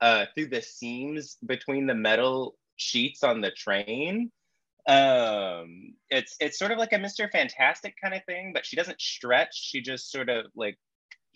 uh 0.00 0.26
through 0.34 0.46
the 0.46 0.62
seams 0.62 1.36
between 1.46 1.86
the 1.86 1.94
metal 1.94 2.56
sheets 2.82 3.22
on 3.22 3.40
the 3.40 3.50
train. 3.52 4.30
Um 4.88 5.94
it's 6.10 6.36
it's 6.40 6.58
sort 6.58 6.72
of 6.72 6.78
like 6.78 6.92
a 6.92 6.96
Mr. 6.98 7.30
Fantastic 7.30 7.94
kind 8.02 8.14
of 8.14 8.24
thing, 8.26 8.52
but 8.52 8.66
she 8.66 8.76
doesn't 8.76 9.00
stretch. 9.00 9.54
She 9.54 9.80
just 9.80 10.10
sort 10.10 10.28
of 10.28 10.46
like 10.56 10.76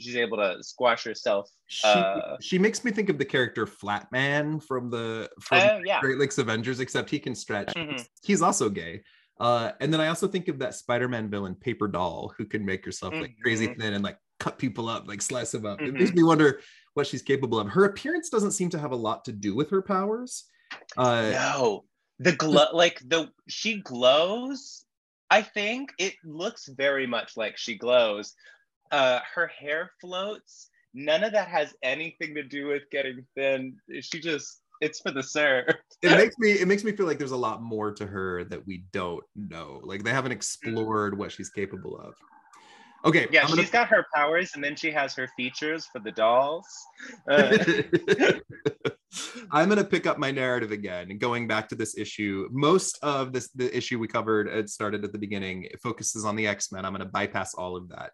she's 0.00 0.16
able 0.16 0.36
to 0.38 0.62
squash 0.62 1.04
herself. 1.04 1.48
She, 1.68 1.86
uh, 1.88 2.36
she 2.40 2.58
makes 2.58 2.84
me 2.84 2.90
think 2.90 3.08
of 3.08 3.18
the 3.18 3.24
character 3.24 3.66
Flatman 3.66 4.62
from 4.62 4.90
the 4.90 5.30
from 5.40 5.58
uh, 5.58 5.80
yeah. 5.84 6.00
Great 6.00 6.18
Lakes 6.18 6.38
Avengers, 6.38 6.80
except 6.80 7.10
he 7.10 7.18
can 7.20 7.34
stretch. 7.34 7.72
Mhm. 7.74 8.06
He's 8.24 8.42
also 8.42 8.68
gay. 8.68 9.02
Uh, 9.38 9.72
and 9.80 9.92
then 9.92 10.00
I 10.00 10.08
also 10.08 10.26
think 10.28 10.48
of 10.48 10.58
that 10.60 10.74
Spider-Man 10.74 11.28
villain, 11.30 11.54
Paper 11.54 11.88
Doll, 11.88 12.32
who 12.38 12.46
can 12.46 12.64
make 12.64 12.84
herself 12.84 13.20
like 13.20 13.36
crazy 13.42 13.68
Mhm. 13.68 13.76
thin 13.78 13.94
and 13.94 14.02
like 14.04 14.18
cut 14.40 14.58
people 14.58 14.88
up, 14.88 15.06
like 15.06 15.22
slice 15.22 15.52
them 15.52 15.66
up. 15.66 15.86
It 15.86 15.94
Mhm. 15.94 15.98
makes 15.98 16.12
me 16.14 16.22
wonder 16.22 16.60
what 16.94 17.06
she's 17.06 17.22
capable 17.22 17.60
of. 17.60 17.68
Her 17.68 17.84
appearance 17.84 18.30
doesn't 18.30 18.52
seem 18.52 18.70
to 18.70 18.78
have 18.78 18.92
a 18.92 18.96
lot 18.96 19.24
to 19.26 19.32
do 19.32 19.54
with 19.54 19.70
her 19.70 19.82
powers. 19.82 20.44
Uh, 20.96 21.30
no, 21.32 21.84
the 22.18 22.32
glow, 22.32 22.66
like 22.72 23.00
the 23.06 23.30
she 23.48 23.80
glows. 23.80 24.84
I 25.30 25.42
think 25.42 25.90
it 25.98 26.14
looks 26.24 26.68
very 26.68 27.06
much 27.06 27.36
like 27.36 27.56
she 27.56 27.76
glows. 27.76 28.34
Uh, 28.92 29.20
her 29.34 29.48
hair 29.48 29.90
floats. 30.00 30.70
None 30.94 31.24
of 31.24 31.32
that 31.32 31.48
has 31.48 31.74
anything 31.82 32.34
to 32.36 32.42
do 32.42 32.68
with 32.68 32.82
getting 32.90 33.26
thin. 33.34 33.76
She 34.00 34.20
just 34.20 34.60
it's 34.80 35.00
for 35.00 35.10
the 35.10 35.22
sir. 35.22 35.66
it 36.02 36.10
makes 36.16 36.36
me 36.38 36.52
it 36.52 36.68
makes 36.68 36.84
me 36.84 36.92
feel 36.92 37.06
like 37.06 37.18
there's 37.18 37.32
a 37.32 37.36
lot 37.36 37.62
more 37.62 37.92
to 37.92 38.06
her 38.06 38.44
that 38.44 38.66
we 38.66 38.84
don't 38.92 39.24
know. 39.34 39.80
Like 39.82 40.04
they 40.04 40.10
haven't 40.10 40.32
explored 40.32 41.18
what 41.18 41.32
she's 41.32 41.50
capable 41.50 41.98
of. 41.98 42.14
Okay, 43.06 43.28
Yeah, 43.30 43.46
gonna- 43.46 43.62
she's 43.62 43.70
got 43.70 43.88
her 43.88 44.04
powers, 44.14 44.52
and 44.54 44.64
then 44.64 44.74
she 44.74 44.90
has 44.90 45.14
her 45.14 45.28
features 45.36 45.86
for 45.86 46.00
the 46.00 46.12
dolls. 46.12 46.66
Uh, 47.30 48.32
I'm 49.50 49.68
going 49.68 49.78
to 49.78 49.84
pick 49.84 50.06
up 50.06 50.18
my 50.18 50.30
narrative 50.30 50.72
again 50.72 51.10
and 51.10 51.20
going 51.20 51.46
back 51.46 51.68
to 51.68 51.74
this 51.74 51.96
issue. 51.96 52.48
Most 52.50 52.98
of 53.02 53.32
this, 53.32 53.48
the 53.50 53.74
issue 53.74 53.98
we 53.98 54.08
covered, 54.08 54.48
it 54.48 54.68
started 54.68 55.04
at 55.04 55.12
the 55.12 55.18
beginning, 55.18 55.62
it 55.64 55.80
focuses 55.80 56.24
on 56.24 56.36
the 56.36 56.46
X 56.46 56.72
Men. 56.72 56.84
I'm 56.84 56.92
going 56.92 57.04
to 57.06 57.10
bypass 57.12 57.54
all 57.54 57.76
of 57.76 57.88
that. 57.90 58.10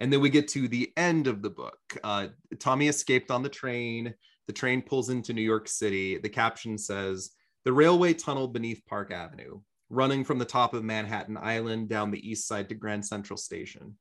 And 0.00 0.12
then 0.12 0.20
we 0.20 0.30
get 0.30 0.48
to 0.48 0.66
the 0.66 0.90
end 0.96 1.26
of 1.26 1.42
the 1.42 1.50
book. 1.50 1.78
Uh, 2.02 2.28
Tommy 2.58 2.88
escaped 2.88 3.30
on 3.30 3.42
the 3.42 3.48
train. 3.48 4.14
The 4.46 4.52
train 4.52 4.82
pulls 4.82 5.10
into 5.10 5.34
New 5.34 5.42
York 5.42 5.68
City. 5.68 6.18
The 6.18 6.28
caption 6.28 6.78
says, 6.78 7.30
The 7.64 7.72
railway 7.72 8.14
tunnel 8.14 8.48
beneath 8.48 8.82
Park 8.88 9.12
Avenue, 9.12 9.60
running 9.90 10.24
from 10.24 10.38
the 10.38 10.44
top 10.46 10.74
of 10.74 10.82
Manhattan 10.82 11.36
Island 11.36 11.88
down 11.90 12.10
the 12.10 12.28
east 12.28 12.48
side 12.48 12.68
to 12.70 12.74
Grand 12.74 13.04
Central 13.06 13.36
Station 13.36 13.96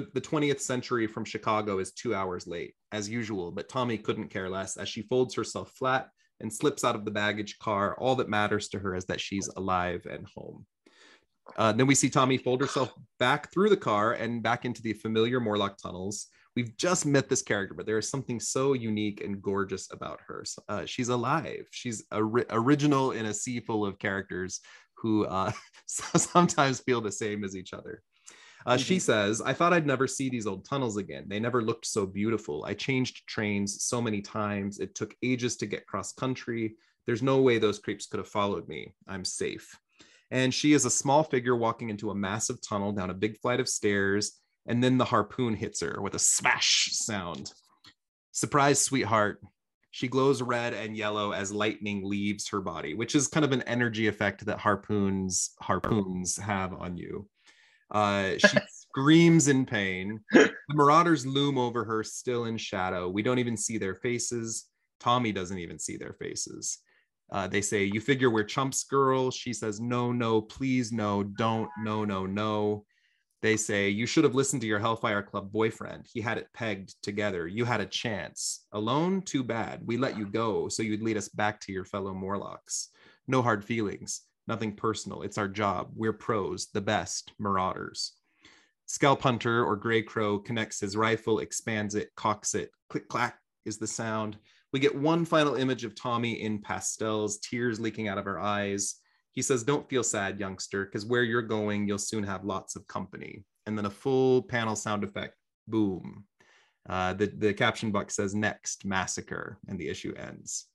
the, 0.00 0.08
the 0.14 0.20
20th 0.20 0.60
century 0.60 1.06
from 1.06 1.24
Chicago 1.24 1.78
is 1.78 1.92
two 1.92 2.14
hours 2.14 2.46
late, 2.46 2.74
as 2.92 3.08
usual, 3.08 3.50
but 3.50 3.68
Tommy 3.68 3.98
couldn't 3.98 4.28
care 4.28 4.48
less 4.48 4.76
as 4.76 4.88
she 4.88 5.02
folds 5.02 5.34
herself 5.34 5.72
flat 5.72 6.08
and 6.40 6.52
slips 6.52 6.84
out 6.84 6.94
of 6.94 7.04
the 7.04 7.10
baggage 7.10 7.58
car. 7.58 7.96
All 7.98 8.14
that 8.16 8.28
matters 8.28 8.68
to 8.68 8.78
her 8.78 8.94
is 8.94 9.04
that 9.06 9.20
she's 9.20 9.48
alive 9.56 10.06
and 10.08 10.26
home. 10.34 10.64
Uh, 11.56 11.72
then 11.72 11.86
we 11.86 11.94
see 11.94 12.10
Tommy 12.10 12.36
fold 12.36 12.60
herself 12.60 12.92
back 13.18 13.52
through 13.52 13.70
the 13.70 13.76
car 13.76 14.12
and 14.12 14.42
back 14.42 14.64
into 14.64 14.82
the 14.82 14.92
familiar 14.92 15.40
Morlock 15.40 15.78
tunnels. 15.78 16.26
We've 16.54 16.76
just 16.76 17.06
met 17.06 17.28
this 17.28 17.42
character, 17.42 17.74
but 17.74 17.86
there 17.86 17.98
is 17.98 18.08
something 18.08 18.38
so 18.38 18.74
unique 18.74 19.22
and 19.22 19.40
gorgeous 19.40 19.92
about 19.92 20.20
her. 20.26 20.44
Uh, 20.68 20.84
she's 20.84 21.08
alive. 21.08 21.66
She's 21.70 22.04
ori- 22.12 22.44
original 22.50 23.12
in 23.12 23.26
a 23.26 23.34
sea 23.34 23.60
full 23.60 23.86
of 23.86 23.98
characters 23.98 24.60
who 24.96 25.24
uh, 25.26 25.52
sometimes 25.86 26.80
feel 26.80 27.00
the 27.00 27.12
same 27.12 27.44
as 27.44 27.56
each 27.56 27.72
other. 27.72 28.02
Uh, 28.68 28.76
She 28.76 28.98
Mhm. 28.98 29.00
says, 29.00 29.40
I 29.40 29.54
thought 29.54 29.72
I'd 29.72 29.86
never 29.86 30.06
see 30.06 30.28
these 30.28 30.46
old 30.46 30.64
tunnels 30.66 30.98
again. 30.98 31.24
They 31.26 31.40
never 31.40 31.62
looked 31.62 31.86
so 31.86 32.04
beautiful. 32.04 32.64
I 32.66 32.74
changed 32.74 33.26
trains 33.26 33.82
so 33.82 34.02
many 34.02 34.20
times. 34.20 34.78
It 34.78 34.94
took 34.94 35.16
ages 35.22 35.56
to 35.56 35.66
get 35.66 35.86
cross 35.86 36.12
country. 36.12 36.76
There's 37.06 37.22
no 37.22 37.40
way 37.40 37.58
those 37.58 37.78
creeps 37.78 38.06
could 38.06 38.18
have 38.18 38.28
followed 38.28 38.68
me. 38.68 38.94
I'm 39.06 39.24
safe. 39.24 39.74
And 40.30 40.52
she 40.52 40.74
is 40.74 40.84
a 40.84 40.90
small 40.90 41.22
figure 41.24 41.56
walking 41.56 41.88
into 41.88 42.10
a 42.10 42.14
massive 42.14 42.60
tunnel 42.60 42.92
down 42.92 43.08
a 43.08 43.14
big 43.14 43.38
flight 43.38 43.60
of 43.60 43.68
stairs. 43.70 44.38
And 44.66 44.84
then 44.84 44.98
the 44.98 45.06
harpoon 45.06 45.54
hits 45.54 45.80
her 45.80 46.02
with 46.02 46.14
a 46.14 46.18
smash 46.18 46.90
sound. 46.92 47.54
Surprise, 48.32 48.78
sweetheart. 48.82 49.40
She 49.92 50.08
glows 50.08 50.42
red 50.42 50.74
and 50.74 50.94
yellow 50.94 51.32
as 51.32 51.50
lightning 51.50 52.04
leaves 52.04 52.48
her 52.48 52.60
body, 52.60 52.92
which 52.92 53.14
is 53.14 53.28
kind 53.28 53.46
of 53.46 53.52
an 53.52 53.62
energy 53.62 54.06
effect 54.08 54.44
that 54.44 54.58
harpoons 54.58 55.54
harpoons 55.62 56.36
have 56.36 56.74
on 56.74 56.98
you. 56.98 57.30
Uh, 57.90 58.32
she 58.38 58.58
screams 58.68 59.48
in 59.48 59.64
pain. 59.66 60.20
The 60.32 60.52
marauders 60.70 61.26
loom 61.26 61.58
over 61.58 61.84
her, 61.84 62.02
still 62.02 62.44
in 62.44 62.56
shadow. 62.56 63.08
We 63.08 63.22
don't 63.22 63.38
even 63.38 63.56
see 63.56 63.78
their 63.78 63.94
faces. 63.94 64.66
Tommy 65.00 65.32
doesn't 65.32 65.58
even 65.58 65.78
see 65.78 65.96
their 65.96 66.14
faces. 66.14 66.78
Uh, 67.30 67.46
they 67.46 67.60
say, 67.60 67.84
You 67.84 68.00
figure 68.00 68.30
we're 68.30 68.44
chumps, 68.44 68.84
girl. 68.84 69.30
She 69.30 69.52
says, 69.52 69.80
No, 69.80 70.12
no, 70.12 70.40
please, 70.40 70.92
no, 70.92 71.22
don't, 71.22 71.70
no, 71.82 72.04
no, 72.04 72.26
no. 72.26 72.84
They 73.42 73.56
say, 73.56 73.90
You 73.90 74.06
should 74.06 74.24
have 74.24 74.34
listened 74.34 74.62
to 74.62 74.68
your 74.68 74.78
Hellfire 74.78 75.22
Club 75.22 75.52
boyfriend. 75.52 76.06
He 76.12 76.20
had 76.20 76.38
it 76.38 76.48
pegged 76.54 76.94
together. 77.02 77.46
You 77.46 77.64
had 77.64 77.80
a 77.80 77.86
chance. 77.86 78.66
Alone, 78.72 79.22
too 79.22 79.44
bad. 79.44 79.82
We 79.84 79.96
let 79.96 80.16
you 80.18 80.26
go 80.26 80.68
so 80.68 80.82
you'd 80.82 81.02
lead 81.02 81.16
us 81.16 81.28
back 81.28 81.60
to 81.60 81.72
your 81.72 81.84
fellow 81.84 82.14
Morlocks. 82.14 82.88
No 83.26 83.42
hard 83.42 83.64
feelings, 83.64 84.22
nothing 84.48 84.74
personal. 84.74 85.22
It's 85.22 85.38
our 85.38 85.46
job. 85.46 85.90
We're 85.94 86.12
pros, 86.12 86.68
the 86.72 86.80
best, 86.80 87.32
marauders. 87.38 88.14
Scalphunter 88.88 89.64
or 89.64 89.76
Grey 89.76 90.02
Crow 90.02 90.38
connects 90.38 90.80
his 90.80 90.96
rifle, 90.96 91.40
expands 91.40 91.94
it, 91.94 92.08
cocks 92.16 92.54
it. 92.54 92.70
Click 92.88 93.06
clack 93.08 93.38
is 93.66 93.76
the 93.76 93.86
sound. 93.86 94.38
We 94.72 94.80
get 94.80 94.96
one 94.96 95.26
final 95.26 95.54
image 95.54 95.84
of 95.84 95.94
Tommy 95.94 96.42
in 96.42 96.60
pastels, 96.60 97.38
tears 97.38 97.78
leaking 97.78 98.08
out 98.08 98.18
of 98.18 98.24
her 98.24 98.40
eyes. 98.40 98.96
He 99.32 99.42
says, 99.42 99.62
Don't 99.62 99.88
feel 99.88 100.02
sad, 100.02 100.40
youngster, 100.40 100.86
because 100.86 101.04
where 101.04 101.22
you're 101.22 101.42
going, 101.42 101.86
you'll 101.86 101.98
soon 101.98 102.24
have 102.24 102.44
lots 102.44 102.76
of 102.76 102.86
company. 102.86 103.44
And 103.66 103.76
then 103.76 103.86
a 103.86 103.90
full 103.90 104.42
panel 104.42 104.74
sound 104.74 105.04
effect 105.04 105.34
boom. 105.68 106.24
Uh, 106.88 107.12
the, 107.12 107.26
the 107.26 107.52
caption 107.52 107.90
box 107.90 108.16
says, 108.16 108.34
Next, 108.34 108.86
massacre, 108.86 109.58
and 109.68 109.78
the 109.78 109.88
issue 109.88 110.14
ends. 110.16 110.66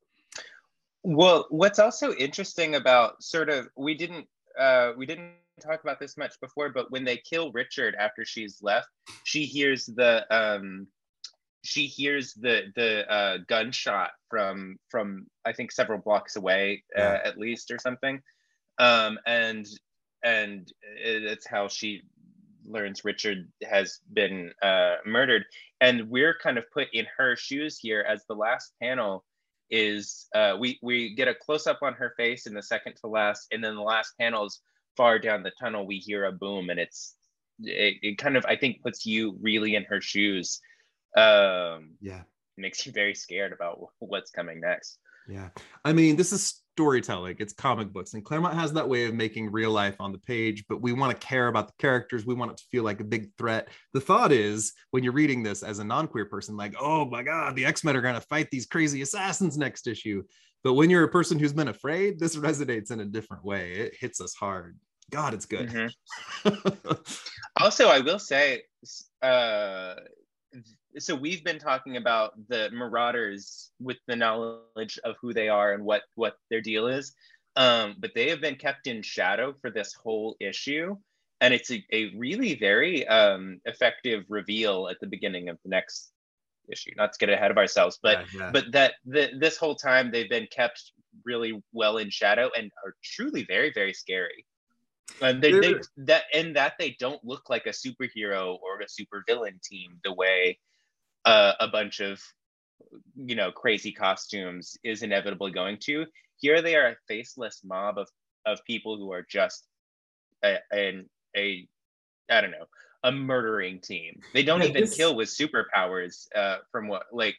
Well, 1.03 1.47
what's 1.49 1.79
also 1.79 2.13
interesting 2.13 2.75
about 2.75 3.21
sort 3.21 3.49
of 3.49 3.67
we 3.75 3.93
didn't 3.93 4.27
uh, 4.57 4.93
we 4.97 5.05
didn't 5.05 5.33
talk 5.61 5.83
about 5.83 5.99
this 5.99 6.17
much 6.17 6.39
before, 6.39 6.69
but 6.69 6.91
when 6.91 7.03
they 7.03 7.17
kill 7.17 7.51
Richard 7.51 7.95
after 7.95 8.23
she's 8.25 8.59
left, 8.61 8.87
she 9.23 9.45
hears 9.45 9.85
the 9.85 10.25
um, 10.33 10.87
she 11.63 11.87
hears 11.87 12.33
the 12.33 12.71
the 12.75 13.09
uh, 13.11 13.37
gunshot 13.47 14.11
from 14.29 14.77
from 14.89 15.27
I 15.45 15.51
think 15.53 15.71
several 15.71 15.99
blocks 15.99 16.37
away 16.37 16.83
uh, 16.97 17.01
Yeah. 17.01 17.19
at 17.25 17.37
least 17.37 17.71
or 17.71 17.79
something, 17.79 18.21
um, 18.79 19.19
and 19.25 19.67
and 20.23 20.71
it's 20.95 21.45
how 21.45 21.67
she 21.67 22.03
learns 22.65 23.03
Richard 23.03 23.51
has 23.69 23.99
been 24.13 24.53
uh, 24.61 24.95
murdered, 25.05 25.43
and 25.81 26.09
we're 26.09 26.37
kind 26.41 26.57
of 26.57 26.63
put 26.71 26.87
in 26.93 27.05
her 27.17 27.35
shoes 27.35 27.77
here 27.77 28.05
as 28.07 28.25
the 28.25 28.35
last 28.35 28.73
panel 28.81 29.25
is 29.73 30.27
uh, 30.35 30.55
we 30.59 30.77
we 30.83 31.15
get 31.15 31.27
a 31.27 31.33
close 31.33 31.65
up 31.65 31.79
on 31.81 31.93
her 31.95 32.13
face 32.15 32.45
in 32.45 32.53
the 32.53 32.61
second 32.61 32.93
to 33.01 33.07
last, 33.07 33.47
and 33.51 33.63
then 33.63 33.75
the 33.75 33.81
last 33.81 34.13
panel 34.19 34.45
is 34.45 34.61
far 34.95 35.17
down 35.17 35.41
the 35.41 35.51
tunnel. 35.59 35.87
We 35.87 35.97
hear 35.97 36.25
a 36.25 36.31
boom, 36.31 36.69
and 36.69 36.79
it's 36.79 37.15
it, 37.59 37.97
it 38.03 38.17
kind 38.19 38.37
of 38.37 38.45
I 38.45 38.55
think 38.55 38.81
puts 38.83 39.05
you 39.05 39.35
really 39.41 39.75
in 39.75 39.83
her 39.85 39.99
shoes. 39.99 40.61
Um, 41.17 41.95
Yeah. 42.01 42.23
makes 42.57 42.85
you 42.85 42.91
very 42.91 43.15
scared 43.15 43.51
about 43.51 43.79
what's 43.99 44.31
coming 44.31 44.59
next. 44.61 44.99
Yeah. 45.27 45.49
I 45.83 45.93
mean, 45.93 46.15
this 46.15 46.31
is 46.31 46.61
storytelling, 46.75 47.35
it's 47.39 47.53
comic 47.53 47.93
books, 47.93 48.13
and 48.13 48.25
Claremont 48.25 48.55
has 48.55 48.73
that 48.73 48.89
way 48.89 49.05
of 49.05 49.13
making 49.13 49.51
real 49.51 49.71
life 49.71 49.95
on 49.99 50.11
the 50.11 50.17
page, 50.17 50.65
but 50.67 50.81
we 50.81 50.91
want 50.91 51.11
to 51.11 51.27
care 51.27 51.47
about 51.47 51.67
the 51.67 51.73
characters. 51.77 52.25
We 52.25 52.33
want 52.33 52.51
it 52.51 52.57
to 52.57 52.63
feel 52.71 52.83
like 52.83 52.99
a 52.99 53.03
big 53.03 53.29
threat. 53.37 53.67
The 53.93 54.01
thought 54.01 54.31
is 54.31 54.73
when 54.91 55.03
you're 55.03 55.13
reading 55.13 55.43
this 55.43 55.61
as 55.61 55.79
a 55.79 55.83
non 55.83 56.07
queer 56.07 56.25
person, 56.25 56.57
like, 56.57 56.73
oh 56.79 57.05
my 57.05 57.21
God, 57.21 57.55
the 57.55 57.65
X 57.65 57.83
Men 57.83 57.95
are 57.95 58.01
going 58.01 58.15
to 58.15 58.21
fight 58.21 58.49
these 58.51 58.65
crazy 58.65 59.01
assassins 59.01 59.57
next 59.57 59.85
issue. 59.87 60.23
But 60.63 60.73
when 60.73 60.89
you're 60.89 61.03
a 61.03 61.09
person 61.11 61.37
who's 61.37 61.53
been 61.53 61.67
afraid, 61.67 62.19
this 62.19 62.35
resonates 62.37 62.89
in 62.89 63.01
a 63.01 63.05
different 63.05 63.43
way. 63.45 63.73
It 63.73 63.95
hits 63.99 64.19
us 64.19 64.33
hard. 64.33 64.79
God, 65.11 65.33
it's 65.33 65.45
good. 65.45 65.69
Mhm. 65.69 65.93
Also, 67.59 67.87
I 67.87 67.99
will 67.99 68.17
say, 68.17 68.63
uh, 69.21 69.93
so 70.97 71.15
we've 71.15 71.43
been 71.43 71.59
talking 71.59 71.97
about 71.97 72.33
the 72.47 72.69
Marauders 72.71 73.71
with 73.79 73.97
the 74.07 74.15
knowledge 74.15 74.99
of 75.03 75.15
who 75.21 75.33
they 75.33 75.49
are 75.49 75.73
and 75.73 75.83
what 75.83 76.03
what 76.15 76.37
their 76.49 76.61
deal 76.61 76.87
is, 76.87 77.13
um, 77.55 77.95
but 77.99 78.11
they 78.15 78.29
have 78.29 78.41
been 78.41 78.55
kept 78.55 78.87
in 78.87 79.01
shadow 79.01 79.53
for 79.61 79.69
this 79.69 79.93
whole 79.93 80.35
issue, 80.39 80.95
and 81.41 81.53
it's 81.53 81.71
a, 81.71 81.83
a 81.91 82.15
really 82.15 82.55
very 82.55 83.07
um, 83.07 83.59
effective 83.65 84.25
reveal 84.29 84.87
at 84.89 84.99
the 84.99 85.07
beginning 85.07 85.49
of 85.49 85.57
the 85.63 85.69
next 85.69 86.11
issue. 86.71 86.91
Not 86.95 87.13
to 87.13 87.19
get 87.19 87.29
ahead 87.29 87.51
of 87.51 87.57
ourselves, 87.57 87.99
but 88.01 88.19
Yeah, 88.19 88.39
yeah. 88.39 88.51
but 88.51 88.71
that 88.71 88.93
the, 89.05 89.31
this 89.39 89.57
whole 89.57 89.75
time 89.75 90.11
they've 90.11 90.29
been 90.29 90.47
kept 90.47 90.91
really 91.25 91.61
well 91.73 91.97
in 91.97 92.09
shadow 92.09 92.49
and 92.57 92.71
are 92.85 92.95
truly 93.03 93.43
very 93.43 93.71
very 93.73 93.93
scary. 93.93 94.45
And 95.21 95.41
they, 95.41 95.51
they 95.51 95.75
that 95.97 96.23
and 96.33 96.55
that 96.55 96.73
they 96.79 96.95
don't 96.99 97.23
look 97.23 97.49
like 97.49 97.67
a 97.67 97.69
superhero 97.69 98.57
or 98.61 98.81
a 98.81 98.85
supervillain 98.85 99.61
team 99.61 99.99
the 100.03 100.13
way 100.13 100.57
uh, 101.25 101.53
a 101.59 101.67
bunch 101.67 101.99
of 101.99 102.21
you 103.15 103.35
know 103.35 103.51
crazy 103.51 103.91
costumes 103.91 104.77
is 104.83 105.03
inevitably 105.03 105.51
going 105.51 105.77
to. 105.83 106.05
Here 106.37 106.61
they 106.61 106.75
are 106.75 106.87
a 106.87 106.95
faceless 107.07 107.61
mob 107.63 107.97
of 107.97 108.09
of 108.45 108.59
people 108.65 108.97
who 108.97 109.11
are 109.11 109.25
just 109.29 109.67
a, 110.43 110.57
a, 110.73 111.03
a 111.35 111.67
I 112.29 112.41
don't 112.41 112.51
know 112.51 112.65
a 113.03 113.11
murdering 113.11 113.79
team. 113.79 114.19
They 114.33 114.43
don't 114.43 114.63
even 114.63 114.81
this... 114.81 114.95
kill 114.95 115.15
with 115.15 115.29
superpowers. 115.29 116.27
Uh, 116.35 116.57
from 116.71 116.87
what 116.87 117.03
like 117.11 117.35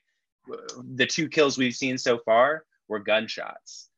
the 0.94 1.06
two 1.06 1.28
kills 1.28 1.56
we've 1.56 1.74
seen 1.74 1.98
so 1.98 2.18
far 2.18 2.64
were 2.88 2.98
gunshots. 2.98 3.88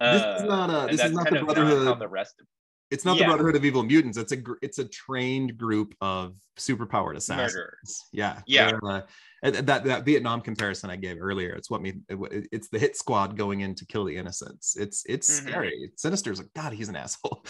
This 0.00 0.22
is 0.40 0.42
not 0.42 0.70
a. 0.70 0.90
This 0.90 1.04
is 1.04 1.12
not 1.12 1.30
the 1.30 1.40
Brotherhood. 1.40 1.84
Not 1.84 1.98
the 1.98 2.08
rest 2.08 2.34
of, 2.40 2.46
it's 2.90 3.04
not 3.04 3.16
yeah. 3.16 3.24
the 3.24 3.28
Brotherhood 3.28 3.56
of 3.56 3.64
Evil 3.64 3.82
Mutants. 3.82 4.16
It's 4.18 4.32
a 4.32 4.38
it's 4.62 4.78
a 4.78 4.84
trained 4.84 5.58
group 5.58 5.94
of 6.00 6.34
superpowered 6.58 7.16
assassins. 7.16 7.54
Murderers. 7.54 8.04
Yeah, 8.12 8.40
yeah. 8.46 8.78
Uh, 8.82 9.02
that 9.42 9.84
that 9.84 10.04
Vietnam 10.04 10.40
comparison 10.40 10.90
I 10.90 10.96
gave 10.96 11.18
earlier. 11.20 11.50
It's 11.50 11.70
what 11.70 11.82
me. 11.82 11.94
It, 12.08 12.48
it's 12.52 12.68
the 12.68 12.78
hit 12.78 12.96
squad 12.96 13.36
going 13.36 13.60
in 13.60 13.74
to 13.76 13.86
kill 13.86 14.04
the 14.04 14.16
innocents. 14.16 14.76
It's 14.76 15.04
it's 15.06 15.28
mm-hmm. 15.30 15.48
scary. 15.48 15.90
Sinister's 15.96 16.38
like 16.38 16.52
God. 16.54 16.72
He's 16.72 16.88
an 16.88 16.96
asshole. 16.96 17.44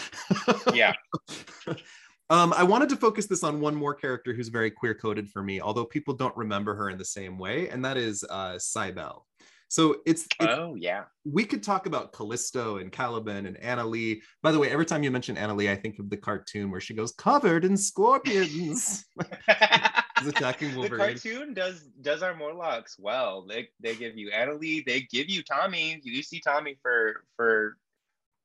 yeah. 0.73 0.93
Um, 2.29 2.53
I 2.57 2.63
wanted 2.63 2.89
to 2.89 2.97
focus 2.97 3.25
this 3.25 3.41
on 3.43 3.61
one 3.61 3.73
more 3.73 3.93
character 3.93 4.33
who's 4.33 4.49
very 4.49 4.69
queer 4.69 4.93
coded 4.93 5.29
for 5.29 5.41
me, 5.41 5.61
although 5.61 5.85
people 5.85 6.13
don't 6.13 6.35
remember 6.35 6.75
her 6.75 6.89
in 6.89 6.97
the 6.97 7.05
same 7.05 7.37
way, 7.37 7.69
and 7.69 7.85
that 7.85 7.95
is 7.95 8.21
uh, 8.29 8.59
Cybelle. 8.59 9.25
So 9.69 9.97
it's, 10.05 10.25
it's, 10.39 10.53
oh 10.53 10.75
yeah. 10.75 11.03
We 11.25 11.43
could 11.43 11.61
talk 11.61 11.85
about 11.87 12.13
Callisto 12.13 12.77
and 12.77 12.91
Caliban 12.91 13.45
and 13.45 13.57
Annalee. 13.59 14.21
By 14.41 14.51
the 14.51 14.59
way, 14.59 14.69
every 14.69 14.85
time 14.85 15.03
you 15.03 15.11
mention 15.11 15.35
Annalee, 15.35 15.69
I 15.69 15.75
think 15.75 15.99
of 15.99 16.09
the 16.09 16.17
cartoon 16.17 16.71
where 16.71 16.79
she 16.81 16.93
goes 16.93 17.11
covered 17.13 17.65
in 17.65 17.75
scorpions. 17.75 19.05
attacking 20.25 20.75
Wolverine. 20.75 21.15
The 21.15 21.19
cartoon 21.19 21.53
does 21.53 21.83
does 22.01 22.23
our 22.23 22.35
Morlocks 22.35 22.97
well. 22.97 23.45
They 23.47 23.69
they 23.79 23.95
give 23.95 24.17
you 24.17 24.31
Annalee, 24.31 24.85
they 24.85 25.01
give 25.01 25.29
you 25.29 25.43
Tommy. 25.43 25.99
You 26.03 26.23
see 26.23 26.39
Tommy 26.39 26.77
for 26.81 27.23
for 27.35 27.77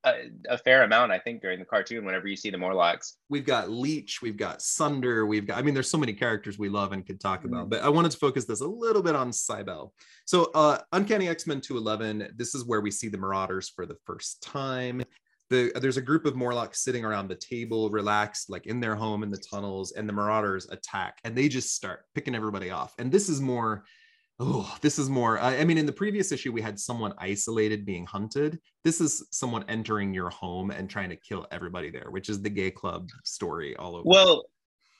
a, 0.04 0.30
a, 0.48 0.58
fair 0.58 0.82
amount, 0.82 1.12
I 1.12 1.18
think, 1.18 1.42
during 1.42 1.58
the 1.58 1.64
cartoon. 1.64 2.04
Whenever 2.04 2.26
you 2.26 2.36
see 2.36 2.50
the 2.50 2.58
Morlocks, 2.58 3.16
we've 3.28 3.46
got 3.46 3.70
Leech, 3.70 4.20
we've 4.22 4.36
got 4.36 4.62
Sunder, 4.62 5.26
we've 5.26 5.46
got. 5.46 5.58
I 5.58 5.62
mean, 5.62 5.74
there's 5.74 5.90
so 5.90 5.98
many 5.98 6.12
characters 6.12 6.58
we 6.58 6.68
love 6.68 6.92
and 6.92 7.06
could 7.06 7.20
talk 7.20 7.44
about, 7.44 7.62
mm-hmm. 7.62 7.70
but 7.70 7.82
I 7.82 7.88
wanted 7.88 8.10
to 8.12 8.18
focus 8.18 8.44
this 8.44 8.60
a 8.60 8.66
little 8.66 9.02
bit 9.02 9.14
on 9.14 9.32
Cybelle. 9.32 9.92
So, 10.24 10.50
uh, 10.54 10.78
Uncanny 10.92 11.28
X 11.28 11.46
Men 11.46 11.60
211. 11.60 12.34
This 12.36 12.54
is 12.54 12.64
where 12.64 12.80
we 12.80 12.90
see 12.90 13.08
the 13.08 13.18
Marauders 13.18 13.68
for 13.68 13.86
the 13.86 13.96
first 14.04 14.42
time. 14.42 15.02
The, 15.50 15.70
there's 15.80 15.98
a 15.98 16.02
group 16.02 16.24
of 16.24 16.34
Morlocks 16.34 16.82
sitting 16.82 17.04
around 17.04 17.28
the 17.28 17.34
table, 17.34 17.90
relaxed, 17.90 18.48
like 18.48 18.66
in 18.66 18.80
their 18.80 18.94
home 18.94 19.22
in 19.22 19.30
the 19.30 19.42
tunnels, 19.50 19.92
and 19.92 20.08
the 20.08 20.12
Marauders 20.12 20.66
attack, 20.70 21.18
and 21.24 21.36
they 21.36 21.48
just 21.48 21.74
start 21.74 22.04
picking 22.14 22.34
everybody 22.34 22.70
off. 22.70 22.94
And 22.98 23.12
this 23.12 23.28
is 23.28 23.40
more 23.40 23.84
oh, 24.42 24.76
this 24.80 24.98
is 24.98 25.08
more. 25.08 25.38
I, 25.38 25.64
mean, 25.64 25.78
in 25.78 25.86
the 25.86 25.92
previous 25.92 26.32
issue, 26.32 26.50
we 26.52 26.60
had 26.60 26.78
someone 26.78 27.14
isolated 27.18 27.86
being 27.86 28.04
hunted. 28.04 28.58
This 28.82 29.00
is 29.00 29.24
someone 29.30 29.64
entering 29.68 30.12
your 30.12 30.30
home 30.30 30.72
and 30.72 30.90
trying 30.90 31.10
to 31.10 31.16
kill 31.16 31.46
everybody 31.52 31.90
there, 31.90 32.10
which 32.10 32.28
is 32.28 32.42
the 32.42 32.50
gay 32.50 32.70
club 32.70 33.08
story 33.24 33.76
all 33.76 33.94
over. 33.94 34.02
Well, 34.04 34.42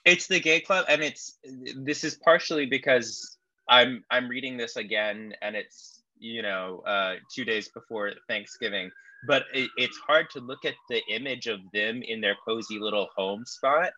it's 0.04 0.28
the 0.28 0.38
gay 0.38 0.60
club, 0.60 0.84
and 0.88 1.02
it's 1.02 1.38
this 1.76 2.04
is 2.04 2.18
partially 2.24 2.66
because 2.66 3.36
I'm 3.68 4.04
I'm 4.10 4.28
reading 4.28 4.56
this 4.56 4.76
again, 4.76 5.34
and 5.42 5.56
it's 5.56 6.02
you 6.18 6.42
know 6.42 6.82
uh, 6.86 7.16
two 7.34 7.44
days 7.44 7.68
before 7.68 8.12
Thanksgiving. 8.28 8.90
But 9.26 9.44
it, 9.52 9.70
it's 9.76 9.96
hard 10.06 10.30
to 10.30 10.40
look 10.40 10.64
at 10.64 10.74
the 10.88 11.00
image 11.08 11.46
of 11.48 11.60
them 11.72 12.02
in 12.02 12.20
their 12.20 12.36
cozy 12.46 12.78
little 12.78 13.08
home 13.16 13.44
spot 13.44 13.92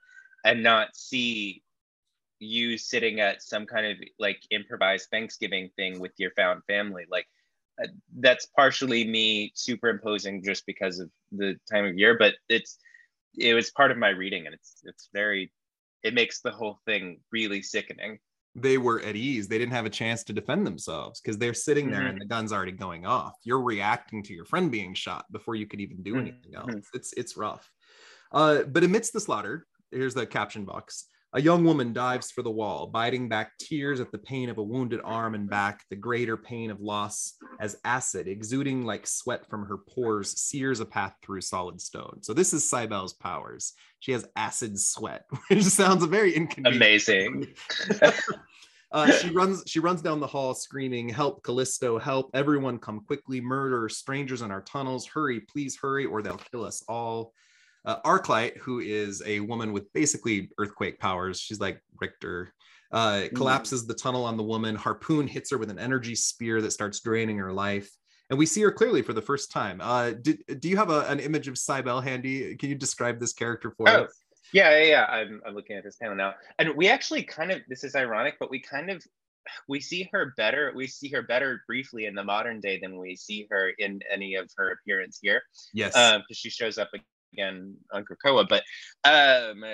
and 0.45 0.63
not 0.63 0.89
see 0.95 1.63
you 2.45 2.79
sitting 2.79 3.21
at 3.21 3.43
some 3.43 3.67
kind 3.67 3.87
of 3.87 3.97
like 4.19 4.41
improvised 4.51 5.09
Thanksgiving 5.11 5.71
thing 5.77 6.01
with 6.01 6.13
your 6.19 6.31
found 6.33 6.63
family. 6.67 7.05
Like 7.11 7.27
uh, 7.83 7.89
that's 8.19 8.47
partially 8.47 9.05
me 9.05 9.53
superimposing 9.55 10.43
just 10.43 10.65
because 10.67 10.99
of 10.99 11.11
the 11.33 11.57
time 11.71 11.85
of 11.85 11.99
year, 11.99 12.17
but 12.19 12.35
it's 12.49 12.79
it 13.37 13.55
was 13.55 13.71
part 13.71 13.91
of 13.91 13.99
my 13.99 14.11
reading 14.11 14.47
and 14.47 14.55
it's 14.55 14.77
it's 14.85 15.09
very 15.13 15.53
it 16.05 16.15
makes 16.15 16.41
the 16.41 16.51
whole 16.51 16.79
thing 16.87 17.21
really 17.33 17.63
sickening. 17.63 18.19
They 18.55 18.79
were 18.79 19.01
at 19.01 19.17
ease. 19.17 19.49
They 19.49 19.59
didn't 19.59 19.73
have 19.73 19.87
a 19.87 19.91
chance 19.91 20.23
to 20.25 20.33
defend 20.33 20.65
themselves 20.65 21.21
because 21.21 21.39
they're 21.39 21.55
sitting 21.55 21.91
there 21.91 22.03
mm-hmm. 22.03 22.11
and 22.11 22.21
the 22.21 22.27
gun's 22.27 22.53
already 22.53 22.73
going 22.73 23.05
off. 23.05 23.35
You're 23.43 23.63
reacting 23.63 24.23
to 24.25 24.35
your 24.35 24.45
friend 24.45 24.71
being 24.71 24.95
shot 24.95 25.25
before 25.33 25.57
you 25.57 25.67
could 25.67 25.81
even 25.81 26.03
do 26.03 26.17
anything 26.17 26.53
mm-hmm. 26.53 26.71
else. 26.71 26.87
It's 26.95 27.13
it's 27.15 27.37
rough. 27.37 27.69
Uh, 28.31 28.63
but 28.63 28.85
amidst 28.85 29.13
the 29.13 29.21
slaughter, 29.21 29.67
here's 29.91 30.15
the 30.15 30.27
caption 30.27 30.65
box. 30.65 31.07
A 31.37 31.43
young 31.43 31.65
woman 31.65 31.93
dives 31.93 32.31
for 32.31 32.43
the 32.43 32.51
wall, 32.51 32.87
biting 32.87 33.29
back 33.29 33.59
tears 33.59 33.99
at 33.99 34.13
the 34.13 34.19
pain 34.19 34.49
of 34.49 34.59
a 34.59 34.63
wounded 34.63 35.01
arm 35.03 35.35
and 35.35 35.51
back, 35.51 35.83
the 35.91 35.97
greater 35.97 36.37
pain 36.37 36.71
of 36.71 36.81
loss 36.81 37.35
as 37.59 37.77
acid, 37.85 38.29
exuding 38.29 38.85
like 38.85 39.05
sweat 39.05 39.45
from 39.51 39.67
her 39.67 39.79
pores, 39.79 40.39
sears 40.41 40.79
a 40.79 40.87
path 40.87 41.13
through 41.25 41.41
solid 41.41 41.81
stone. 41.81 42.19
So 42.23 42.35
this 42.35 42.55
is 42.55 42.71
Cybelle's 42.71 43.15
powers. 43.15 43.73
She 43.99 44.13
has 44.13 44.29
acid 44.37 44.79
sweat, 44.79 45.25
which 45.49 45.65
sounds 45.65 46.05
very 46.05 46.33
inconvenient. 46.33 46.77
Amazing. 46.77 47.55
Uh, 48.93 49.11
she 49.11 49.29
runs 49.31 49.65
she 49.67 49.81
runs 49.81 50.01
down 50.01 50.21
the 50.21 50.27
hall 50.27 50.55
screaming 50.55 51.09
help 51.09 51.43
callisto 51.43 51.99
help 51.99 52.31
everyone 52.33 52.79
come 52.79 53.01
quickly 53.01 53.41
murder 53.41 53.89
strangers 53.89 54.41
in 54.41 54.53
our 54.53 54.63
tunnels 54.63 55.05
hurry 55.05 55.41
please 55.41 55.77
hurry 55.77 56.05
or 56.05 56.23
they'll 56.23 56.41
kill 56.53 56.65
us 56.65 56.81
all 56.89 57.33
uh, 57.85 58.01
Arclight, 58.03 58.57
who 58.59 58.81
is 58.81 59.23
a 59.27 59.41
woman 59.41 59.73
with 59.73 59.93
basically 59.93 60.51
earthquake 60.59 60.99
powers, 60.99 61.41
she's 61.41 61.61
like 61.61 61.81
Richter, 62.01 62.53
uh, 62.93 63.23
mm. 63.23 63.35
collapses 63.35 63.87
the 63.87 63.95
tunnel 63.95 64.25
on 64.25 64.37
the 64.37 64.43
woman. 64.43 64.75
Harpoon 64.75 65.27
hits 65.27 65.51
her 65.51 65.59
with 65.59 65.71
an 65.71 65.79
energy 65.79 66.15
spear 66.15 66.63
that 66.63 66.71
starts 66.71 67.01
draining 67.01 67.39
her 67.39 67.53
life. 67.53 67.91
And 68.31 68.39
we 68.39 68.47
see 68.47 68.63
her 68.63 68.73
clearly 68.73 69.03
for 69.03 69.13
the 69.13 69.23
first 69.23 69.51
time. 69.51 69.81
Uh, 69.83 70.13
do, 70.13 70.35
do 70.59 70.69
you 70.69 70.77
have 70.77 70.91
a, 70.91 71.01
an 71.09 71.21
image 71.21 71.47
of 71.47 71.59
Cybelle 71.59 72.01
handy? 72.01 72.57
Can 72.57 72.71
you 72.71 72.75
describe 72.75 73.21
this 73.21 73.35
character 73.35 73.71
for 73.77 73.89
oh, 73.89 74.05
us? 74.05 74.11
Yeah, 74.53 74.79
yeah, 74.79 74.85
yeah. 74.85 75.05
I'm, 75.05 75.43
I'm 75.47 75.55
looking 75.55 75.77
at 75.77 75.85
this 75.85 75.97
panel 75.97 76.17
now. 76.17 76.35
And 76.59 76.75
we 76.75 76.89
actually 76.89 77.23
kind 77.23 77.51
of, 77.51 77.61
this 77.69 77.85
is 77.85 77.95
ironic, 77.95 78.37
but 78.41 78.51
we 78.51 78.61
kind 78.61 78.91
of 78.91 79.05
we 79.69 79.79
see 79.79 80.09
her 80.11 80.33
better 80.39 80.73
we 80.75 80.87
see 80.87 81.09
her 81.09 81.21
better 81.21 81.63
briefly 81.67 82.07
in 82.07 82.15
the 82.15 82.25
modern 82.25 82.61
day 82.61 82.81
than 82.81 82.97
we 82.97 83.15
see 83.15 83.47
her 83.51 83.73
in 83.79 84.01
any 84.11 84.37
of 84.37 84.51
her 84.57 84.73
appearance 84.73 85.19
here 85.21 85.43
yes 85.75 85.93
because 85.93 86.17
um, 86.17 86.23
she 86.33 86.49
shows 86.49 86.79
up 86.79 86.89
again 87.35 87.77
on 87.93 88.05
Krakoa, 88.05 88.47
but 88.49 88.63
um, 89.05 89.65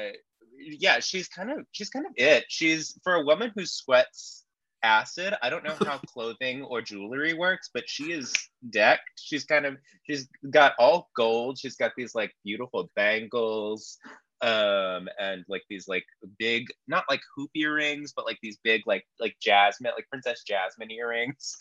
yeah, 0.58 1.00
she's 1.00 1.28
kind 1.28 1.50
of 1.50 1.58
she's 1.72 1.90
kind 1.90 2.06
of 2.06 2.12
it. 2.16 2.44
She's 2.48 2.98
for 3.02 3.14
a 3.14 3.24
woman 3.24 3.52
who 3.54 3.66
sweats 3.66 4.44
acid. 4.82 5.34
I 5.42 5.50
don't 5.50 5.64
know 5.64 5.76
how 5.84 5.98
clothing 6.06 6.62
or 6.62 6.80
jewelry 6.82 7.34
works, 7.34 7.70
but 7.72 7.84
she 7.86 8.12
is 8.12 8.32
decked. 8.70 9.20
She's 9.22 9.44
kind 9.44 9.66
of 9.66 9.76
she's 10.04 10.28
got 10.50 10.74
all 10.78 11.10
gold. 11.16 11.58
She's 11.58 11.76
got 11.76 11.92
these 11.96 12.14
like 12.14 12.32
beautiful 12.44 12.90
bangles 12.96 13.98
um 14.42 15.06
and 15.18 15.44
like 15.48 15.62
these 15.68 15.86
like 15.86 16.04
big 16.38 16.66
not 16.88 17.04
like 17.10 17.20
hoop 17.36 17.50
earrings 17.54 18.14
but 18.16 18.24
like 18.24 18.38
these 18.42 18.58
big 18.64 18.80
like 18.86 19.04
like 19.18 19.36
jasmine 19.42 19.92
like 19.94 20.08
princess 20.08 20.42
jasmine 20.46 20.90
earrings 20.90 21.56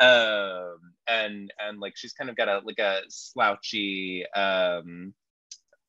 um 0.00 0.76
and 1.06 1.52
and 1.60 1.78
like 1.78 1.92
she's 1.96 2.12
kind 2.12 2.28
of 2.28 2.34
got 2.34 2.48
a 2.48 2.60
like 2.64 2.80
a 2.80 3.02
slouchy 3.08 4.24
um 4.34 5.14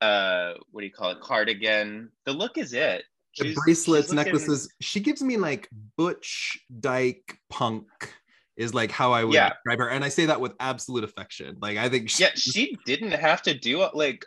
uh 0.05 0.53
what 0.71 0.81
do 0.81 0.87
you 0.87 0.93
call 0.93 1.11
it 1.11 1.19
cardigan 1.21 2.09
the 2.25 2.33
look 2.33 2.57
is 2.57 2.73
it 2.73 3.03
the 3.37 3.45
she's, 3.45 3.55
bracelets 3.55 4.07
she's 4.07 4.13
necklaces 4.13 4.69
she 4.81 4.99
gives 4.99 5.21
me 5.21 5.37
like 5.37 5.69
butch 5.97 6.59
dyke 6.79 7.37
punk 7.49 7.87
is 8.57 8.73
like 8.73 8.91
how 8.91 9.11
i 9.11 9.23
would 9.23 9.33
yeah. 9.33 9.49
describe 9.49 9.79
her 9.79 9.89
and 9.89 10.03
i 10.03 10.09
say 10.09 10.25
that 10.25 10.39
with 10.39 10.53
absolute 10.59 11.03
affection 11.03 11.57
like 11.61 11.77
i 11.77 11.89
think 11.89 12.09
she, 12.09 12.23
yeah 12.23 12.29
she 12.35 12.77
didn't 12.85 13.11
have 13.11 13.41
to 13.41 13.53
do 13.53 13.87
like 13.93 14.25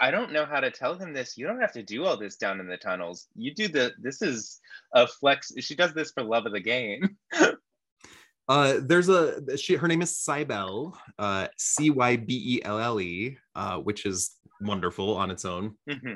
I 0.00 0.10
don't 0.10 0.32
know 0.32 0.44
how 0.44 0.60
to 0.60 0.70
tell 0.70 0.94
him 0.94 1.12
this. 1.12 1.36
You 1.36 1.46
don't 1.46 1.60
have 1.60 1.72
to 1.72 1.82
do 1.82 2.04
all 2.04 2.16
this 2.16 2.36
down 2.36 2.60
in 2.60 2.66
the 2.66 2.76
tunnels. 2.76 3.28
You 3.36 3.54
do 3.54 3.68
the. 3.68 3.92
This 3.98 4.22
is 4.22 4.60
a 4.92 5.06
flex. 5.06 5.52
She 5.60 5.76
does 5.76 5.94
this 5.94 6.10
for 6.10 6.22
love 6.22 6.46
of 6.46 6.52
the 6.52 6.60
game. 6.60 7.16
uh, 8.48 8.80
there's 8.80 9.08
a 9.08 9.56
she. 9.56 9.76
Her 9.76 9.86
name 9.86 10.02
is 10.02 10.16
Cybelle, 10.16 10.98
uh, 11.18 11.48
C 11.56 11.90
Y 11.90 12.16
B 12.16 12.56
E 12.56 12.64
L 12.64 12.78
L 12.78 13.00
E, 13.00 13.38
uh, 13.54 13.78
which 13.78 14.04
is 14.04 14.30
wonderful 14.60 15.16
on 15.16 15.30
its 15.30 15.44
own. 15.44 15.74
Mm-hmm. 15.88 16.14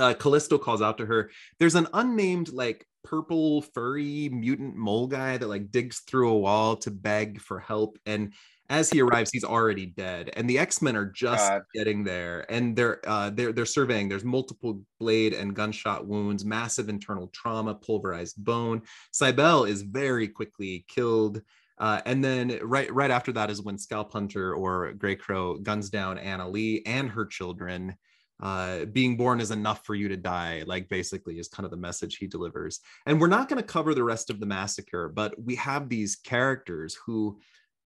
Uh, 0.00 0.14
Callisto 0.14 0.56
calls 0.58 0.82
out 0.82 0.98
to 0.98 1.06
her. 1.06 1.30
There's 1.58 1.74
an 1.74 1.88
unnamed 1.92 2.52
like 2.52 2.86
purple 3.02 3.62
furry 3.62 4.28
mutant 4.28 4.76
mole 4.76 5.06
guy 5.06 5.36
that 5.36 5.48
like 5.48 5.70
digs 5.70 6.00
through 6.00 6.30
a 6.30 6.38
wall 6.38 6.76
to 6.76 6.90
beg 6.90 7.40
for 7.40 7.58
help 7.58 7.98
and 8.06 8.32
as 8.68 8.90
he 8.90 9.00
arrives 9.00 9.30
he's 9.32 9.44
already 9.44 9.86
dead 9.86 10.30
and 10.36 10.48
the 10.48 10.58
x-men 10.58 10.96
are 10.96 11.06
just 11.06 11.48
God. 11.48 11.62
getting 11.74 12.04
there 12.04 12.44
and 12.52 12.76
they're 12.76 13.00
uh, 13.08 13.30
they're 13.30 13.52
they're 13.52 13.66
surveying 13.66 14.08
there's 14.08 14.24
multiple 14.24 14.80
blade 14.98 15.32
and 15.32 15.56
gunshot 15.56 16.06
wounds 16.06 16.44
massive 16.44 16.88
internal 16.88 17.28
trauma 17.28 17.74
pulverized 17.74 18.42
bone 18.44 18.82
cybelle 19.12 19.64
is 19.64 19.82
very 19.82 20.28
quickly 20.28 20.84
killed 20.88 21.40
Uh, 21.80 22.02
and 22.04 22.22
then 22.22 22.58
right 22.62 22.92
right 22.92 23.10
after 23.10 23.32
that 23.32 23.50
is 23.50 23.62
when 23.62 23.76
Scalphunter 23.76 24.56
or 24.56 24.92
Grey 24.92 25.16
Crow 25.16 25.56
guns 25.56 25.88
down 25.88 26.18
Annalee 26.18 26.82
and 26.86 27.10
her 27.10 27.26
children. 27.26 27.96
Uh, 28.42 28.86
being 28.86 29.18
born 29.18 29.38
is 29.38 29.50
enough 29.50 29.84
for 29.84 29.94
you 29.94 30.08
to 30.08 30.16
die, 30.16 30.62
like 30.66 30.88
basically 30.88 31.38
is 31.38 31.48
kind 31.48 31.66
of 31.66 31.70
the 31.70 31.76
message 31.76 32.16
he 32.16 32.26
delivers. 32.26 32.80
And 33.04 33.20
we're 33.20 33.26
not 33.26 33.50
going 33.50 33.60
to 33.60 33.66
cover 33.66 33.92
the 33.92 34.04
rest 34.04 34.30
of 34.30 34.40
the 34.40 34.46
massacre, 34.46 35.10
but 35.10 35.34
we 35.42 35.56
have 35.56 35.90
these 35.90 36.16
characters 36.16 36.96
who, 37.04 37.38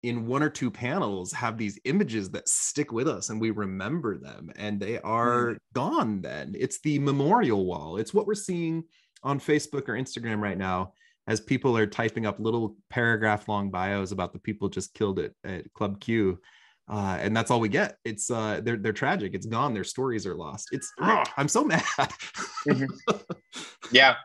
in 0.04 0.26
one 0.26 0.44
or 0.44 0.50
two 0.50 0.70
panels, 0.70 1.32
have 1.32 1.58
these 1.58 1.80
images 1.86 2.30
that 2.30 2.48
stick 2.48 2.92
with 2.92 3.08
us 3.08 3.30
and 3.30 3.40
we 3.40 3.50
remember 3.50 4.16
them, 4.16 4.48
and 4.54 4.78
they 4.78 5.00
are 5.00 5.54
mm. 5.54 5.56
gone 5.72 6.20
then. 6.20 6.54
It's 6.56 6.80
the 6.82 7.00
memorial 7.00 7.66
wall. 7.66 7.96
It's 7.96 8.14
what 8.14 8.28
we're 8.28 8.34
seeing 8.34 8.84
on 9.24 9.40
Facebook 9.40 9.88
or 9.88 9.94
Instagram 9.94 10.40
right 10.40 10.58
now 10.58 10.92
as 11.26 11.40
people 11.40 11.76
are 11.76 11.86
typing 11.86 12.26
up 12.26 12.38
little 12.38 12.76
paragraph 12.90 13.48
long 13.48 13.70
bios 13.70 14.12
about 14.12 14.32
the 14.32 14.38
people 14.38 14.68
just 14.68 14.94
killed 14.94 15.18
it 15.18 15.34
at 15.44 15.72
Club 15.72 16.00
Q. 16.00 16.38
Uh, 16.86 17.16
and 17.18 17.34
that's 17.34 17.50
all 17.50 17.60
we 17.60 17.68
get. 17.70 17.96
It's 18.04 18.30
uh, 18.30 18.60
they're 18.62 18.76
they're 18.76 18.92
tragic. 18.92 19.32
It's 19.34 19.46
gone. 19.46 19.72
Their 19.72 19.84
stories 19.84 20.26
are 20.26 20.34
lost. 20.34 20.68
It's 20.70 20.92
ugh, 21.00 21.26
I'm 21.36 21.48
so 21.48 21.64
mad. 21.64 21.82
mm-hmm. 21.98 23.16
Yeah. 23.92 24.16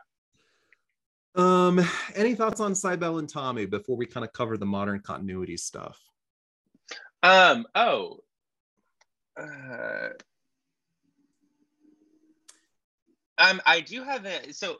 Um, 1.36 1.80
any 2.14 2.34
thoughts 2.34 2.60
on 2.60 2.74
Cybelle 2.74 3.18
and 3.18 3.28
Tommy 3.28 3.64
before 3.64 3.96
we 3.96 4.04
kind 4.04 4.26
of 4.26 4.32
cover 4.32 4.56
the 4.56 4.66
modern 4.66 5.00
continuity 5.00 5.56
stuff? 5.56 5.98
Um. 7.22 7.66
Oh. 7.74 8.18
Uh, 9.40 10.08
um. 13.38 13.62
I 13.64 13.80
do 13.80 14.02
have 14.02 14.26
a 14.26 14.52
so 14.52 14.78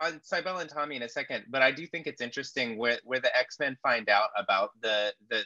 on 0.00 0.20
Cybelle 0.22 0.58
and 0.58 0.70
Tommy 0.70 0.96
in 0.96 1.02
a 1.02 1.08
second, 1.08 1.44
but 1.48 1.62
I 1.62 1.70
do 1.70 1.86
think 1.86 2.06
it's 2.06 2.20
interesting 2.20 2.76
where, 2.78 2.98
where 3.04 3.20
the 3.20 3.36
X 3.36 3.58
Men 3.58 3.76
find 3.82 4.08
out 4.08 4.30
about 4.36 4.70
the 4.82 5.12
the 5.30 5.42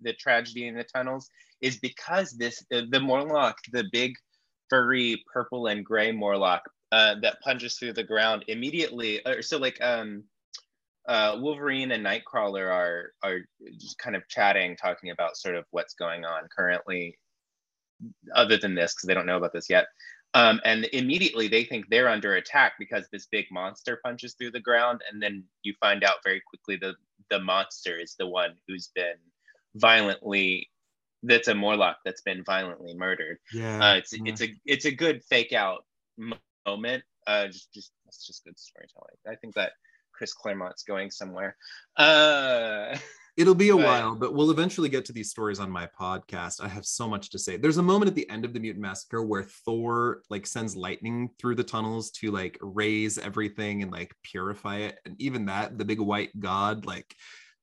the 0.00 0.12
tragedy 0.14 0.68
in 0.68 0.76
the 0.76 0.84
tunnels 0.84 1.28
is 1.60 1.78
because 1.78 2.32
this 2.32 2.64
the, 2.70 2.86
the 2.90 3.00
Morlock, 3.00 3.56
the 3.72 3.84
big 3.90 4.14
furry 4.70 5.22
purple 5.32 5.66
and 5.66 5.84
gray 5.84 6.12
Morlock 6.12 6.62
uh, 6.92 7.16
that 7.22 7.40
punches 7.40 7.76
through 7.76 7.94
the 7.94 8.04
ground 8.04 8.44
immediately. 8.48 9.20
Or 9.26 9.42
so 9.42 9.58
like 9.58 9.82
um, 9.82 10.24
uh, 11.08 11.36
Wolverine 11.40 11.92
and 11.92 12.04
Nightcrawler 12.04 12.70
are 12.70 13.12
are 13.22 13.40
just 13.78 13.98
kind 13.98 14.16
of 14.16 14.28
chatting, 14.28 14.76
talking 14.76 15.10
about 15.10 15.36
sort 15.36 15.56
of 15.56 15.64
what's 15.70 15.94
going 15.94 16.24
on 16.24 16.48
currently, 16.56 17.18
other 18.34 18.56
than 18.56 18.74
this 18.74 18.94
because 18.94 19.06
they 19.06 19.14
don't 19.14 19.26
know 19.26 19.36
about 19.36 19.52
this 19.52 19.68
yet. 19.68 19.86
Um, 20.34 20.60
and 20.64 20.84
immediately 20.92 21.48
they 21.48 21.64
think 21.64 21.86
they're 21.88 22.08
under 22.08 22.34
attack 22.34 22.74
because 22.78 23.08
this 23.10 23.26
big 23.26 23.46
monster 23.50 24.00
punches 24.04 24.34
through 24.34 24.50
the 24.50 24.60
ground. 24.60 25.00
And 25.10 25.22
then 25.22 25.44
you 25.62 25.74
find 25.80 26.04
out 26.04 26.22
very 26.22 26.42
quickly 26.46 26.76
the, 26.76 26.94
the 27.30 27.40
monster 27.40 27.98
is 27.98 28.14
the 28.18 28.26
one 28.26 28.50
who's 28.66 28.90
been 28.94 29.16
violently, 29.74 30.70
that's 31.22 31.48
a 31.48 31.54
Morlock 31.54 31.96
that's 32.04 32.22
been 32.22 32.44
violently 32.44 32.94
murdered. 32.94 33.38
Yeah. 33.52 33.78
Uh, 33.82 33.94
it's, 33.96 34.12
yeah. 34.12 34.22
it's 34.26 34.42
a, 34.42 34.54
it's 34.66 34.84
a 34.84 34.92
good 34.92 35.24
fake 35.24 35.52
out 35.52 35.84
moment. 36.66 37.04
Uh, 37.26 37.46
just, 37.46 37.72
just, 37.72 37.92
it's 38.06 38.26
just 38.26 38.44
good 38.44 38.58
storytelling. 38.58 39.16
I 39.26 39.34
think 39.36 39.54
that 39.54 39.72
Chris 40.12 40.34
Claremont's 40.34 40.82
going 40.82 41.10
somewhere. 41.10 41.56
Uh, 41.96 42.96
It'll 43.38 43.54
be 43.54 43.68
a 43.68 43.76
while, 43.76 44.16
but 44.16 44.34
we'll 44.34 44.50
eventually 44.50 44.88
get 44.88 45.04
to 45.04 45.12
these 45.12 45.30
stories 45.30 45.60
on 45.60 45.70
my 45.70 45.88
podcast. 45.98 46.60
I 46.60 46.66
have 46.66 46.84
so 46.84 47.06
much 47.06 47.30
to 47.30 47.38
say. 47.38 47.56
There's 47.56 47.76
a 47.76 47.82
moment 47.84 48.08
at 48.08 48.16
the 48.16 48.28
end 48.28 48.44
of 48.44 48.52
the 48.52 48.58
Mutant 48.58 48.82
Massacre 48.82 49.22
where 49.22 49.44
Thor 49.44 50.22
like 50.28 50.44
sends 50.44 50.74
lightning 50.74 51.30
through 51.38 51.54
the 51.54 51.62
tunnels 51.62 52.10
to 52.10 52.32
like 52.32 52.58
raise 52.60 53.16
everything 53.16 53.84
and 53.84 53.92
like 53.92 54.12
purify 54.24 54.78
it. 54.78 54.98
And 55.04 55.14
even 55.20 55.46
that, 55.46 55.78
the 55.78 55.84
big 55.84 56.00
white 56.00 56.30
god, 56.40 56.84
like 56.84 57.14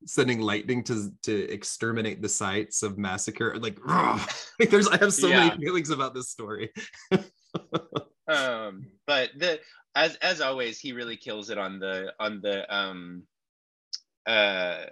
sending 0.06 0.40
lightning 0.40 0.82
to 0.86 1.12
to 1.24 1.52
exterminate 1.52 2.22
the 2.22 2.30
sites 2.30 2.82
of 2.82 2.98
massacre. 2.98 3.60
Like, 3.60 3.78
like 4.60 4.70
there's 4.70 4.88
I 4.88 4.96
have 5.00 5.14
so 5.14 5.28
yeah. 5.28 5.50
many 5.50 5.66
feelings 5.66 5.90
about 5.90 6.14
this 6.14 6.30
story. 6.30 6.72
um, 8.30 8.88
but 9.06 9.32
the 9.38 9.60
as 9.94 10.16
as 10.22 10.40
always, 10.40 10.80
he 10.80 10.94
really 10.94 11.18
kills 11.18 11.50
it 11.50 11.58
on 11.58 11.80
the 11.80 12.14
on 12.18 12.40
the 12.40 12.74
um 12.74 13.24
uh 14.26 14.86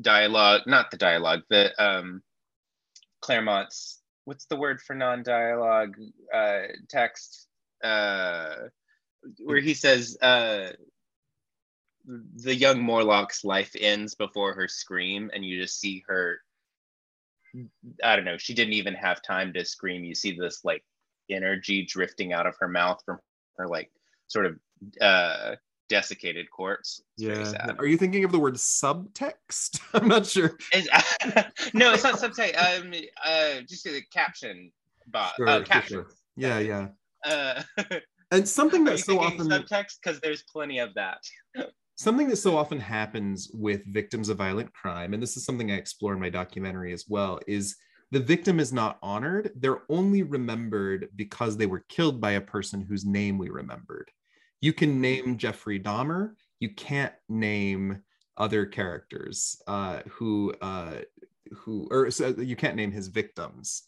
dialogue, 0.00 0.62
not 0.66 0.90
the 0.90 0.96
dialogue, 0.96 1.42
the 1.48 1.72
um, 1.82 2.22
Claremont's, 3.20 4.00
what's 4.24 4.46
the 4.46 4.56
word 4.56 4.80
for 4.80 4.94
non-dialogue 4.94 5.96
uh, 6.32 6.62
text, 6.88 7.48
uh, 7.82 8.54
where 9.38 9.60
he 9.60 9.74
says, 9.74 10.16
uh, 10.20 10.70
the 12.06 12.54
young 12.54 12.82
Morlock's 12.82 13.44
life 13.44 13.74
ends 13.78 14.14
before 14.14 14.54
her 14.54 14.68
scream, 14.68 15.30
and 15.32 15.44
you 15.44 15.60
just 15.60 15.78
see 15.80 16.02
her. 16.08 16.40
I 18.02 18.16
don't 18.16 18.24
know. 18.24 18.38
She 18.38 18.54
didn't 18.54 18.72
even 18.74 18.94
have 18.94 19.22
time 19.22 19.52
to 19.52 19.64
scream. 19.64 20.04
You 20.04 20.14
see 20.14 20.36
this 20.36 20.64
like 20.64 20.84
energy 21.30 21.84
drifting 21.84 22.32
out 22.32 22.46
of 22.46 22.56
her 22.58 22.68
mouth 22.68 23.02
from 23.04 23.18
her 23.58 23.68
like 23.68 23.90
sort 24.26 24.46
of 24.46 24.58
uh, 25.00 25.56
desiccated 25.92 26.50
corpse. 26.50 27.02
It's 27.18 27.52
yeah. 27.52 27.72
Are 27.78 27.86
you 27.86 27.98
thinking 27.98 28.24
of 28.24 28.32
the 28.32 28.38
word 28.38 28.54
subtext? 28.54 29.80
I'm 29.94 30.08
not 30.08 30.24
sure. 30.24 30.56
It's, 30.72 30.88
no, 31.74 31.92
it's 31.92 32.02
not 32.02 32.14
subtext. 32.14 32.56
Um, 32.56 32.94
uh, 33.24 33.60
just 33.68 33.84
the 33.84 34.00
caption 34.12 34.72
box. 35.08 35.36
Sure, 35.36 35.48
uh, 35.48 35.62
caption. 35.62 35.98
Sure. 35.98 36.06
Yeah, 36.36 36.58
yeah. 36.60 36.88
Uh, 37.24 37.62
and 38.30 38.48
something 38.48 38.84
that 38.84 39.00
so 39.00 39.20
often 39.20 39.48
subtext 39.48 39.98
because 40.02 40.18
there's 40.20 40.42
plenty 40.44 40.78
of 40.78 40.94
that. 40.94 41.18
something 41.96 42.28
that 42.30 42.36
so 42.36 42.56
often 42.56 42.80
happens 42.80 43.50
with 43.52 43.84
victims 43.92 44.30
of 44.30 44.38
violent 44.38 44.72
crime, 44.72 45.12
and 45.12 45.22
this 45.22 45.36
is 45.36 45.44
something 45.44 45.70
I 45.70 45.74
explore 45.74 46.14
in 46.14 46.20
my 46.20 46.30
documentary 46.30 46.94
as 46.94 47.04
well, 47.06 47.38
is 47.46 47.76
the 48.12 48.20
victim 48.20 48.60
is 48.60 48.72
not 48.72 48.98
honored. 49.02 49.50
They're 49.56 49.82
only 49.90 50.22
remembered 50.22 51.10
because 51.16 51.58
they 51.58 51.66
were 51.66 51.84
killed 51.90 52.18
by 52.18 52.32
a 52.32 52.40
person 52.40 52.80
whose 52.80 53.04
name 53.04 53.36
we 53.36 53.50
remembered. 53.50 54.10
You 54.62 54.72
can 54.72 55.00
name 55.00 55.36
Jeffrey 55.36 55.78
Dahmer. 55.78 56.30
You 56.60 56.70
can't 56.70 57.12
name 57.28 58.00
other 58.38 58.64
characters 58.64 59.60
uh, 59.66 60.00
who 60.08 60.54
uh, 60.62 61.00
who 61.52 61.88
or 61.90 62.10
so 62.10 62.28
you 62.28 62.56
can't 62.56 62.76
name 62.76 62.92
his 62.92 63.08
victims. 63.08 63.82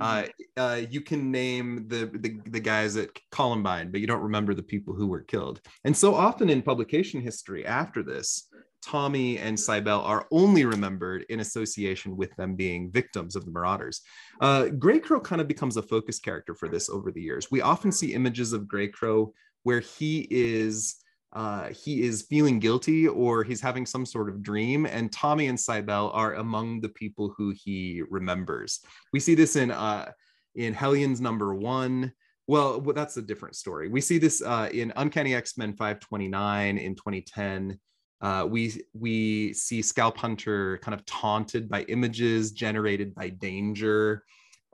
Uh, 0.00 0.22
mm-hmm. 0.22 0.62
uh, 0.62 0.76
you 0.88 1.00
can 1.00 1.30
name 1.30 1.86
the, 1.88 2.06
the 2.14 2.40
the 2.46 2.60
guys 2.60 2.96
at 2.96 3.10
Columbine, 3.30 3.90
but 3.90 4.00
you 4.00 4.06
don't 4.06 4.22
remember 4.22 4.54
the 4.54 4.62
people 4.62 4.94
who 4.94 5.08
were 5.08 5.22
killed. 5.22 5.60
And 5.84 5.94
so 5.94 6.14
often 6.14 6.48
in 6.48 6.62
publication 6.62 7.20
history 7.20 7.66
after 7.66 8.02
this, 8.02 8.48
Tommy 8.82 9.38
and 9.38 9.58
Cybelle 9.58 10.00
are 10.02 10.26
only 10.30 10.64
remembered 10.64 11.26
in 11.28 11.40
association 11.40 12.16
with 12.16 12.34
them 12.36 12.54
being 12.54 12.90
victims 12.90 13.36
of 13.36 13.44
the 13.44 13.50
Marauders. 13.50 14.00
Uh, 14.40 14.66
Grey 14.66 15.00
Crow 15.00 15.20
kind 15.20 15.40
of 15.40 15.48
becomes 15.48 15.76
a 15.76 15.82
focus 15.82 16.18
character 16.18 16.54
for 16.54 16.68
this 16.68 16.88
over 16.88 17.10
the 17.10 17.20
years. 17.20 17.50
We 17.50 17.60
often 17.60 17.92
see 17.92 18.14
images 18.14 18.52
of 18.52 18.68
Grey 18.68 18.88
Crow 18.88 19.34
where 19.62 19.80
he 19.80 20.26
is 20.30 20.96
uh, 21.32 21.68
he 21.68 22.02
is 22.02 22.22
feeling 22.22 22.58
guilty 22.58 23.06
or 23.06 23.44
he's 23.44 23.60
having 23.60 23.86
some 23.86 24.04
sort 24.04 24.28
of 24.28 24.42
dream, 24.42 24.86
and 24.86 25.12
Tommy 25.12 25.46
and 25.46 25.58
Cybelle 25.58 26.10
are 26.12 26.34
among 26.34 26.80
the 26.80 26.88
people 26.88 27.32
who 27.36 27.54
he 27.56 28.02
remembers. 28.10 28.80
We 29.12 29.20
see 29.20 29.34
this 29.36 29.54
in 29.54 29.70
uh, 29.70 30.10
in 30.56 30.74
Hellions 30.74 31.20
number 31.20 31.54
one. 31.54 32.12
Well, 32.48 32.80
that's 32.80 33.16
a 33.16 33.22
different 33.22 33.54
story. 33.54 33.88
We 33.88 34.00
see 34.00 34.18
this 34.18 34.42
uh, 34.42 34.70
in 34.72 34.92
Uncanny 34.96 35.34
X 35.36 35.56
Men 35.56 35.72
529 35.74 36.78
in 36.78 36.96
2010. 36.96 37.78
Uh, 38.20 38.46
we 38.50 38.82
we 38.92 39.52
see 39.52 39.80
Scalphunter 39.80 40.80
kind 40.80 40.94
of 40.94 41.06
taunted 41.06 41.68
by 41.68 41.82
images 41.82 42.50
generated 42.50 43.14
by 43.14 43.28
danger, 43.28 44.24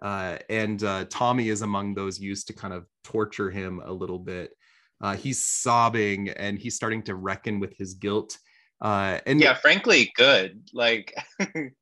uh, 0.01 0.39
and 0.49 0.83
uh, 0.83 1.05
Tommy 1.11 1.51
is 1.51 1.61
among 1.61 1.95
those 1.95 2.19
used 2.19 2.47
to 2.47 2.55
kind 2.55 2.73
of 2.73 2.87
torture 3.05 3.51
him 3.51 3.83
a 3.85 3.93
little 3.93 4.19
bit 4.19 4.53
uh, 5.01 5.17
he's 5.17 5.43
sobbing 5.43 6.31
and 6.31 6.59
he's 6.59 6.75
starting 6.75 7.03
to 7.05 7.15
reckon 7.15 7.61
with 7.61 7.77
his 7.77 7.95
guilt. 7.95 8.39
Uh, 8.81 9.19
and 9.27 9.41
yeah 9.41 9.55
frankly 9.55 10.13
good. 10.17 10.63
Like 10.73 11.15
yeah 11.41 11.73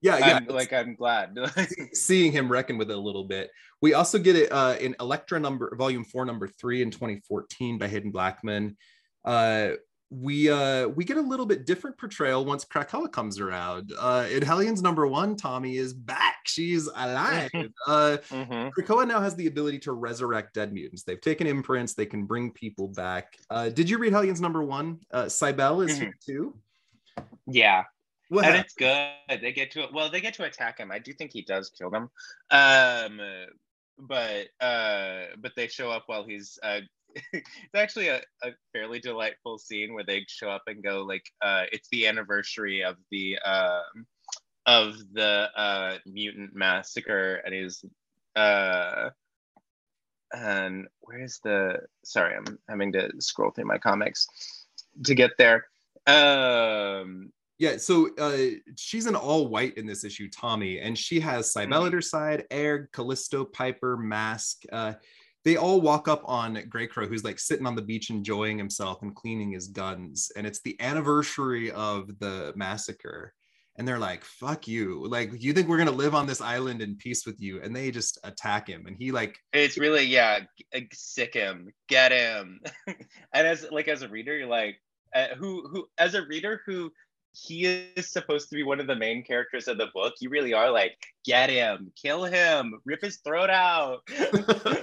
yeah 0.00 0.36
I'm, 0.36 0.46
like 0.46 0.72
i'm 0.72 0.94
glad. 0.94 1.36
seeing 1.92 2.32
him 2.32 2.50
reckon 2.50 2.78
with 2.78 2.90
it 2.90 2.96
a 2.96 3.00
little 3.00 3.24
bit. 3.24 3.50
We 3.82 3.94
also 3.94 4.18
get 4.18 4.36
it 4.36 4.52
uh, 4.52 4.76
in 4.80 4.94
elektra 5.00 5.40
number 5.40 5.74
volume 5.76 6.04
four 6.04 6.24
number 6.24 6.48
three 6.48 6.82
in 6.82 6.90
2014 6.90 7.78
by 7.78 7.88
haden 7.88 8.10
blackman. 8.10 8.76
Uh, 9.24 9.72
we 10.10 10.50
uh 10.50 10.88
we 10.88 11.04
get 11.04 11.16
a 11.16 11.20
little 11.20 11.46
bit 11.46 11.66
different 11.66 11.96
portrayal 11.96 12.44
once 12.44 12.64
Krakoa 12.64 13.10
comes 13.10 13.38
around. 13.38 13.92
Uh 13.98 14.26
in 14.30 14.42
Hellions 14.42 14.82
number 14.82 15.06
one, 15.06 15.36
Tommy 15.36 15.76
is 15.76 15.94
back. 15.94 16.38
She's 16.46 16.88
alive. 16.88 17.50
uh 17.86 18.18
mm-hmm. 18.28 18.68
Krakoa 18.80 19.06
now 19.06 19.20
has 19.20 19.36
the 19.36 19.46
ability 19.46 19.78
to 19.80 19.92
resurrect 19.92 20.54
dead 20.54 20.72
mutants. 20.72 21.04
They've 21.04 21.20
taken 21.20 21.46
imprints, 21.46 21.94
they 21.94 22.06
can 22.06 22.24
bring 22.24 22.50
people 22.50 22.88
back. 22.88 23.38
Uh 23.50 23.68
did 23.68 23.88
you 23.88 23.98
read 23.98 24.12
Hellions 24.12 24.40
number 24.40 24.64
one? 24.64 24.98
Uh 25.12 25.28
Cybelle 25.28 25.82
is 25.82 25.92
mm-hmm. 25.92 26.00
here 26.02 26.16
too. 26.26 26.58
Yeah. 27.46 27.84
What 28.30 28.46
and 28.46 28.56
it's 28.56 28.74
good. 28.74 29.10
They 29.40 29.52
get 29.52 29.70
to 29.72 29.86
well, 29.92 30.10
they 30.10 30.20
get 30.20 30.34
to 30.34 30.44
attack 30.44 30.78
him. 30.78 30.90
I 30.90 30.98
do 30.98 31.12
think 31.12 31.32
he 31.32 31.42
does 31.42 31.70
kill 31.70 31.90
them. 31.90 32.10
Um 32.50 33.20
but 33.96 34.48
uh 34.60 35.26
but 35.38 35.52
they 35.54 35.68
show 35.68 35.88
up 35.90 36.04
while 36.06 36.24
he's 36.24 36.58
uh 36.64 36.80
it's 37.32 37.74
actually 37.74 38.08
a, 38.08 38.20
a 38.42 38.50
fairly 38.72 39.00
delightful 39.00 39.58
scene 39.58 39.94
where 39.94 40.04
they 40.04 40.24
show 40.28 40.48
up 40.48 40.62
and 40.66 40.82
go 40.82 41.02
like 41.02 41.24
uh 41.42 41.64
it's 41.72 41.88
the 41.90 42.06
anniversary 42.06 42.82
of 42.82 42.96
the 43.10 43.38
um 43.40 44.06
of 44.66 44.96
the 45.12 45.48
uh 45.56 45.96
mutant 46.06 46.54
massacre 46.54 47.36
and 47.44 47.54
he's 47.54 47.84
uh 48.36 49.10
and 50.32 50.86
where's 51.00 51.40
the 51.42 51.76
sorry 52.04 52.34
i'm 52.36 52.58
having 52.68 52.92
to 52.92 53.10
scroll 53.18 53.50
through 53.50 53.64
my 53.64 53.78
comics 53.78 54.26
to 55.04 55.14
get 55.14 55.32
there 55.38 55.64
um 56.06 57.32
yeah, 57.60 57.76
so 57.76 58.08
uh, 58.16 58.56
she's 58.74 59.04
an 59.04 59.14
all 59.14 59.48
white 59.48 59.76
in 59.76 59.84
this 59.84 60.02
issue, 60.02 60.30
Tommy, 60.30 60.80
and 60.80 60.96
she 60.96 61.20
has 61.20 61.52
Cybelle 61.52 61.84
at 61.84 61.92
her 61.92 62.00
side, 62.00 62.46
Air, 62.50 62.88
Callisto, 62.90 63.44
Piper, 63.44 63.98
Masque. 63.98 64.62
Uh, 64.72 64.94
they 65.44 65.56
all 65.56 65.80
walk 65.80 66.08
up 66.08 66.22
on 66.26 66.56
Greycrow, 66.56 67.08
who's 67.08 67.24
like 67.24 67.38
sitting 67.38 67.66
on 67.66 67.74
the 67.74 67.82
beach 67.82 68.10
enjoying 68.10 68.58
himself 68.58 69.02
and 69.02 69.14
cleaning 69.14 69.52
his 69.52 69.68
guns. 69.68 70.30
And 70.36 70.46
it's 70.46 70.60
the 70.60 70.78
anniversary 70.80 71.70
of 71.70 72.18
the 72.18 72.52
massacre. 72.56 73.32
And 73.76 73.88
they're 73.88 73.98
like, 73.98 74.24
fuck 74.24 74.68
you. 74.68 75.06
Like, 75.08 75.30
you 75.42 75.54
think 75.54 75.68
we're 75.68 75.78
going 75.78 75.88
to 75.88 75.94
live 75.94 76.14
on 76.14 76.26
this 76.26 76.42
island 76.42 76.82
in 76.82 76.96
peace 76.96 77.24
with 77.24 77.40
you? 77.40 77.62
And 77.62 77.74
they 77.74 77.90
just 77.90 78.18
attack 78.24 78.68
him. 78.68 78.86
And 78.86 78.96
he, 78.98 79.10
like, 79.10 79.38
it's 79.54 79.78
really, 79.78 80.04
yeah, 80.04 80.40
sick 80.92 81.32
him, 81.32 81.72
get 81.88 82.12
him. 82.12 82.60
and 82.86 82.96
as, 83.46 83.66
like, 83.70 83.88
as 83.88 84.02
a 84.02 84.08
reader, 84.08 84.36
you're 84.36 84.48
like, 84.48 84.76
uh, 85.14 85.28
who, 85.38 85.66
who, 85.68 85.86
as 85.96 86.14
a 86.14 86.26
reader 86.26 86.60
who 86.66 86.92
he 87.32 87.66
is 87.96 88.10
supposed 88.10 88.48
to 88.48 88.56
be 88.56 88.62
one 88.62 88.80
of 88.80 88.86
the 88.86 88.96
main 88.96 89.22
characters 89.22 89.68
of 89.68 89.78
the 89.78 89.88
book. 89.94 90.14
You 90.20 90.30
really 90.30 90.52
are 90.52 90.70
like, 90.70 90.96
get 91.24 91.50
him, 91.50 91.92
kill 92.00 92.24
him, 92.24 92.80
rip 92.84 93.02
his 93.02 93.18
throat 93.18 93.50
out. 93.50 94.00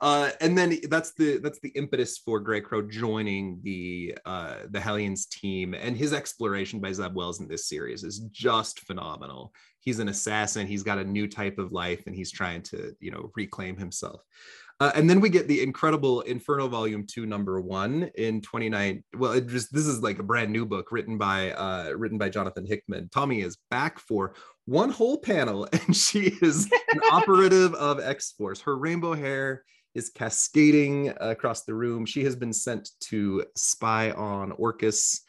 uh, 0.00 0.30
and 0.40 0.56
then 0.56 0.78
that's 0.88 1.12
the 1.14 1.38
that's 1.38 1.58
the 1.60 1.70
impetus 1.70 2.18
for 2.18 2.38
Grey 2.38 2.60
Crow 2.60 2.82
joining 2.82 3.60
the 3.62 4.16
uh, 4.24 4.58
the 4.70 4.78
Hellions 4.78 5.26
team, 5.26 5.74
and 5.74 5.96
his 5.96 6.12
exploration 6.12 6.78
by 6.78 6.92
Zeb 6.92 7.14
Wells 7.14 7.40
in 7.40 7.48
this 7.48 7.66
series 7.66 8.04
is 8.04 8.20
just 8.30 8.80
phenomenal. 8.80 9.52
He's 9.80 9.98
an 9.98 10.08
assassin. 10.08 10.68
He's 10.68 10.84
got 10.84 10.98
a 10.98 11.04
new 11.04 11.26
type 11.26 11.58
of 11.58 11.72
life, 11.72 12.06
and 12.06 12.14
he's 12.14 12.30
trying 12.30 12.62
to 12.62 12.94
you 13.00 13.10
know 13.10 13.32
reclaim 13.34 13.76
himself. 13.76 14.22
Uh, 14.80 14.92
and 14.94 15.10
then 15.10 15.20
we 15.20 15.28
get 15.28 15.48
the 15.48 15.60
incredible 15.60 16.20
Inferno 16.20 16.68
Volume 16.68 17.04
Two, 17.04 17.26
Number 17.26 17.60
One 17.60 18.08
in 18.14 18.40
29. 18.40 19.02
Well, 19.16 19.32
it 19.32 19.48
just 19.48 19.72
this 19.72 19.86
is 19.86 20.00
like 20.00 20.20
a 20.20 20.22
brand 20.22 20.52
new 20.52 20.64
book 20.64 20.92
written 20.92 21.18
by 21.18 21.50
uh, 21.52 21.90
written 21.96 22.18
by 22.18 22.28
Jonathan 22.28 22.64
Hickman. 22.64 23.08
Tommy 23.12 23.40
is 23.40 23.58
back 23.68 23.98
for 23.98 24.34
one 24.66 24.90
whole 24.90 25.18
panel, 25.18 25.66
and 25.72 25.96
she 25.96 26.38
is 26.40 26.70
an 26.92 27.00
operative 27.10 27.74
of 27.74 27.98
X 27.98 28.30
Force. 28.38 28.60
Her 28.60 28.78
rainbow 28.78 29.14
hair 29.14 29.64
is 29.98 30.10
cascading 30.10 31.12
across 31.20 31.64
the 31.64 31.74
room. 31.74 32.06
She 32.06 32.24
has 32.24 32.36
been 32.36 32.52
sent 32.52 32.90
to 33.00 33.44
spy 33.56 34.12
on 34.12 34.52
Orchis, 34.52 35.20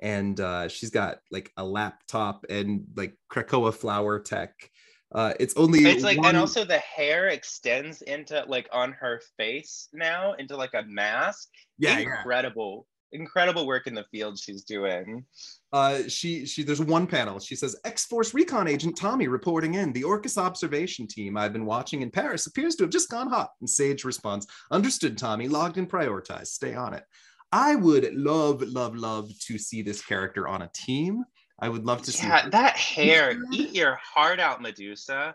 and 0.00 0.38
uh, 0.38 0.68
she's 0.68 0.90
got 0.90 1.18
like 1.30 1.50
a 1.56 1.64
laptop 1.64 2.44
and 2.48 2.84
like 2.94 3.16
Krakoa 3.32 3.74
flower 3.74 4.20
tech 4.20 4.70
uh, 5.12 5.32
it's 5.40 5.56
only 5.56 5.84
it's 5.84 6.04
like 6.04 6.18
one... 6.18 6.28
and 6.28 6.36
also 6.36 6.64
the 6.64 6.78
hair 6.78 7.28
extends 7.28 8.02
into 8.02 8.44
like 8.46 8.68
on 8.72 8.92
her 8.92 9.22
face 9.38 9.88
now 9.92 10.34
into 10.34 10.56
like 10.56 10.74
a 10.74 10.82
mask. 10.82 11.48
Yeah, 11.78 11.98
incredible. 11.98 12.86
Yeah. 12.86 12.97
Incredible 13.12 13.66
work 13.66 13.86
in 13.86 13.94
the 13.94 14.04
field 14.10 14.38
she's 14.38 14.64
doing. 14.64 15.24
Uh, 15.72 16.00
she 16.08 16.44
she 16.44 16.62
there's 16.62 16.80
one 16.80 17.06
panel. 17.06 17.38
She 17.38 17.56
says 17.56 17.76
X-Force 17.84 18.34
recon 18.34 18.68
agent 18.68 18.96
Tommy 18.96 19.28
reporting 19.28 19.74
in. 19.74 19.92
The 19.92 20.04
Orchis 20.04 20.36
observation 20.36 21.06
team 21.06 21.36
I've 21.36 21.52
been 21.52 21.64
watching 21.64 22.02
in 22.02 22.10
Paris 22.10 22.46
appears 22.46 22.76
to 22.76 22.84
have 22.84 22.90
just 22.90 23.10
gone 23.10 23.28
hot. 23.28 23.50
And 23.60 23.68
Sage 23.68 24.04
responds, 24.04 24.46
"Understood, 24.70 25.16
Tommy. 25.16 25.48
Logged 25.48 25.78
and 25.78 25.90
prioritized. 25.90 26.48
Stay 26.48 26.74
on 26.74 26.94
it." 26.94 27.04
I 27.50 27.76
would 27.76 28.14
love, 28.14 28.60
love, 28.62 28.94
love 28.94 29.30
to 29.46 29.58
see 29.58 29.80
this 29.82 30.04
character 30.04 30.46
on 30.46 30.62
a 30.62 30.70
team. 30.74 31.24
I 31.60 31.68
would 31.68 31.84
love 31.84 32.02
to 32.02 32.12
see. 32.12 32.26
Yeah, 32.26 32.48
that 32.50 32.76
hair. 32.76 33.38
Eat 33.52 33.74
your 33.74 33.98
heart 34.02 34.38
out, 34.38 34.60
Medusa. 34.60 35.34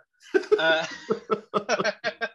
Uh, 0.58 0.86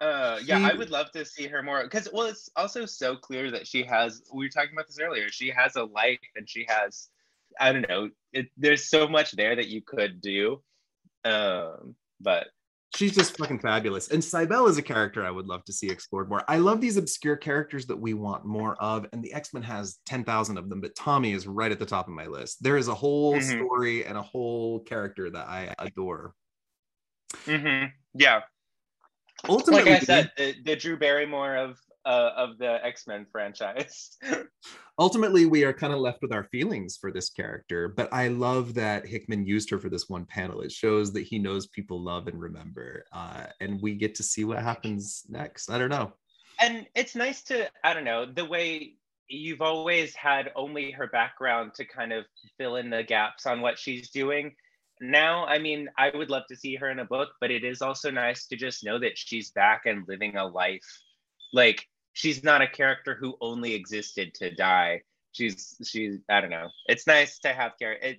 uh, 0.00 0.38
yeah, 0.44 0.58
I 0.58 0.74
would 0.74 0.90
love 0.90 1.10
to 1.12 1.24
see 1.24 1.46
her 1.46 1.62
more 1.62 1.82
because 1.82 2.08
well, 2.12 2.26
it's 2.26 2.50
also 2.56 2.84
so 2.84 3.16
clear 3.16 3.50
that 3.50 3.66
she 3.66 3.82
has. 3.84 4.22
We 4.32 4.44
were 4.44 4.50
talking 4.50 4.72
about 4.74 4.86
this 4.86 4.98
earlier. 5.00 5.28
She 5.30 5.50
has 5.50 5.76
a 5.76 5.84
life, 5.84 6.20
and 6.34 6.48
she 6.48 6.66
has. 6.68 7.08
I 7.58 7.72
don't 7.72 7.88
know. 7.88 8.10
It, 8.32 8.48
there's 8.58 8.90
so 8.90 9.08
much 9.08 9.32
there 9.32 9.56
that 9.56 9.68
you 9.68 9.80
could 9.80 10.20
do, 10.20 10.62
um, 11.24 11.94
but 12.20 12.48
she's 12.94 13.14
just 13.14 13.38
fucking 13.38 13.60
fabulous. 13.60 14.08
And 14.08 14.22
Cybelle 14.22 14.66
is 14.66 14.76
a 14.76 14.82
character 14.82 15.24
I 15.24 15.30
would 15.30 15.46
love 15.46 15.64
to 15.64 15.72
see 15.72 15.88
explored 15.88 16.28
more. 16.28 16.42
I 16.48 16.58
love 16.58 16.82
these 16.82 16.98
obscure 16.98 17.36
characters 17.36 17.86
that 17.86 17.96
we 17.96 18.12
want 18.12 18.44
more 18.44 18.76
of, 18.82 19.06
and 19.14 19.22
the 19.22 19.32
X 19.32 19.54
Men 19.54 19.62
has 19.62 19.98
10,000 20.04 20.58
of 20.58 20.68
them, 20.68 20.82
but 20.82 20.94
Tommy 20.94 21.32
is 21.32 21.46
right 21.46 21.72
at 21.72 21.78
the 21.78 21.86
top 21.86 22.06
of 22.08 22.12
my 22.12 22.26
list. 22.26 22.62
There 22.62 22.76
is 22.76 22.88
a 22.88 22.94
whole 22.94 23.36
mm-hmm. 23.36 23.64
story 23.64 24.04
and 24.04 24.18
a 24.18 24.22
whole 24.22 24.80
character 24.80 25.30
that 25.30 25.48
I 25.48 25.74
adore. 25.78 26.34
Mm-hmm. 27.46 27.86
Yeah. 28.14 28.40
Ultimately, 29.48 29.92
like 29.92 30.02
I 30.02 30.04
said, 30.04 30.32
the, 30.36 30.54
the 30.64 30.76
Drew 30.76 30.98
Barrymore 30.98 31.56
of 31.56 31.78
uh, 32.06 32.30
of 32.36 32.56
the 32.58 32.84
X 32.84 33.06
Men 33.06 33.26
franchise. 33.30 34.16
Ultimately, 34.98 35.44
we 35.44 35.64
are 35.64 35.72
kind 35.72 35.92
of 35.92 35.98
left 35.98 36.22
with 36.22 36.32
our 36.32 36.44
feelings 36.44 36.96
for 36.96 37.10
this 37.10 37.28
character, 37.28 37.88
but 37.88 38.08
I 38.12 38.28
love 38.28 38.74
that 38.74 39.06
Hickman 39.06 39.44
used 39.44 39.68
her 39.70 39.78
for 39.78 39.90
this 39.90 40.08
one 40.08 40.24
panel. 40.24 40.62
It 40.62 40.72
shows 40.72 41.12
that 41.12 41.24
he 41.24 41.38
knows 41.38 41.66
people 41.66 42.00
love 42.00 42.28
and 42.28 42.40
remember, 42.40 43.04
uh, 43.12 43.46
and 43.60 43.82
we 43.82 43.94
get 43.94 44.14
to 44.14 44.22
see 44.22 44.44
what 44.44 44.62
happens 44.62 45.24
next. 45.28 45.70
I 45.70 45.78
don't 45.78 45.90
know. 45.90 46.12
And 46.60 46.86
it's 46.94 47.14
nice 47.14 47.42
to, 47.44 47.68
I 47.84 47.92
don't 47.92 48.04
know, 48.04 48.24
the 48.24 48.44
way 48.44 48.94
you've 49.28 49.60
always 49.60 50.14
had 50.14 50.52
only 50.54 50.90
her 50.92 51.08
background 51.08 51.74
to 51.74 51.84
kind 51.84 52.12
of 52.12 52.24
fill 52.56 52.76
in 52.76 52.88
the 52.88 53.02
gaps 53.02 53.44
on 53.44 53.60
what 53.60 53.78
she's 53.78 54.10
doing 54.10 54.54
now 55.00 55.44
i 55.46 55.58
mean 55.58 55.88
i 55.98 56.10
would 56.14 56.30
love 56.30 56.44
to 56.48 56.56
see 56.56 56.74
her 56.74 56.90
in 56.90 56.98
a 56.98 57.04
book 57.04 57.28
but 57.40 57.50
it 57.50 57.64
is 57.64 57.82
also 57.82 58.10
nice 58.10 58.46
to 58.46 58.56
just 58.56 58.84
know 58.84 58.98
that 58.98 59.16
she's 59.16 59.50
back 59.50 59.82
and 59.84 60.08
living 60.08 60.36
a 60.36 60.46
life 60.46 61.02
like 61.52 61.86
she's 62.16 62.42
not 62.42 62.62
a 62.62 62.66
character 62.66 63.14
who 63.14 63.36
only 63.42 63.74
existed 63.74 64.34
to 64.34 64.52
die. 64.54 65.02
She's 65.32 65.76
she's 65.84 66.18
I 66.30 66.40
don't 66.40 66.50
know. 66.50 66.68
It's 66.86 67.06
nice 67.06 67.38
to 67.40 67.48
have 67.48 67.72
character. 67.78 68.14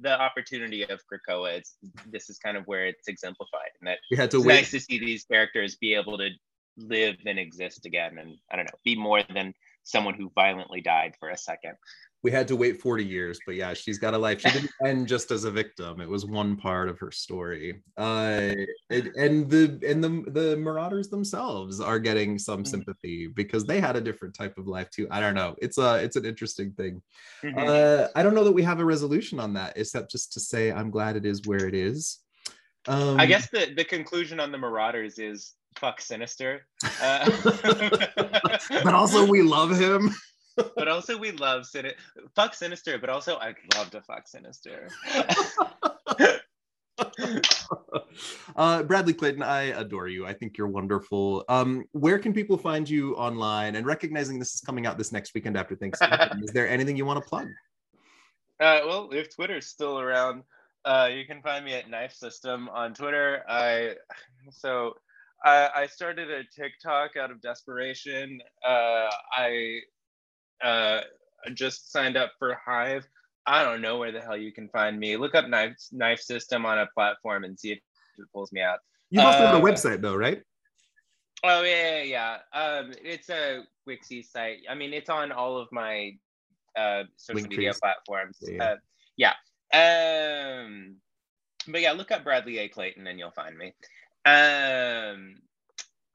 The 0.00 0.18
opportunity 0.18 0.84
of 0.84 1.00
Krakoa, 1.12 1.58
it's 1.58 1.74
this 2.06 2.30
is 2.30 2.38
kind 2.38 2.56
of 2.56 2.64
where 2.66 2.86
it's 2.86 3.08
exemplified, 3.08 3.70
and 3.80 3.88
that 3.88 3.98
we 4.10 4.16
had 4.16 4.30
to 4.30 4.38
it's 4.38 4.46
wait. 4.46 4.54
nice 4.54 4.70
to 4.70 4.80
see 4.80 4.98
these 4.98 5.24
characters 5.24 5.76
be 5.76 5.94
able 5.94 6.18
to 6.18 6.30
live 6.78 7.16
and 7.26 7.38
exist 7.38 7.84
again, 7.84 8.16
and 8.18 8.36
I 8.50 8.56
don't 8.56 8.66
know, 8.66 8.78
be 8.84 8.96
more 8.96 9.22
than 9.22 9.54
someone 9.82 10.14
who 10.14 10.30
violently 10.34 10.80
died 10.80 11.14
for 11.18 11.28
a 11.28 11.36
second 11.36 11.74
we 12.22 12.30
had 12.30 12.48
to 12.48 12.56
wait 12.56 12.80
40 12.80 13.04
years 13.04 13.38
but 13.46 13.54
yeah 13.54 13.74
she's 13.74 13.98
got 13.98 14.14
a 14.14 14.18
life. 14.18 14.40
She 14.40 14.50
didn't 14.50 14.70
end 14.84 15.08
just 15.08 15.30
as 15.30 15.44
a 15.44 15.50
victim. 15.50 16.00
It 16.00 16.08
was 16.08 16.26
one 16.26 16.56
part 16.56 16.88
of 16.88 16.98
her 16.98 17.10
story. 17.10 17.82
Uh 17.96 18.54
and, 18.90 19.06
and 19.16 19.50
the 19.50 19.80
and 19.86 20.02
the 20.02 20.30
the 20.30 20.56
marauders 20.56 21.08
themselves 21.08 21.80
are 21.80 21.98
getting 21.98 22.38
some 22.38 22.62
mm-hmm. 22.62 22.70
sympathy 22.70 23.28
because 23.28 23.64
they 23.64 23.80
had 23.80 23.96
a 23.96 24.00
different 24.00 24.34
type 24.34 24.58
of 24.58 24.66
life 24.66 24.90
too. 24.90 25.06
I 25.10 25.20
don't 25.20 25.34
know. 25.34 25.54
It's 25.58 25.78
a 25.78 25.96
it's 25.96 26.16
an 26.16 26.24
interesting 26.24 26.72
thing. 26.72 27.02
Mm-hmm. 27.42 27.58
uh 27.58 28.08
i 28.16 28.22
don't 28.22 28.34
know 28.34 28.44
that 28.44 28.52
we 28.52 28.62
have 28.62 28.80
a 28.80 28.84
resolution 28.84 29.38
on 29.38 29.54
that 29.54 29.74
except 29.76 30.10
just 30.10 30.32
to 30.32 30.40
say 30.40 30.72
i'm 30.72 30.90
glad 30.90 31.14
it 31.16 31.24
is 31.24 31.46
where 31.46 31.66
it 31.66 31.74
is. 31.74 32.18
Um, 32.86 33.20
i 33.20 33.26
guess 33.26 33.48
the 33.50 33.72
the 33.76 33.84
conclusion 33.84 34.40
on 34.40 34.50
the 34.50 34.58
marauders 34.58 35.18
is 35.18 35.54
fuck 35.76 36.00
sinister. 36.00 36.66
Uh- 37.00 37.30
but 38.82 38.94
also 38.94 39.26
we 39.26 39.42
love 39.42 39.78
him 39.78 40.10
but 40.76 40.88
also 40.88 41.16
we 41.18 41.32
love 41.32 41.66
Sin- 41.66 41.92
fuck 42.34 42.54
Sinister, 42.54 42.98
but 42.98 43.10
also 43.10 43.36
I 43.36 43.54
love 43.76 43.90
to 43.90 44.02
fuck 44.02 44.28
Sinister. 44.28 44.88
uh, 48.56 48.82
Bradley 48.82 49.14
Clayton, 49.14 49.42
I 49.42 49.62
adore 49.62 50.08
you. 50.08 50.26
I 50.26 50.32
think 50.32 50.58
you're 50.58 50.68
wonderful. 50.68 51.44
Um, 51.48 51.84
where 51.92 52.18
can 52.18 52.32
people 52.32 52.56
find 52.56 52.88
you 52.88 53.14
online? 53.14 53.76
And 53.76 53.86
recognizing 53.86 54.38
this 54.38 54.54
is 54.54 54.60
coming 54.60 54.86
out 54.86 54.98
this 54.98 55.12
next 55.12 55.34
weekend 55.34 55.56
after 55.56 55.76
Thanksgiving, 55.76 56.18
is 56.42 56.52
there 56.52 56.68
anything 56.68 56.96
you 56.96 57.04
want 57.04 57.22
to 57.22 57.28
plug? 57.28 57.48
Uh, 58.60 58.80
well, 58.86 59.10
if 59.12 59.34
Twitter's 59.34 59.68
still 59.68 60.00
around, 60.00 60.42
uh, 60.84 61.08
you 61.12 61.24
can 61.26 61.42
find 61.42 61.64
me 61.64 61.74
at 61.74 61.88
Knife 61.88 62.12
System 62.12 62.68
on 62.70 62.94
Twitter. 62.94 63.42
I 63.48 63.94
so 64.50 64.94
I, 65.44 65.70
I 65.74 65.86
started 65.86 66.30
a 66.30 66.42
TikTok 66.44 67.16
out 67.16 67.30
of 67.30 67.40
desperation. 67.40 68.40
Uh, 68.66 69.08
I 69.32 69.80
uh, 70.62 71.00
just 71.54 71.92
signed 71.92 72.16
up 72.16 72.32
for 72.38 72.56
Hive. 72.64 73.06
I 73.46 73.64
don't 73.64 73.80
know 73.80 73.98
where 73.98 74.12
the 74.12 74.20
hell 74.20 74.36
you 74.36 74.52
can 74.52 74.68
find 74.68 74.98
me. 74.98 75.16
Look 75.16 75.34
up 75.34 75.48
Knife 75.48 75.76
Knife 75.92 76.20
System 76.20 76.66
on 76.66 76.78
a 76.78 76.86
platform 76.94 77.44
and 77.44 77.58
see 77.58 77.72
if 77.72 77.78
it 78.18 78.26
pulls 78.32 78.52
me 78.52 78.60
out. 78.60 78.78
You 79.10 79.22
must 79.22 79.38
uh, 79.38 79.46
have 79.46 79.62
a 79.62 79.66
website 79.66 80.02
though, 80.02 80.16
right? 80.16 80.42
Oh 81.44 81.62
yeah, 81.62 82.02
yeah, 82.02 82.38
yeah. 82.52 82.60
Um, 82.60 82.92
it's 83.02 83.30
a 83.30 83.62
Wixie 83.88 84.24
site. 84.24 84.58
I 84.68 84.74
mean, 84.74 84.92
it's 84.92 85.08
on 85.08 85.32
all 85.32 85.56
of 85.56 85.68
my 85.72 86.12
uh, 86.76 87.04
social 87.16 87.42
Link 87.42 87.50
media 87.50 87.70
trees. 87.70 87.80
platforms. 87.80 88.38
Yeah. 88.42 88.76
yeah. 89.16 89.32
Uh, 89.32 89.34
yeah. 89.72 90.64
Um, 90.64 90.96
but 91.68 91.80
yeah, 91.80 91.92
look 91.92 92.10
up 92.10 92.24
Bradley 92.24 92.58
A. 92.58 92.68
Clayton 92.68 93.06
and 93.06 93.18
you'll 93.18 93.30
find 93.30 93.56
me. 93.56 93.72
Um, 94.24 95.36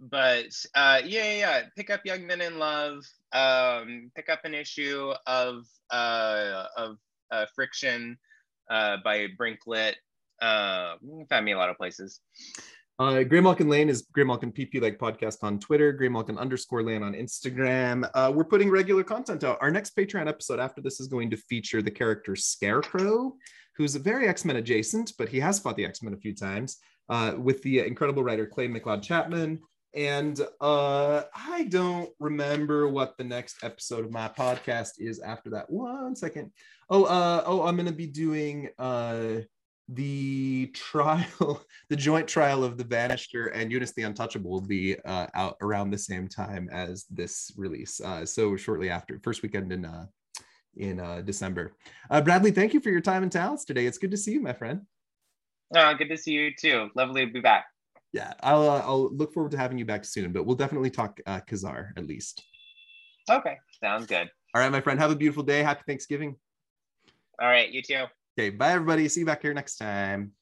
but 0.09 0.53
uh, 0.75 1.01
yeah, 1.05 1.23
yeah, 1.23 1.37
yeah, 1.37 1.61
pick 1.77 1.89
up 1.89 2.01
Young 2.05 2.25
Men 2.25 2.41
in 2.41 2.59
Love. 2.59 3.03
Um, 3.31 4.11
pick 4.15 4.29
up 4.29 4.41
an 4.43 4.53
issue 4.53 5.13
of 5.27 5.65
uh, 5.91 6.65
of 6.75 6.97
uh, 7.31 7.45
Friction 7.55 8.17
uh, 8.69 8.97
by 9.03 9.27
Brinklet. 9.39 9.93
Uh, 10.41 10.95
find 11.29 11.45
me 11.45 11.53
a 11.53 11.57
lot 11.57 11.69
of 11.69 11.77
places. 11.77 12.19
Uh, 12.99 13.23
Grey 13.23 13.39
Malkin 13.39 13.69
Lane 13.69 13.89
is 13.89 14.03
Grey 14.13 14.23
Malkin 14.23 14.51
PP 14.51 14.81
like 14.81 14.99
podcast 14.99 15.37
on 15.43 15.59
Twitter, 15.59 15.91
Grey 15.91 16.09
Malkin 16.09 16.37
underscore 16.37 16.83
Lane 16.83 17.01
on 17.01 17.13
Instagram. 17.13 18.07
Uh, 18.13 18.31
we're 18.33 18.43
putting 18.43 18.69
regular 18.69 19.03
content 19.03 19.43
out. 19.43 19.57
Our 19.61 19.71
next 19.71 19.95
Patreon 19.95 20.27
episode 20.27 20.59
after 20.59 20.81
this 20.81 20.99
is 20.99 21.07
going 21.07 21.31
to 21.31 21.37
feature 21.37 21.81
the 21.81 21.89
character 21.89 22.35
Scarecrow, 22.35 23.33
who's 23.75 23.95
very 23.95 24.27
X 24.27 24.45
Men 24.45 24.57
adjacent, 24.57 25.13
but 25.17 25.29
he 25.29 25.39
has 25.39 25.59
fought 25.59 25.75
the 25.75 25.85
X 25.85 26.03
Men 26.03 26.13
a 26.13 26.17
few 26.17 26.35
times 26.35 26.77
uh, 27.09 27.33
with 27.37 27.61
the 27.63 27.79
incredible 27.79 28.23
writer 28.23 28.45
Clay 28.45 28.67
McLeod 28.67 29.01
Chapman. 29.01 29.59
And 29.95 30.39
uh, 30.59 31.23
I 31.35 31.65
don't 31.65 32.09
remember 32.19 32.87
what 32.87 33.17
the 33.17 33.23
next 33.23 33.63
episode 33.63 34.05
of 34.05 34.11
my 34.11 34.27
podcast 34.27 34.93
is 34.97 35.19
after 35.19 35.51
that. 35.51 35.69
One 35.69 36.15
second. 36.15 36.51
Oh, 36.89 37.03
uh, 37.03 37.43
oh, 37.45 37.63
I'm 37.63 37.77
to 37.77 37.91
be 37.91 38.07
doing 38.07 38.69
uh, 38.79 39.41
the 39.89 40.67
trial, 40.73 41.61
the 41.89 41.95
joint 41.95 42.27
trial 42.27 42.63
of 42.63 42.77
the 42.77 42.83
Vanisher 42.83 43.51
and 43.53 43.71
Unus 43.71 43.93
the 43.93 44.03
Untouchable 44.03 44.49
will 44.49 44.61
be 44.61 44.97
uh, 45.05 45.27
out 45.35 45.57
around 45.61 45.91
the 45.91 45.97
same 45.97 46.27
time 46.27 46.69
as 46.71 47.05
this 47.09 47.51
release. 47.55 48.01
Uh, 48.01 48.25
so 48.25 48.55
shortly 48.55 48.89
after, 48.89 49.19
first 49.23 49.43
weekend 49.43 49.71
in 49.71 49.85
uh, 49.85 50.05
in 50.75 50.99
uh, 50.99 51.21
December. 51.21 51.75
Uh, 52.09 52.19
Bradley, 52.19 52.49
thank 52.51 52.73
you 52.73 52.79
for 52.79 52.89
your 52.89 53.01
time 53.01 53.21
and 53.21 53.31
talents 53.31 53.63
today. 53.63 53.85
It's 53.85 53.99
good 53.99 54.11
to 54.11 54.17
see 54.17 54.31
you, 54.31 54.41
my 54.41 54.53
friend. 54.53 54.81
Oh, 55.75 55.93
good 55.93 56.09
to 56.09 56.17
see 56.17 56.31
you 56.31 56.51
too. 56.55 56.89
Lovely 56.95 57.25
to 57.25 57.31
be 57.31 57.41
back. 57.41 57.65
Yeah, 58.13 58.33
I'll 58.41 58.69
uh, 58.69 58.81
I'll 58.85 59.13
look 59.15 59.33
forward 59.33 59.51
to 59.51 59.57
having 59.57 59.77
you 59.77 59.85
back 59.85 60.05
soon. 60.05 60.31
But 60.31 60.45
we'll 60.45 60.55
definitely 60.55 60.91
talk 60.91 61.19
uh, 61.25 61.39
Ka-Zar 61.41 61.93
at 61.97 62.07
least. 62.07 62.43
Okay, 63.29 63.57
sounds 63.81 64.05
good. 64.05 64.29
All 64.53 64.61
right, 64.61 64.71
my 64.71 64.81
friend. 64.81 64.99
Have 64.99 65.11
a 65.11 65.15
beautiful 65.15 65.43
day. 65.43 65.63
Happy 65.63 65.81
Thanksgiving. 65.87 66.35
All 67.41 67.47
right, 67.47 67.69
you 67.71 67.81
too. 67.81 68.05
Okay, 68.37 68.51
bye 68.51 68.71
everybody. 68.71 69.09
See 69.09 69.21
you 69.21 69.25
back 69.25 69.41
here 69.41 69.53
next 69.53 69.77
time. 69.77 70.33